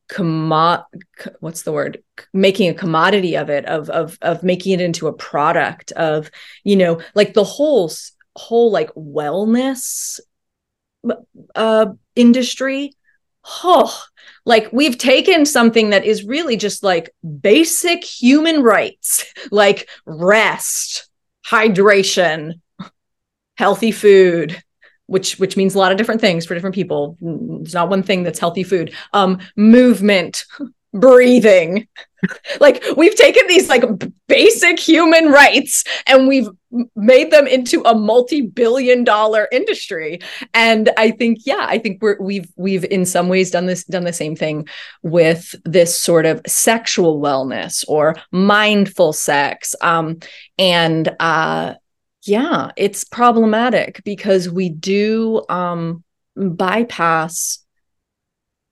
commo- 0.08 0.84
what's 1.40 1.62
the 1.62 1.72
word? 1.72 2.02
Making 2.32 2.70
a 2.70 2.74
commodity 2.74 3.36
of 3.36 3.50
it 3.50 3.64
of 3.66 3.90
of 3.90 4.18
of 4.22 4.42
making 4.42 4.72
it 4.72 4.80
into 4.80 5.08
a 5.08 5.12
product 5.12 5.92
of 5.92 6.30
you 6.64 6.76
know 6.76 7.00
like 7.14 7.34
the 7.34 7.44
whole 7.44 7.90
whole 8.36 8.70
like 8.70 8.92
wellness 8.94 10.20
uh 11.54 11.86
industry. 12.14 12.92
Oh 13.62 14.02
like 14.46 14.72
we've 14.72 14.96
taken 14.96 15.44
something 15.44 15.90
that 15.90 16.04
is 16.04 16.24
really 16.24 16.56
just 16.56 16.82
like 16.82 17.12
basic 17.40 18.04
human 18.04 18.62
rights 18.62 19.26
like 19.50 19.88
rest 20.06 21.08
hydration 21.46 22.60
healthy 23.56 23.92
food 23.92 24.62
which 25.06 25.38
which 25.38 25.56
means 25.56 25.74
a 25.74 25.78
lot 25.78 25.92
of 25.92 25.98
different 25.98 26.20
things 26.20 26.46
for 26.46 26.54
different 26.54 26.74
people. 26.74 27.16
It's 27.62 27.74
not 27.74 27.88
one 27.88 28.02
thing 28.02 28.22
that's 28.22 28.38
healthy 28.38 28.64
food. 28.64 28.94
Um 29.12 29.38
movement 29.56 30.44
breathing. 30.92 31.88
Like 32.58 32.82
we've 32.96 33.14
taken 33.14 33.46
these 33.46 33.68
like 33.68 33.84
basic 34.26 34.80
human 34.80 35.30
rights 35.30 35.84
and 36.08 36.26
we've 36.26 36.48
made 36.96 37.30
them 37.30 37.46
into 37.46 37.82
a 37.82 37.94
multi-billion 37.94 39.04
dollar 39.04 39.46
industry. 39.52 40.18
And 40.52 40.90
i 40.96 41.10
think 41.12 41.40
yeah 41.44 41.66
i 41.68 41.78
think 41.78 42.02
we're 42.02 42.16
we've 42.20 42.50
we've 42.56 42.84
in 42.84 43.04
some 43.04 43.28
ways 43.28 43.52
done 43.52 43.66
this 43.66 43.84
done 43.84 44.04
the 44.04 44.12
same 44.12 44.34
thing 44.34 44.66
with 45.02 45.54
this 45.64 45.96
sort 45.96 46.26
of 46.26 46.40
sexual 46.46 47.20
wellness 47.20 47.84
or 47.86 48.16
mindful 48.32 49.12
sex. 49.12 49.76
Um 49.82 50.18
and 50.58 51.14
uh 51.20 51.74
yeah 52.26 52.70
it's 52.76 53.04
problematic 53.04 54.02
because 54.04 54.48
we 54.48 54.68
do 54.68 55.42
um 55.48 56.02
bypass 56.36 57.64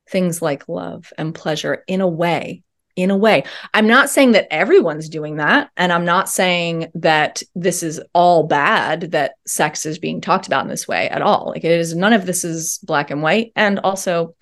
things 0.09 0.43
like 0.43 0.69
love 0.69 1.13
and 1.17 1.35
pleasure 1.35 1.83
in 1.87 2.01
a 2.01 2.09
way 2.09 2.63
in 2.97 3.11
a 3.11 3.17
way. 3.17 3.45
I'm 3.73 3.87
not 3.87 4.09
saying 4.09 4.33
that 4.33 4.47
everyone's 4.53 5.09
doing 5.09 5.37
that 5.37 5.71
and 5.77 5.93
i'm 5.93 6.05
not 6.05 6.29
saying 6.29 6.91
that 6.95 7.43
this 7.55 7.83
is 7.83 8.01
all 8.13 8.45
bad 8.45 9.13
that 9.13 9.35
sex 9.47 9.85
is 9.87 9.99
being 9.99 10.21
talked 10.21 10.47
about 10.47 10.65
in 10.65 10.69
this 10.69 10.87
way 10.87 11.09
at 11.09 11.23
all. 11.23 11.51
Like 11.55 11.65
it 11.65 11.73
is 11.73 11.95
none 11.95 12.13
of 12.13 12.27
this 12.27 12.45
is 12.45 12.79
black 12.79 13.11
and 13.11 13.23
white 13.23 13.53
and 13.57 13.81
also 13.81 14.37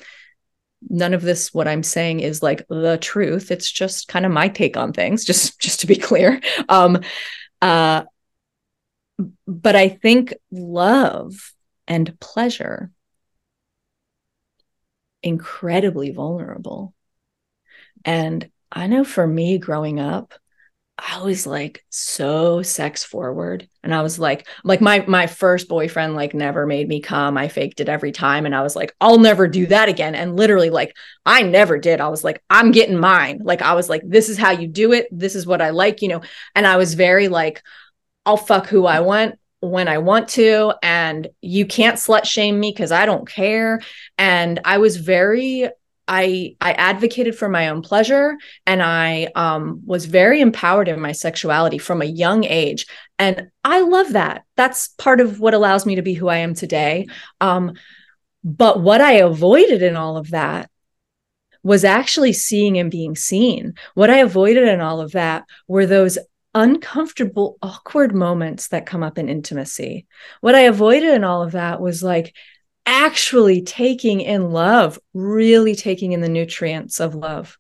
none 0.91 1.15
of 1.15 1.23
this 1.23 1.55
what 1.55 1.69
i'm 1.69 1.83
saying 1.83 2.21
is 2.21 2.43
like 2.43 2.67
the 2.69 2.99
truth. 3.01 3.51
It's 3.51 3.71
just 3.71 4.09
kind 4.09 4.27
of 4.27 4.33
my 4.33 4.49
take 4.49 4.77
on 4.77 4.93
things 4.93 5.25
just 5.31 5.59
just 5.61 5.81
to 5.81 5.87
be 5.87 5.97
clear. 5.97 6.41
Um 6.69 7.01
uh 7.63 8.03
but 9.47 9.77
i 9.77 9.89
think 9.89 10.35
love 10.51 11.53
and 11.87 12.19
pleasure 12.21 12.91
incredibly 15.23 16.11
vulnerable. 16.11 16.95
And 18.05 18.51
I 18.71 18.87
know 18.87 19.05
for 19.05 19.27
me 19.27 19.59
growing 19.59 20.01
up, 20.01 20.35
I 20.99 21.23
was 21.23 21.47
like 21.47 21.85
so 21.89 22.63
sex 22.63 23.03
forward. 23.03 23.69
And 23.83 23.95
I 23.95 24.03
was 24.03 24.19
like, 24.19 24.47
like 24.63 24.81
my 24.81 25.05
my 25.09 25.27
first 25.27 25.69
boyfriend 25.69 26.15
like 26.15 26.35
never 26.35 26.67
made 26.67 26.87
me 26.87 27.01
come. 27.01 27.37
I 27.37 27.49
faked 27.49 27.81
it 27.81 27.89
every 27.89 28.13
time. 28.13 28.47
And 28.47 28.55
I 28.55 28.63
was 28.63 28.77
like, 28.77 28.95
I'll 29.01 29.19
never 29.19 29.49
do 29.49 29.67
that 29.67 29.89
again. 29.89 30.15
And 30.15 30.37
literally, 30.37 30.71
like, 30.71 30.95
I 31.27 31.43
never 31.43 31.79
did. 31.79 32.01
I 32.01 32.09
was 32.09 32.23
like, 32.23 32.43
I'm 32.51 32.71
getting 32.73 32.99
mine. 32.99 33.41
Like, 33.43 33.63
I 33.63 33.75
was 33.75 33.89
like, 33.89 34.03
this 34.05 34.29
is 34.29 34.39
how 34.39 34.51
you 34.51 34.69
do 34.69 34.93
it. 34.93 35.09
This 35.11 35.35
is 35.35 35.47
what 35.47 35.63
I 35.63 35.71
like, 35.71 36.03
you 36.03 36.09
know. 36.09 36.21
And 36.55 36.67
I 36.67 36.77
was 36.77 36.95
very 36.95 37.29
like, 37.29 37.63
I'll 38.25 38.37
fuck 38.37 38.67
who 38.67 38.87
I 38.87 39.01
want 39.01 39.39
when 39.61 39.89
I 39.89 39.99
want 39.99 40.29
to, 40.31 40.75
and 40.83 41.29
you 41.41 41.67
can't 41.67 41.97
slut 41.97 42.25
shame 42.25 42.59
me 42.59 42.73
because 42.73 42.93
I 42.93 43.07
don't 43.07 43.29
care. 43.29 43.81
And 44.19 44.61
I 44.65 44.79
was 44.79 44.97
very 44.97 45.69
I 46.09 46.57
I 46.61 46.73
advocated 46.73 47.37
for 47.37 47.49
my 47.49 47.69
own 47.69 47.81
pleasure 47.81 48.37
and 48.67 48.83
I 48.83 49.29
um, 49.37 49.83
was 49.87 50.07
very 50.07 50.41
empowered 50.41 50.89
in 50.89 51.01
my 51.01 51.13
sexuality 51.13 51.79
from 51.79 52.03
a 52.03 52.07
young 52.07 52.45
age, 52.45 52.87
and 53.19 53.51
I 53.65 53.81
love 53.83 54.13
that. 54.13 54.45
That's 54.57 54.89
part 54.89 55.21
of 55.21 55.41
what 55.41 55.55
allows 55.55 55.87
me 55.87 55.95
to 55.97 56.03
be 56.03 56.15
who 56.15 56.29
I 56.29 56.39
am 56.39 56.55
today. 56.55 57.07
Um, 57.41 57.75
but 58.45 58.81
what 58.81 59.01
I 59.01 59.13
avoided 59.13 59.83
in 59.83 59.97
all 59.97 60.17
of 60.17 60.31
that 60.31 60.69
was 61.63 61.85
actually 61.85 62.33
seeing 62.33 62.79
and 62.79 62.91
being 62.91 63.15
seen. 63.15 63.75
What 63.95 64.11
I 64.11 64.19
avoided 64.19 64.67
in 64.67 64.81
all 64.81 65.01
of 65.01 65.13
that 65.13 65.45
were 65.69 65.87
those 65.87 66.19
uncomfortable, 66.55 67.59
awkward 67.63 68.15
moments 68.15 68.69
that 68.69 68.87
come 68.87 69.03
up 69.03 69.19
in 69.19 69.29
intimacy. 69.29 70.07
What 70.41 70.55
I 70.55 70.63
avoided 70.63 71.15
in 71.15 71.25
all 71.25 71.43
of 71.43 71.53
that 71.53 71.81
was 71.81 72.03
like 72.03 72.35
actually 72.85 73.63
taking 73.63 74.21
in 74.21 74.51
love, 74.51 74.99
really 75.15 75.75
taking 75.75 76.13
in 76.13 76.21
the 76.21 76.29
nutrients 76.29 77.01
of 77.01 77.15
love, 77.15 77.59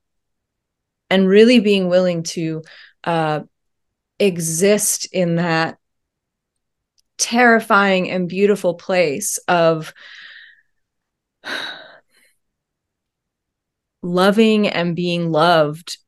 and 1.11 1.29
really 1.29 1.61
being 1.61 1.89
willing 1.89 2.23
to 2.23 2.63
uh, 3.05 3.41
exist 4.19 5.09
in 5.13 5.37
that 5.37 5.79
terrifying 7.19 8.11
and 8.11 8.29
beautiful 8.29 8.75
place 8.75 9.39
of 9.49 9.95
loving 14.03 14.69
and 14.69 14.97
being 14.97 15.31
loved 15.31 15.99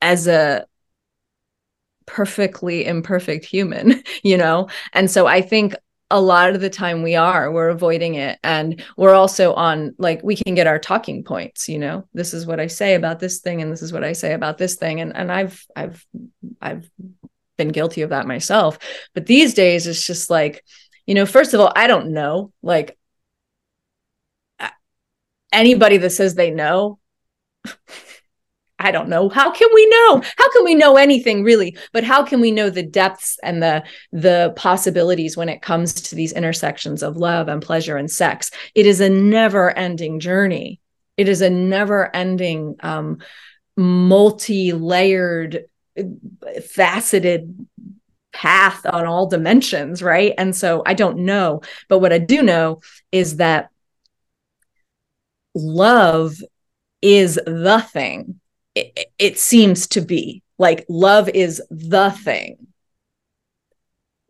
as 0.00 0.28
a 0.28 0.66
perfectly 2.06 2.84
imperfect 2.84 3.44
human, 3.44 4.02
you 4.22 4.36
know? 4.36 4.68
And 4.92 5.10
so 5.10 5.26
I 5.26 5.42
think 5.42 5.74
a 6.10 6.20
lot 6.20 6.54
of 6.54 6.60
the 6.60 6.70
time 6.70 7.02
we 7.02 7.16
are 7.16 7.50
we're 7.50 7.68
avoiding 7.68 8.14
it 8.14 8.38
and 8.44 8.80
we're 8.96 9.14
also 9.14 9.52
on 9.54 9.92
like 9.98 10.22
we 10.22 10.36
can 10.36 10.54
get 10.54 10.68
our 10.68 10.78
talking 10.78 11.24
points 11.24 11.68
you 11.68 11.80
know 11.80 12.06
this 12.14 12.32
is 12.32 12.46
what 12.46 12.60
i 12.60 12.68
say 12.68 12.94
about 12.94 13.18
this 13.18 13.40
thing 13.40 13.60
and 13.60 13.72
this 13.72 13.82
is 13.82 13.92
what 13.92 14.04
i 14.04 14.12
say 14.12 14.32
about 14.32 14.56
this 14.56 14.76
thing 14.76 15.00
and 15.00 15.16
and 15.16 15.32
i've 15.32 15.66
i've 15.74 16.06
i've 16.62 16.88
been 17.56 17.70
guilty 17.70 18.02
of 18.02 18.10
that 18.10 18.24
myself 18.24 18.78
but 19.14 19.26
these 19.26 19.52
days 19.52 19.88
it's 19.88 20.06
just 20.06 20.30
like 20.30 20.62
you 21.06 21.14
know 21.14 21.26
first 21.26 21.54
of 21.54 21.60
all 21.60 21.72
i 21.74 21.88
don't 21.88 22.12
know 22.12 22.52
like 22.62 22.96
anybody 25.52 25.96
that 25.96 26.10
says 26.10 26.34
they 26.34 26.50
know 26.50 26.98
I 28.86 28.92
don't 28.92 29.08
know. 29.08 29.28
How 29.28 29.50
can 29.50 29.68
we 29.74 29.84
know? 29.88 30.22
How 30.38 30.52
can 30.52 30.64
we 30.64 30.76
know 30.76 30.96
anything 30.96 31.42
really? 31.42 31.76
But 31.92 32.04
how 32.04 32.22
can 32.22 32.40
we 32.40 32.52
know 32.52 32.70
the 32.70 32.84
depths 32.84 33.36
and 33.42 33.60
the 33.60 33.82
the 34.12 34.52
possibilities 34.54 35.36
when 35.36 35.48
it 35.48 35.60
comes 35.60 35.92
to 35.94 36.14
these 36.14 36.32
intersections 36.32 37.02
of 37.02 37.16
love 37.16 37.48
and 37.48 37.60
pleasure 37.60 37.96
and 37.96 38.08
sex? 38.08 38.52
It 38.76 38.86
is 38.86 39.00
a 39.00 39.08
never-ending 39.08 40.20
journey. 40.20 40.78
It 41.16 41.28
is 41.28 41.40
a 41.40 41.50
never-ending, 41.50 42.76
um, 42.78 43.18
multi-layered, 43.76 45.64
faceted 46.64 47.66
path 48.32 48.86
on 48.86 49.04
all 49.04 49.26
dimensions, 49.26 50.00
right? 50.00 50.32
And 50.38 50.54
so 50.54 50.84
I 50.86 50.94
don't 50.94 51.18
know, 51.24 51.62
but 51.88 51.98
what 51.98 52.12
I 52.12 52.18
do 52.18 52.40
know 52.40 52.82
is 53.10 53.38
that 53.38 53.70
love 55.56 56.36
is 57.02 57.34
the 57.34 57.84
thing 57.92 58.40
it, 58.76 59.10
it 59.18 59.38
seems 59.38 59.86
to 59.88 60.00
be 60.00 60.42
like 60.58 60.84
love 60.88 61.28
is 61.30 61.62
the 61.70 62.10
thing 62.10 62.66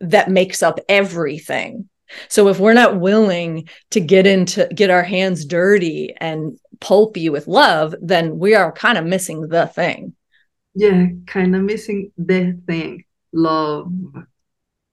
that 0.00 0.30
makes 0.30 0.62
up 0.62 0.78
everything. 0.88 1.88
So 2.28 2.48
if 2.48 2.60
we're 2.60 2.72
not 2.72 3.00
willing 3.00 3.68
to 3.90 4.00
get 4.00 4.26
into 4.26 4.68
get 4.74 4.90
our 4.90 5.02
hands 5.02 5.44
dirty 5.44 6.14
and 6.18 6.58
pulpy 6.78 7.30
with 7.30 7.48
love 7.48 7.94
then 8.02 8.38
we 8.38 8.54
are 8.54 8.70
kind 8.70 8.98
of 8.98 9.04
missing 9.04 9.48
the 9.48 9.66
thing. 9.66 10.14
Yeah 10.74 11.06
kind 11.26 11.56
of 11.56 11.62
missing 11.62 12.12
the 12.16 12.58
thing. 12.66 13.04
Love. 13.32 13.92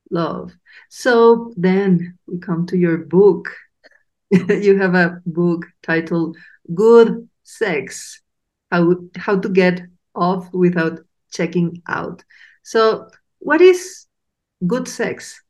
Love. 0.09 0.51
So 0.89 1.53
then 1.55 2.17
we 2.27 2.39
come 2.39 2.65
to 2.67 2.77
your 2.77 2.97
book. 2.97 3.49
You 4.31 4.79
have 4.79 4.95
a 4.95 5.21
book 5.27 5.67
titled 5.83 6.37
good 6.73 7.29
sex 7.43 8.22
how 8.73 8.95
how 9.15 9.39
to 9.39 9.49
get 9.49 9.81
off 10.15 10.51
without 10.51 10.99
checking 11.31 11.81
out. 11.87 12.23
So, 12.63 13.09
what 13.39 13.61
is 13.61 14.07
good 14.65 14.87
sex? 14.87 15.41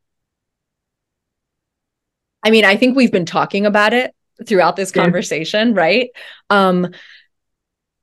I 2.44 2.52
mean, 2.52 2.66
I 2.66 2.76
think 2.76 2.98
we've 2.98 3.12
been 3.12 3.26
talking 3.26 3.66
about 3.66 3.94
it 3.94 4.14
throughout 4.46 4.76
this 4.76 4.92
conversation, 4.92 5.70
yeah. 5.70 5.82
right? 5.82 6.10
Um, 6.50 6.92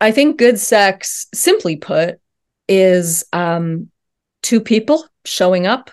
I 0.01 0.13
think 0.13 0.39
good 0.39 0.59
sex, 0.59 1.27
simply 1.35 1.77
put, 1.77 2.19
is 2.67 3.27
um, 3.35 3.91
two 4.43 4.61
people 4.61 5.07
showing 5.27 5.67
up 5.67 5.91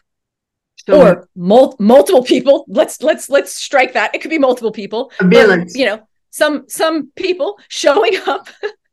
or 0.89 1.28
mul- 1.36 1.75
multiple 1.80 2.23
people 2.23 2.63
let's 2.69 3.01
let's 3.01 3.30
let's 3.30 3.53
strike 3.53 3.91
that 3.91 4.15
it 4.15 4.21
could 4.21 4.32
be 4.32 4.39
multiple 4.39 4.71
people 4.71 5.11
but, 5.19 5.75
you 5.75 5.86
know 5.86 5.99
some 6.30 6.63
some 6.69 7.11
people 7.15 7.59
showing 7.67 8.15
up 8.25 8.47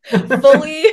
fully 0.41 0.85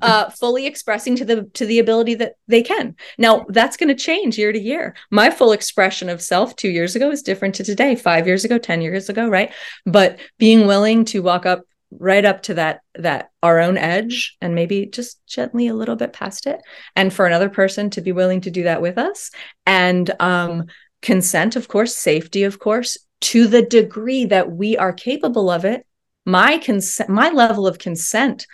uh 0.00 0.30
fully 0.30 0.66
expressing 0.66 1.16
to 1.16 1.24
the 1.24 1.42
to 1.54 1.66
the 1.66 1.78
ability 1.78 2.14
that 2.14 2.34
they 2.46 2.62
can. 2.62 2.94
Now 3.18 3.44
that's 3.48 3.76
going 3.76 3.88
to 3.88 3.94
change 3.94 4.38
year 4.38 4.52
to 4.52 4.58
year. 4.58 4.94
My 5.10 5.30
full 5.30 5.52
expression 5.52 6.08
of 6.08 6.22
self 6.22 6.54
2 6.56 6.68
years 6.68 6.94
ago 6.94 7.10
is 7.10 7.22
different 7.22 7.54
to 7.56 7.64
today 7.64 7.96
5 7.96 8.26
years 8.26 8.44
ago 8.44 8.58
10 8.58 8.80
years 8.80 9.08
ago 9.08 9.28
right? 9.28 9.52
But 9.86 10.18
being 10.38 10.66
willing 10.66 11.04
to 11.06 11.22
walk 11.22 11.46
up 11.46 11.62
right 11.98 12.24
up 12.24 12.42
to 12.42 12.54
that 12.54 12.80
that 12.94 13.30
our 13.42 13.58
own 13.58 13.76
edge 13.76 14.36
and 14.40 14.54
maybe 14.54 14.86
just 14.86 15.24
gently 15.26 15.68
a 15.68 15.74
little 15.74 15.96
bit 15.96 16.12
past 16.12 16.46
it. 16.46 16.60
And 16.96 17.12
for 17.12 17.26
another 17.26 17.50
person 17.50 17.90
to 17.90 18.00
be 18.00 18.12
willing 18.12 18.40
to 18.42 18.50
do 18.50 18.62
that 18.64 18.82
with 18.82 18.98
us 18.98 19.30
and 19.66 20.10
um 20.20 20.66
consent 21.02 21.56
of 21.56 21.66
course 21.66 21.96
safety 21.96 22.44
of 22.44 22.60
course 22.60 22.96
to 23.20 23.46
the 23.46 23.62
degree 23.62 24.24
that 24.26 24.50
we 24.50 24.76
are 24.76 24.92
capable 24.92 25.50
of 25.50 25.64
it 25.64 25.84
my 26.24 26.58
consent 26.58 27.08
my 27.08 27.30
level 27.30 27.66
of 27.66 27.78
consent 27.78 28.46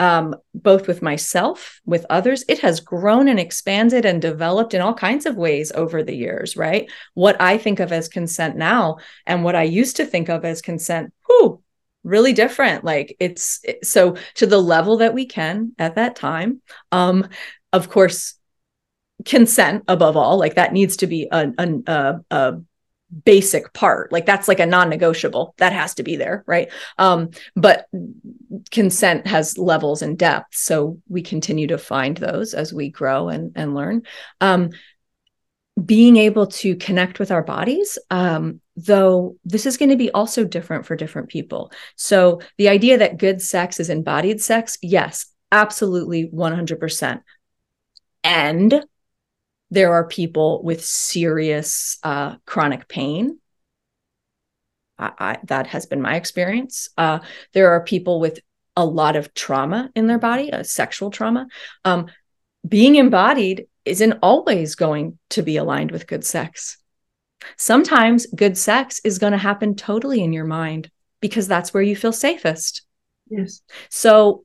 um, 0.00 0.36
both 0.54 0.86
with 0.86 1.02
myself, 1.02 1.80
with 1.84 2.06
others, 2.08 2.44
it 2.48 2.60
has 2.60 2.78
grown 2.78 3.26
and 3.26 3.40
expanded 3.40 4.04
and 4.04 4.22
developed 4.22 4.72
in 4.72 4.80
all 4.80 4.94
kinds 4.94 5.26
of 5.26 5.36
ways 5.36 5.72
over 5.74 6.04
the 6.04 6.14
years, 6.14 6.56
right? 6.56 6.88
What 7.14 7.40
I 7.40 7.58
think 7.58 7.80
of 7.80 7.90
as 7.90 8.08
consent 8.08 8.56
now 8.56 8.98
and 9.26 9.42
what 9.42 9.56
I 9.56 9.64
used 9.64 9.96
to 9.96 10.06
think 10.06 10.28
of 10.28 10.44
as 10.44 10.62
consent, 10.62 11.12
whew, 11.26 11.62
really 12.04 12.32
different 12.32 12.84
like 12.84 13.16
it's 13.18 13.60
so 13.82 14.16
to 14.34 14.46
the 14.46 14.60
level 14.60 14.98
that 14.98 15.14
we 15.14 15.26
can 15.26 15.72
at 15.78 15.96
that 15.96 16.14
time 16.14 16.62
um 16.92 17.28
of 17.72 17.90
course 17.90 18.34
consent 19.24 19.82
above 19.88 20.16
all 20.16 20.38
like 20.38 20.54
that 20.54 20.72
needs 20.72 20.98
to 20.98 21.06
be 21.06 21.28
a, 21.30 21.52
a, 21.58 22.20
a 22.30 22.60
basic 23.24 23.72
part. 23.72 24.12
Like 24.12 24.26
that's 24.26 24.48
like 24.48 24.60
a 24.60 24.66
non-negotiable. 24.66 25.54
That 25.58 25.72
has 25.72 25.94
to 25.94 26.02
be 26.02 26.16
there 26.16 26.44
right? 26.46 26.70
Um 26.98 27.30
but 27.56 27.86
consent 28.70 29.26
has 29.26 29.58
levels 29.58 30.02
and 30.02 30.18
depth 30.18 30.54
so 30.54 30.98
we 31.08 31.22
continue 31.22 31.66
to 31.68 31.78
find 31.78 32.16
those 32.16 32.54
as 32.54 32.72
we 32.72 32.90
grow 32.90 33.28
and 33.28 33.52
and 33.54 33.74
learn. 33.74 34.02
Um 34.40 34.70
being 35.84 36.16
able 36.16 36.46
to 36.48 36.74
connect 36.76 37.18
with 37.18 37.30
our 37.30 37.42
bodies 37.42 37.98
um, 38.10 38.60
though 38.76 39.36
this 39.44 39.64
is 39.64 39.76
going 39.76 39.90
to 39.90 39.96
be 39.96 40.10
also 40.10 40.44
different 40.44 40.86
for 40.86 40.96
different 40.96 41.28
people. 41.28 41.70
So 41.96 42.40
the 42.56 42.68
idea 42.68 42.98
that 42.98 43.16
good 43.16 43.40
sex 43.40 43.78
is 43.80 43.90
embodied 43.90 44.40
sex 44.40 44.76
yes 44.82 45.26
absolutely 45.50 46.28
100% 46.28 47.20
and 48.24 48.84
there 49.70 49.92
are 49.92 50.06
people 50.06 50.62
with 50.62 50.84
serious 50.84 51.98
uh, 52.02 52.36
chronic 52.46 52.88
pain 52.88 53.38
I, 54.98 55.12
I, 55.18 55.38
that 55.44 55.66
has 55.68 55.86
been 55.86 56.02
my 56.02 56.16
experience 56.16 56.88
uh, 56.98 57.20
there 57.52 57.70
are 57.70 57.82
people 57.82 58.20
with 58.20 58.40
a 58.76 58.84
lot 58.84 59.16
of 59.16 59.34
trauma 59.34 59.90
in 59.94 60.06
their 60.06 60.18
body 60.18 60.50
a 60.50 60.64
sexual 60.64 61.10
trauma 61.10 61.46
um, 61.84 62.06
being 62.66 62.96
embodied 62.96 63.66
isn't 63.84 64.18
always 64.22 64.74
going 64.74 65.18
to 65.30 65.42
be 65.42 65.56
aligned 65.56 65.90
with 65.90 66.06
good 66.06 66.24
sex. 66.24 66.78
Sometimes 67.56 68.26
good 68.26 68.58
sex 68.58 69.00
is 69.04 69.18
going 69.18 69.32
to 69.32 69.38
happen 69.38 69.74
totally 69.74 70.22
in 70.22 70.32
your 70.32 70.44
mind 70.44 70.90
because 71.20 71.48
that's 71.48 71.72
where 71.72 71.82
you 71.82 71.96
feel 71.96 72.12
safest. 72.12 72.82
Yes. 73.28 73.62
So 73.90 74.44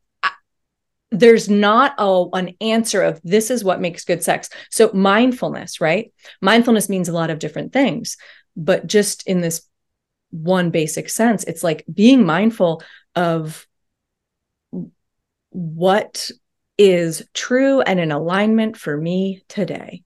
there's 1.14 1.47
not 1.47 1.93
a, 1.99 2.26
an 2.34 2.55
answer 2.59 3.03
of 3.03 3.22
this 3.24 3.51
is 3.51 3.64
what 3.64 3.80
makes 3.80 4.03
good 4.03 4.24
sex. 4.24 4.49
So 4.72 4.89
mindfulness, 4.93 5.80
right? 5.80 6.11
Mindfulness 6.41 6.89
means 6.89 7.07
a 7.07 7.14
lot 7.14 7.30
of 7.30 7.39
different 7.39 7.72
things, 7.72 8.18
but 8.57 8.88
just 8.88 9.26
in 9.28 9.39
this 9.39 9.61
one 10.32 10.72
basic 10.72 11.09
sense, 11.09 11.43
it's 11.43 11.64
like 11.64 11.86
being 11.93 12.26
mindful 12.26 12.82
of 13.16 13.68
what 15.51 16.32
is 16.80 17.24
true 17.36 17.82
and 17.82 17.99
in 17.99 18.11
alignment 18.11 18.76
for 18.76 18.97
me 18.97 19.43
today. 19.47 20.01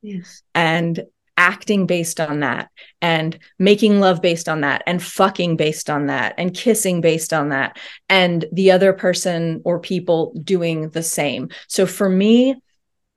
Yes. 0.00 0.42
And 0.54 1.04
acting 1.36 1.86
based 1.86 2.20
on 2.20 2.40
that 2.40 2.70
and 3.02 3.38
making 3.58 4.00
love 4.00 4.22
based 4.22 4.48
on 4.48 4.60
that 4.60 4.82
and 4.86 5.02
fucking 5.02 5.56
based 5.56 5.90
on 5.90 6.06
that 6.06 6.34
and 6.38 6.54
kissing 6.54 7.00
based 7.00 7.32
on 7.32 7.48
that 7.48 7.76
and 8.08 8.44
the 8.52 8.70
other 8.70 8.92
person 8.92 9.60
or 9.64 9.80
people 9.80 10.32
doing 10.44 10.88
the 10.90 11.02
same. 11.02 11.48
So 11.68 11.86
for 11.86 12.08
me, 12.08 12.56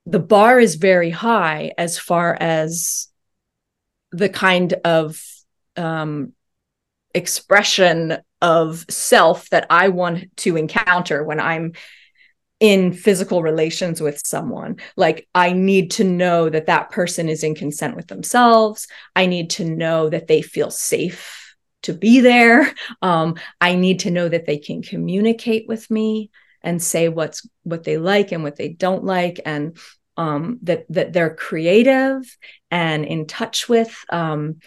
the 0.06 0.20
bar 0.20 0.60
is 0.60 0.76
very 0.76 1.10
high 1.10 1.74
as 1.78 2.00
far 2.00 2.36
as 2.40 3.08
the 4.12 4.30
kind 4.30 4.74
of 4.86 5.22
um, 5.76 6.34
expression 7.14 8.18
of 8.42 8.86
self 8.90 9.50
that 9.50 9.68
I 9.70 9.90
want 9.90 10.36
to 10.38 10.56
encounter 10.58 11.24
when 11.24 11.40
I'm 11.40 11.74
in 12.60 12.92
physical 12.92 13.44
relations 13.44 14.02
with 14.02 14.20
someone. 14.26 14.78
Like 14.96 15.28
i 15.36 15.54
need 15.54 15.92
to 15.92 16.04
know 16.04 16.50
that 16.50 16.66
that 16.68 16.90
person 16.90 17.30
is 17.30 17.44
in 17.44 17.56
consent 17.56 17.96
with 17.96 18.08
themselves. 18.08 18.88
I 19.16 19.26
need 19.28 19.52
to 19.52 19.66
know 19.66 20.10
that 20.10 20.28
they 20.28 20.42
feel 20.42 20.72
safe 20.72 21.56
to 21.84 21.94
be 21.94 22.20
there. 22.22 22.74
Um, 23.02 23.36
i 23.62 23.76
need 23.76 24.00
to 24.00 24.12
know 24.12 24.28
that 24.28 24.48
they 24.48 24.58
can 24.58 24.82
communicate 24.82 25.68
with 25.68 25.90
me 25.92 26.32
and 26.62 26.82
say 26.82 27.10
what's 27.10 27.48
what 27.64 27.84
they 27.84 27.98
like 27.98 28.32
and 28.32 28.44
what 28.44 28.56
they 28.56 28.70
don't 28.70 29.04
like 29.04 29.40
and 29.46 29.78
um, 30.18 30.60
that 30.64 30.86
that 30.90 31.14
they're 31.14 31.36
creative 31.36 32.24
and 32.70 33.06
in 33.06 33.26
touch 33.26 33.70
with 33.70 33.96
um, 34.10 34.58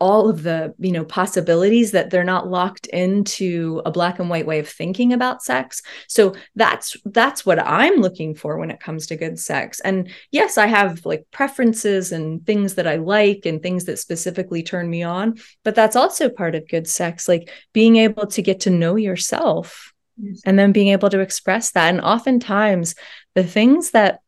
all 0.00 0.28
of 0.28 0.42
the 0.42 0.74
you 0.78 0.92
know 0.92 1.04
possibilities 1.04 1.92
that 1.92 2.10
they're 2.10 2.24
not 2.24 2.48
locked 2.48 2.86
into 2.88 3.80
a 3.86 3.90
black 3.90 4.18
and 4.18 4.28
white 4.28 4.46
way 4.46 4.58
of 4.58 4.68
thinking 4.68 5.12
about 5.12 5.42
sex. 5.42 5.82
So 6.08 6.34
that's 6.54 6.96
that's 7.04 7.46
what 7.46 7.58
i'm 7.58 8.00
looking 8.00 8.34
for 8.34 8.58
when 8.58 8.70
it 8.70 8.80
comes 8.80 9.06
to 9.06 9.16
good 9.16 9.38
sex. 9.38 9.80
And 9.80 10.10
yes 10.30 10.58
i 10.58 10.66
have 10.66 11.06
like 11.06 11.26
preferences 11.30 12.12
and 12.12 12.44
things 12.44 12.74
that 12.74 12.86
i 12.86 12.96
like 12.96 13.46
and 13.46 13.62
things 13.62 13.84
that 13.84 13.98
specifically 13.98 14.62
turn 14.62 14.88
me 14.90 15.02
on 15.02 15.36
but 15.64 15.74
that's 15.74 15.96
also 15.96 16.28
part 16.28 16.54
of 16.54 16.68
good 16.68 16.88
sex 16.88 17.28
like 17.28 17.50
being 17.72 17.96
able 17.96 18.26
to 18.26 18.42
get 18.42 18.60
to 18.60 18.70
know 18.70 18.96
yourself 18.96 19.92
yes. 20.16 20.40
and 20.44 20.58
then 20.58 20.72
being 20.72 20.88
able 20.88 21.10
to 21.10 21.20
express 21.20 21.72
that. 21.72 21.88
And 21.90 22.00
oftentimes 22.00 22.94
the 23.34 23.44
things 23.44 23.90
that 23.92 24.20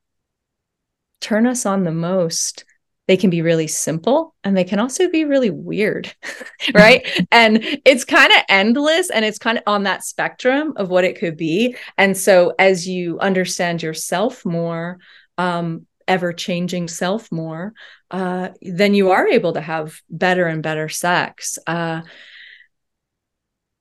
turn 1.21 1.47
us 1.47 1.67
on 1.67 1.85
the 1.85 1.93
most 1.93 2.65
they 3.09 3.17
can 3.17 3.31
be 3.31 3.43
really 3.43 3.67
simple 3.67 4.35
and 4.45 4.57
they 4.57 4.65
can 4.65 4.79
also 4.79 5.09
be 5.09 5.25
really 5.25 5.51
weird 5.51 6.15
right? 6.75 7.07
And 7.33 7.65
it's 7.85 8.05
kind 8.05 8.31
of 8.33 8.39
endless 8.49 9.11
and 9.11 9.25
it's 9.25 9.39
kind 9.39 9.59
of 9.59 9.65
on 9.67 9.85
that 9.85 10.05
spectrum 10.05 10.75
of 10.77 10.91
what 10.91 11.05
it 11.05 11.19
could 11.19 11.37
be. 11.37 11.77
And 11.97 12.17
so 12.17 12.55
as 12.59 12.87
you 12.87 13.19
understand 13.19 13.83
yourself 13.83 14.45
more 14.45 14.99
um, 15.39 15.87
ever 16.07 16.33
changing 16.33 16.89
self 16.89 17.33
more 17.33 17.73
uh, 18.11 18.51
then 18.63 18.95
you 18.95 19.11
are 19.11 19.27
able 19.27 19.55
to 19.55 19.61
have 19.61 20.01
better 20.09 20.47
and 20.47 20.63
better 20.63 20.89
sex. 20.89 21.59
Uh, 21.67 22.03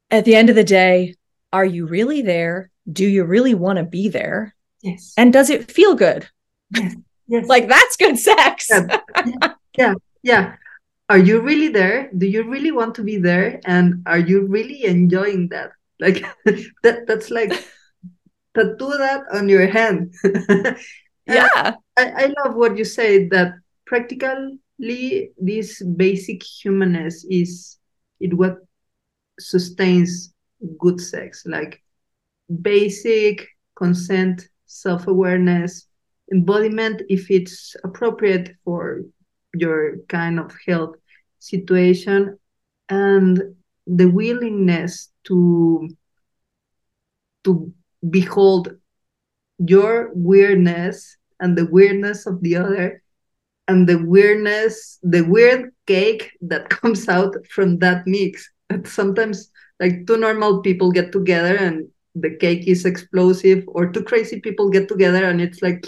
at 0.10 0.26
the 0.26 0.36
end 0.36 0.50
of 0.50 0.56
the 0.56 0.64
day 0.64 1.16
are 1.52 1.66
you 1.66 1.86
really 1.86 2.22
there? 2.22 2.72
Do 2.92 3.06
you 3.06 3.24
really 3.26 3.54
want 3.54 3.78
to 3.78 3.84
be 3.84 4.10
there? 4.10 4.56
Yes. 4.82 5.14
And 5.18 5.34
does 5.34 5.50
it 5.50 5.72
feel 5.72 5.96
good? 5.96 6.28
Yes 6.72 6.96
Yes. 7.28 7.48
Like 7.48 7.68
that's 7.68 7.98
good 7.98 8.18
sex. 8.18 8.70
yeah. 8.70 9.54
yeah. 9.78 9.94
Yeah. 10.24 10.56
Are 11.10 11.18
you 11.18 11.42
really 11.42 11.70
there? 11.70 12.10
Do 12.18 12.26
you 12.28 12.44
really 12.44 12.72
want 12.72 12.96
to 12.96 13.04
be 13.04 13.18
there? 13.18 13.62
And 13.66 14.04
are 14.06 14.20
you 14.20 14.46
really 14.48 14.86
enjoying 14.86 15.50
that? 15.50 15.72
Like 16.00 16.24
that 16.84 17.08
that's 17.08 17.32
like 17.32 17.52
tattoo 18.56 18.98
that 18.98 19.24
on 19.34 19.50
your 19.50 19.68
hand. 19.68 20.14
yeah. 21.26 21.76
I, 21.98 22.06
I 22.06 22.34
love 22.44 22.56
what 22.56 22.78
you 22.78 22.86
say 22.86 23.28
that 23.30 23.54
practically 23.86 25.32
this 25.38 25.82
basic 25.82 26.44
humanness 26.44 27.26
is 27.30 27.80
it 28.20 28.34
what 28.34 28.58
sustains 29.40 30.34
good 30.78 31.00
sex 31.02 31.44
like 31.46 31.82
basic 32.62 33.48
consent 33.76 34.50
self-awareness 34.66 35.87
embodiment 36.32 37.02
if 37.10 37.30
it's 37.32 37.76
appropriate 37.84 38.56
for 38.64 39.04
your 39.54 39.98
kind 40.08 40.40
of 40.40 40.54
health 40.68 40.96
situation 41.40 42.38
and 42.90 43.42
the 43.86 44.06
willingness 44.06 45.12
to 45.24 45.90
to 47.44 47.72
behold 48.10 48.76
your 49.60 50.12
weirdness 50.14 51.18
and 51.40 51.58
the 51.58 51.66
weirdness 51.66 52.26
of 52.26 52.42
the 52.42 52.56
other 52.56 53.02
and 53.68 53.88
the 53.88 53.98
weirdness, 53.98 55.00
the 55.04 55.22
weird 55.22 55.72
cake 55.86 56.32
that 56.42 56.70
comes 56.82 57.08
out 57.08 57.36
from 57.50 57.80
that 57.80 58.08
mix. 58.08 58.50
That 58.70 58.88
sometimes 58.88 59.52
like 59.80 60.08
two 60.08 60.18
normal 60.18 60.62
people 60.62 60.92
get 60.92 61.12
together 61.12 61.56
and 61.56 61.88
the 62.16 62.36
cake 62.36 62.68
is 62.68 62.86
explosive, 62.86 63.64
or 63.68 63.92
two 63.92 64.04
crazy 64.04 64.40
people 64.42 64.70
get 64.70 64.88
together 64.88 65.24
and 65.26 65.40
it's 65.40 65.62
like 65.62 65.86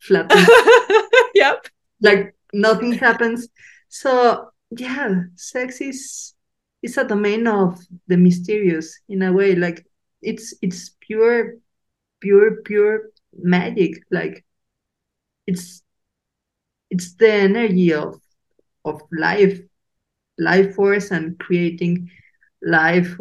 flat. 0.00 0.32
yep. 1.34 1.66
Like 2.00 2.34
nothing 2.52 2.92
happens. 2.92 3.48
So 3.88 4.50
yeah, 4.70 5.22
sex 5.34 5.80
is 5.80 6.34
is 6.82 6.98
a 6.98 7.04
domain 7.04 7.46
of 7.46 7.80
the 8.06 8.16
mysterious 8.16 9.00
in 9.08 9.22
a 9.22 9.32
way. 9.32 9.54
Like 9.54 9.86
it's 10.22 10.54
it's 10.62 10.90
pure, 11.00 11.54
pure, 12.20 12.62
pure 12.62 13.10
magic. 13.32 13.94
Like 14.10 14.44
it's 15.46 15.82
it's 16.90 17.14
the 17.14 17.32
energy 17.32 17.92
of 17.92 18.20
of 18.84 19.00
life 19.12 19.60
life 20.38 20.74
force 20.74 21.10
and 21.10 21.38
creating 21.38 22.10
life 22.62 23.16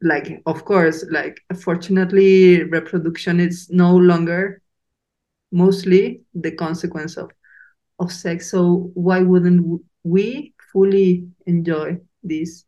like 0.00 0.42
of 0.46 0.64
course 0.64 1.04
like 1.10 1.40
fortunately 1.60 2.64
reproduction 2.64 3.38
is 3.38 3.68
no 3.70 3.94
longer 3.96 4.61
mostly 5.52 6.22
the 6.34 6.50
consequence 6.50 7.16
of 7.16 7.30
of 7.98 8.10
sex 8.10 8.50
so 8.50 8.90
why 8.94 9.20
wouldn't 9.20 9.80
we 10.02 10.54
fully 10.72 11.28
enjoy 11.46 11.96
this 12.22 12.64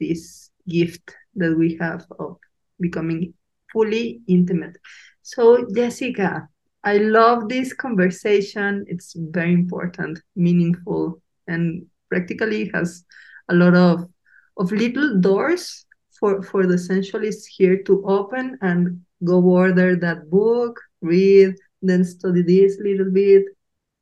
this 0.00 0.50
gift 0.68 1.14
that 1.34 1.56
we 1.56 1.76
have 1.80 2.04
of 2.18 2.36
becoming 2.80 3.32
fully 3.72 4.20
intimate 4.26 4.76
so 5.22 5.66
jessica 5.74 6.48
I 6.82 6.96
love 6.96 7.48
this 7.48 7.72
conversation. 7.74 8.84
It's 8.88 9.14
very 9.14 9.52
important, 9.52 10.20
meaningful, 10.34 11.20
and 11.46 11.84
practically 12.08 12.70
has 12.72 13.04
a 13.48 13.54
lot 13.54 13.74
of 13.74 14.08
of 14.56 14.72
little 14.72 15.20
doors 15.20 15.84
for 16.18 16.42
for 16.42 16.66
the 16.66 16.78
sensualists 16.78 17.46
here 17.46 17.82
to 17.84 18.02
open 18.04 18.58
and 18.62 19.00
go 19.24 19.42
order 19.42 19.94
that 19.96 20.30
book, 20.30 20.80
read, 21.02 21.54
then 21.82 22.04
study 22.04 22.42
this 22.42 22.78
little 22.82 23.10
bit, 23.10 23.44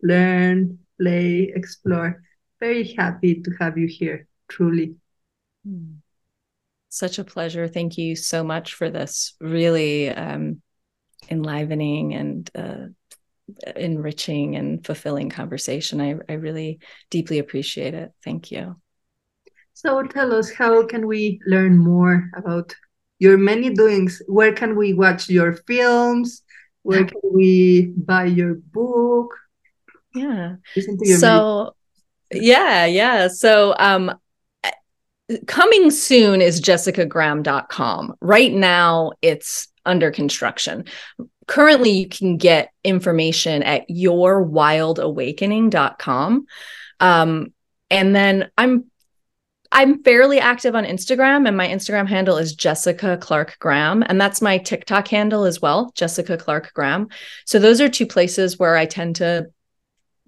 learn, 0.02 0.78
play, 1.00 1.52
explore. 1.54 2.22
Very 2.60 2.94
happy 2.94 3.40
to 3.42 3.50
have 3.60 3.78
you 3.78 3.86
here, 3.86 4.26
truly. 4.48 4.96
Such 6.88 7.18
a 7.18 7.24
pleasure. 7.24 7.68
Thank 7.68 7.98
you 7.98 8.16
so 8.16 8.42
much 8.42 8.74
for 8.74 8.90
this 8.90 9.34
really 9.40 10.08
um, 10.08 10.62
enlivening 11.30 12.14
and 12.14 12.50
uh, 12.54 12.86
enriching 13.76 14.56
and 14.56 14.84
fulfilling 14.84 15.30
conversation. 15.30 16.00
I, 16.00 16.16
I 16.28 16.34
really 16.34 16.80
deeply 17.10 17.38
appreciate 17.38 17.94
it. 17.94 18.12
Thank 18.24 18.50
you. 18.50 18.76
So 19.74 20.02
tell 20.02 20.34
us, 20.34 20.50
how 20.50 20.86
can 20.86 21.06
we 21.06 21.40
learn 21.46 21.76
more 21.76 22.30
about 22.36 22.74
your 23.18 23.38
many 23.38 23.70
doings? 23.70 24.20
Where 24.26 24.52
can 24.52 24.76
we 24.76 24.94
watch 24.94 25.28
your 25.28 25.52
films? 25.52 26.42
Where 26.88 27.04
can 27.04 27.20
we 27.22 27.92
buy 27.96 28.24
your 28.24 28.54
book? 28.54 29.36
Yeah. 30.14 30.56
so, 31.18 31.74
yeah, 32.32 32.86
yeah. 32.86 33.28
So, 33.28 33.74
um, 33.78 34.18
coming 35.46 35.90
soon 35.90 36.40
is 36.40 36.62
jessicagraham.com. 36.62 38.14
Right 38.22 38.54
now, 38.54 39.12
it's 39.20 39.68
under 39.84 40.10
construction. 40.10 40.86
Currently, 41.46 41.90
you 41.90 42.08
can 42.08 42.38
get 42.38 42.72
information 42.84 43.62
at 43.62 43.86
yourwildawakening.com. 43.90 46.46
Um, 47.00 47.52
and 47.90 48.16
then 48.16 48.50
I'm 48.56 48.86
I'm 49.70 50.02
fairly 50.02 50.40
active 50.40 50.74
on 50.74 50.84
Instagram, 50.84 51.46
and 51.46 51.56
my 51.56 51.68
Instagram 51.68 52.08
handle 52.08 52.38
is 52.38 52.54
Jessica 52.54 53.18
Clark 53.18 53.58
Graham, 53.58 54.02
and 54.06 54.20
that's 54.20 54.40
my 54.40 54.58
TikTok 54.58 55.08
handle 55.08 55.44
as 55.44 55.60
well, 55.60 55.92
Jessica 55.94 56.36
Clark 56.36 56.72
Graham. 56.74 57.08
So 57.44 57.58
those 57.58 57.80
are 57.80 57.88
two 57.88 58.06
places 58.06 58.58
where 58.58 58.76
I 58.76 58.86
tend 58.86 59.16
to 59.16 59.50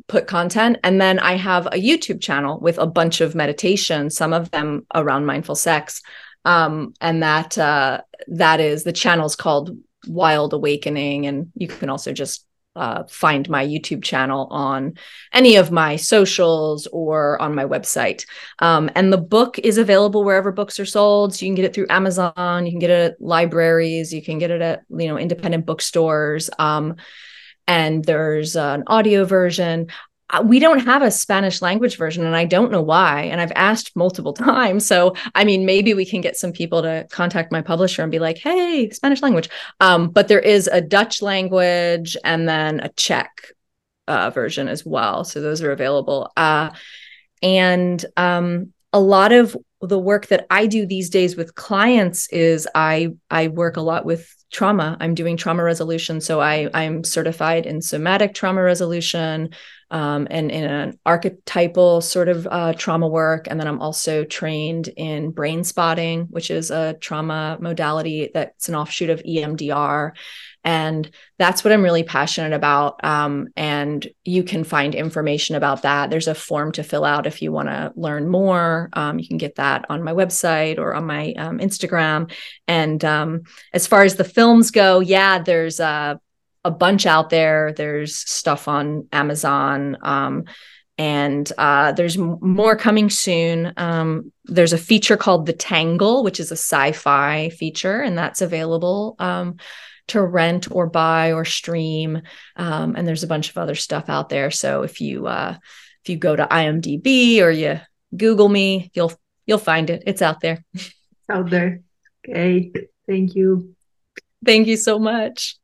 put 0.08 0.26
content. 0.26 0.78
And 0.82 1.00
then 1.00 1.18
I 1.18 1.34
have 1.34 1.66
a 1.66 1.80
YouTube 1.80 2.20
channel 2.20 2.58
with 2.58 2.78
a 2.78 2.86
bunch 2.86 3.20
of 3.20 3.34
meditations, 3.34 4.16
some 4.16 4.32
of 4.32 4.50
them 4.50 4.86
around 4.94 5.26
mindful 5.26 5.54
sex 5.54 6.02
um, 6.44 6.94
and 7.00 7.22
that 7.22 7.58
uh, 7.58 8.00
that 8.28 8.60
is 8.60 8.84
the 8.84 8.92
channel's 8.92 9.36
called 9.36 9.76
Wild 10.06 10.52
Awakening, 10.52 11.26
and 11.26 11.52
you 11.54 11.68
can 11.68 11.90
also 11.90 12.12
just 12.12 12.46
uh, 12.76 13.04
find 13.04 13.48
my 13.48 13.66
YouTube 13.66 14.02
channel 14.02 14.46
on 14.50 14.94
any 15.32 15.56
of 15.56 15.70
my 15.72 15.96
socials 15.96 16.86
or 16.92 17.40
on 17.42 17.54
my 17.54 17.64
website. 17.64 18.24
Um, 18.60 18.90
and 18.94 19.12
the 19.12 19.18
book 19.18 19.58
is 19.58 19.78
available 19.78 20.24
wherever 20.24 20.52
books 20.52 20.78
are 20.78 20.86
sold. 20.86 21.34
So 21.34 21.44
you 21.44 21.50
can 21.50 21.56
get 21.56 21.64
it 21.64 21.74
through 21.74 21.88
Amazon, 21.90 22.66
you 22.66 22.72
can 22.72 22.78
get 22.78 22.90
it 22.90 23.12
at 23.12 23.20
libraries, 23.20 24.12
you 24.12 24.22
can 24.22 24.38
get 24.38 24.50
it 24.50 24.62
at 24.62 24.82
you 24.88 25.08
know 25.08 25.18
independent 25.18 25.66
bookstores. 25.66 26.50
Um, 26.58 26.96
and 27.66 28.04
there's 28.04 28.56
an 28.56 28.84
audio 28.86 29.24
version 29.24 29.88
we 30.44 30.58
don't 30.58 30.80
have 30.80 31.02
a 31.02 31.10
Spanish 31.10 31.62
language 31.62 31.96
version, 31.96 32.24
and 32.24 32.36
I 32.36 32.44
don't 32.44 32.70
know 32.70 32.82
why. 32.82 33.22
And 33.22 33.40
I've 33.40 33.52
asked 33.56 33.96
multiple 33.96 34.32
times. 34.50 34.86
So, 34.86 35.14
I 35.34 35.44
mean, 35.44 35.66
maybe 35.66 35.94
we 35.94 36.06
can 36.06 36.20
get 36.20 36.36
some 36.36 36.52
people 36.52 36.82
to 36.82 37.06
contact 37.10 37.52
my 37.52 37.62
publisher 37.62 38.02
and 38.02 38.12
be 38.12 38.18
like, 38.18 38.38
"Hey, 38.38 38.90
Spanish 38.90 39.22
language." 39.22 39.48
Um, 39.80 40.10
but 40.10 40.28
there 40.28 40.40
is 40.40 40.68
a 40.68 40.80
Dutch 40.80 41.22
language 41.22 42.16
and 42.24 42.48
then 42.48 42.80
a 42.80 42.88
Czech 42.90 43.30
uh, 44.08 44.30
version 44.30 44.68
as 44.68 44.84
well. 44.84 45.24
So 45.24 45.40
those 45.40 45.62
are 45.62 45.72
available. 45.72 46.32
Uh, 46.36 46.70
and 47.42 48.04
um, 48.16 48.72
a 48.92 49.00
lot 49.00 49.32
of 49.32 49.56
the 49.80 49.98
work 49.98 50.26
that 50.26 50.46
I 50.50 50.66
do 50.66 50.84
these 50.84 51.10
days 51.10 51.36
with 51.36 51.54
clients 51.54 52.28
is 52.28 52.68
I 52.74 53.10
I 53.30 53.48
work 53.48 53.76
a 53.76 53.80
lot 53.82 54.04
with 54.04 54.34
trauma. 54.52 54.96
I'm 55.00 55.14
doing 55.14 55.36
trauma 55.36 55.62
resolution, 55.62 56.20
so 56.20 56.40
I 56.40 56.68
I'm 56.74 57.04
certified 57.04 57.66
in 57.66 57.80
somatic 57.80 58.34
trauma 58.34 58.62
resolution 58.62 59.50
um, 59.90 60.28
and 60.30 60.50
in 60.50 60.64
an 60.64 60.98
archetypal 61.04 62.00
sort 62.00 62.28
of 62.28 62.46
uh, 62.46 62.72
trauma 62.74 63.08
work. 63.08 63.46
And 63.48 63.58
then 63.58 63.66
I'm 63.66 63.80
also 63.80 64.24
trained 64.24 64.88
in 64.88 65.30
brain 65.30 65.64
spotting, 65.64 66.26
which 66.30 66.50
is 66.50 66.70
a 66.70 66.94
trauma 66.94 67.58
modality 67.60 68.30
that's 68.32 68.68
an 68.68 68.74
offshoot 68.74 69.10
of 69.10 69.22
EMDR. 69.22 70.12
And 70.62 71.10
that's 71.38 71.64
what 71.64 71.72
I'm 71.72 71.82
really 71.82 72.02
passionate 72.02 72.52
about. 72.52 73.02
Um, 73.04 73.48
and 73.56 74.06
you 74.24 74.42
can 74.42 74.64
find 74.64 74.94
information 74.94 75.56
about 75.56 75.82
that. 75.82 76.10
There's 76.10 76.28
a 76.28 76.34
form 76.34 76.72
to 76.72 76.82
fill 76.82 77.04
out 77.04 77.26
if 77.26 77.40
you 77.40 77.50
want 77.50 77.68
to 77.68 77.92
learn 77.96 78.28
more. 78.28 78.90
Um, 78.92 79.18
you 79.18 79.26
can 79.26 79.38
get 79.38 79.56
that 79.56 79.86
on 79.88 80.02
my 80.02 80.12
website 80.12 80.78
or 80.78 80.94
on 80.94 81.06
my 81.06 81.32
um, 81.32 81.58
Instagram. 81.58 82.30
And 82.68 83.02
um, 83.04 83.42
as 83.72 83.86
far 83.86 84.02
as 84.02 84.16
the 84.16 84.24
films 84.24 84.70
go, 84.70 85.00
yeah, 85.00 85.38
there's 85.38 85.80
a 85.80 86.20
a 86.62 86.70
bunch 86.70 87.06
out 87.06 87.30
there. 87.30 87.72
There's 87.72 88.16
stuff 88.16 88.68
on 88.68 89.08
Amazon. 89.12 89.96
Um, 90.02 90.44
and 90.98 91.50
uh, 91.56 91.92
there's 91.92 92.18
more 92.18 92.76
coming 92.76 93.08
soon. 93.08 93.72
Um, 93.78 94.32
there's 94.44 94.74
a 94.74 94.78
feature 94.78 95.16
called 95.16 95.46
The 95.46 95.54
Tangle, 95.54 96.22
which 96.22 96.38
is 96.38 96.50
a 96.50 96.56
sci 96.56 96.92
fi 96.92 97.48
feature, 97.48 98.02
and 98.02 98.18
that's 98.18 98.42
available 98.42 99.16
um, 99.18 99.56
to 100.10 100.22
rent 100.22 100.68
or 100.70 100.86
buy 100.86 101.32
or 101.32 101.44
stream. 101.44 102.22
Um, 102.56 102.94
and 102.96 103.06
there's 103.06 103.24
a 103.24 103.28
bunch 103.28 103.50
of 103.50 103.58
other 103.58 103.74
stuff 103.74 104.08
out 104.08 104.28
there. 104.28 104.50
So 104.50 104.82
if 104.82 105.00
you 105.00 105.26
uh, 105.26 105.56
if 106.04 106.08
you 106.08 106.16
go 106.16 106.36
to 106.36 106.46
IMDb 106.46 107.40
or 107.40 107.50
you 107.50 107.80
Google 108.16 108.48
me, 108.48 108.90
you'll 108.94 109.12
you'll 109.46 109.58
find 109.58 109.90
it. 109.90 110.04
It's 110.06 110.22
out 110.22 110.40
there. 110.40 110.64
It's 110.74 110.94
out 111.30 111.50
there. 111.50 111.80
Okay. 112.28 112.72
Thank 113.06 113.34
you. 113.34 113.74
Thank 114.44 114.66
you 114.66 114.76
so 114.76 114.98
much. 114.98 115.56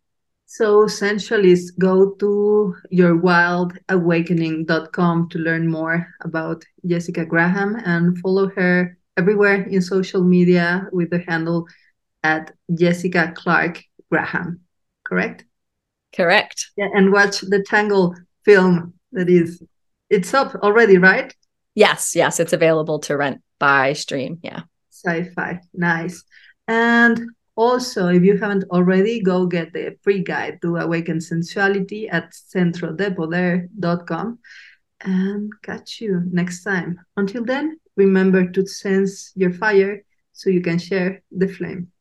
So 0.47 0.87
sensualists, 0.87 1.77
go 1.79 2.13
to 2.13 2.75
yourwildawakening.com 2.93 5.29
to 5.29 5.39
learn 5.39 5.69
more 5.69 6.07
about 6.23 6.65
Jessica 6.87 7.27
Graham 7.27 7.77
and 7.85 8.17
follow 8.19 8.49
her 8.51 8.97
everywhere 9.17 9.65
in 9.65 9.83
social 9.83 10.23
media 10.23 10.89
with 10.93 11.11
the 11.11 11.25
handle 11.27 11.67
at 12.23 12.53
Jessica 12.75 13.33
Clark 13.37 13.83
Graham. 14.11 14.61
Correct? 15.05 15.45
Correct. 16.15 16.71
Yeah, 16.77 16.89
and 16.95 17.13
watch 17.13 17.41
the 17.41 17.65
Tangle 17.69 18.15
film 18.45 18.95
that 19.13 19.29
is 19.29 19.63
it's 20.09 20.33
up 20.35 20.55
already, 20.57 20.99
right? 20.99 21.35
Yes, 21.75 22.15
yes, 22.17 22.41
it's 22.41 22.53
available 22.53 22.99
to 23.01 23.17
rent 23.17 23.43
by 23.59 23.93
stream. 23.93 24.39
Yeah. 24.43 24.63
Sci-fi. 24.91 25.61
Nice. 25.75 26.23
And 26.69 27.21
also, 27.55 28.09
if 28.09 28.23
you 28.23 28.39
haven't 28.39 28.65
already, 28.71 29.23
go 29.23 29.47
get 29.47 29.73
the 29.73 29.97
free 30.03 30.23
guide 30.23 30.61
to 30.63 30.77
Awaken 30.77 31.19
Sensuality 31.19 32.09
at 32.11 32.33
centrodepoder.com 32.33 34.39
and 35.03 35.53
catch 35.63 36.01
you 36.01 36.23
next 36.31 36.65
time. 36.65 36.99
Until 37.17 37.45
then, 37.45 37.79
remember 37.97 38.51
to 38.51 38.67
sense 38.67 39.33
your 39.35 39.53
fire 39.53 40.03
so 40.33 40.51
you 40.51 40.61
can 40.61 40.79
share 40.79 41.23
the 41.31 41.49
flame. 41.49 41.93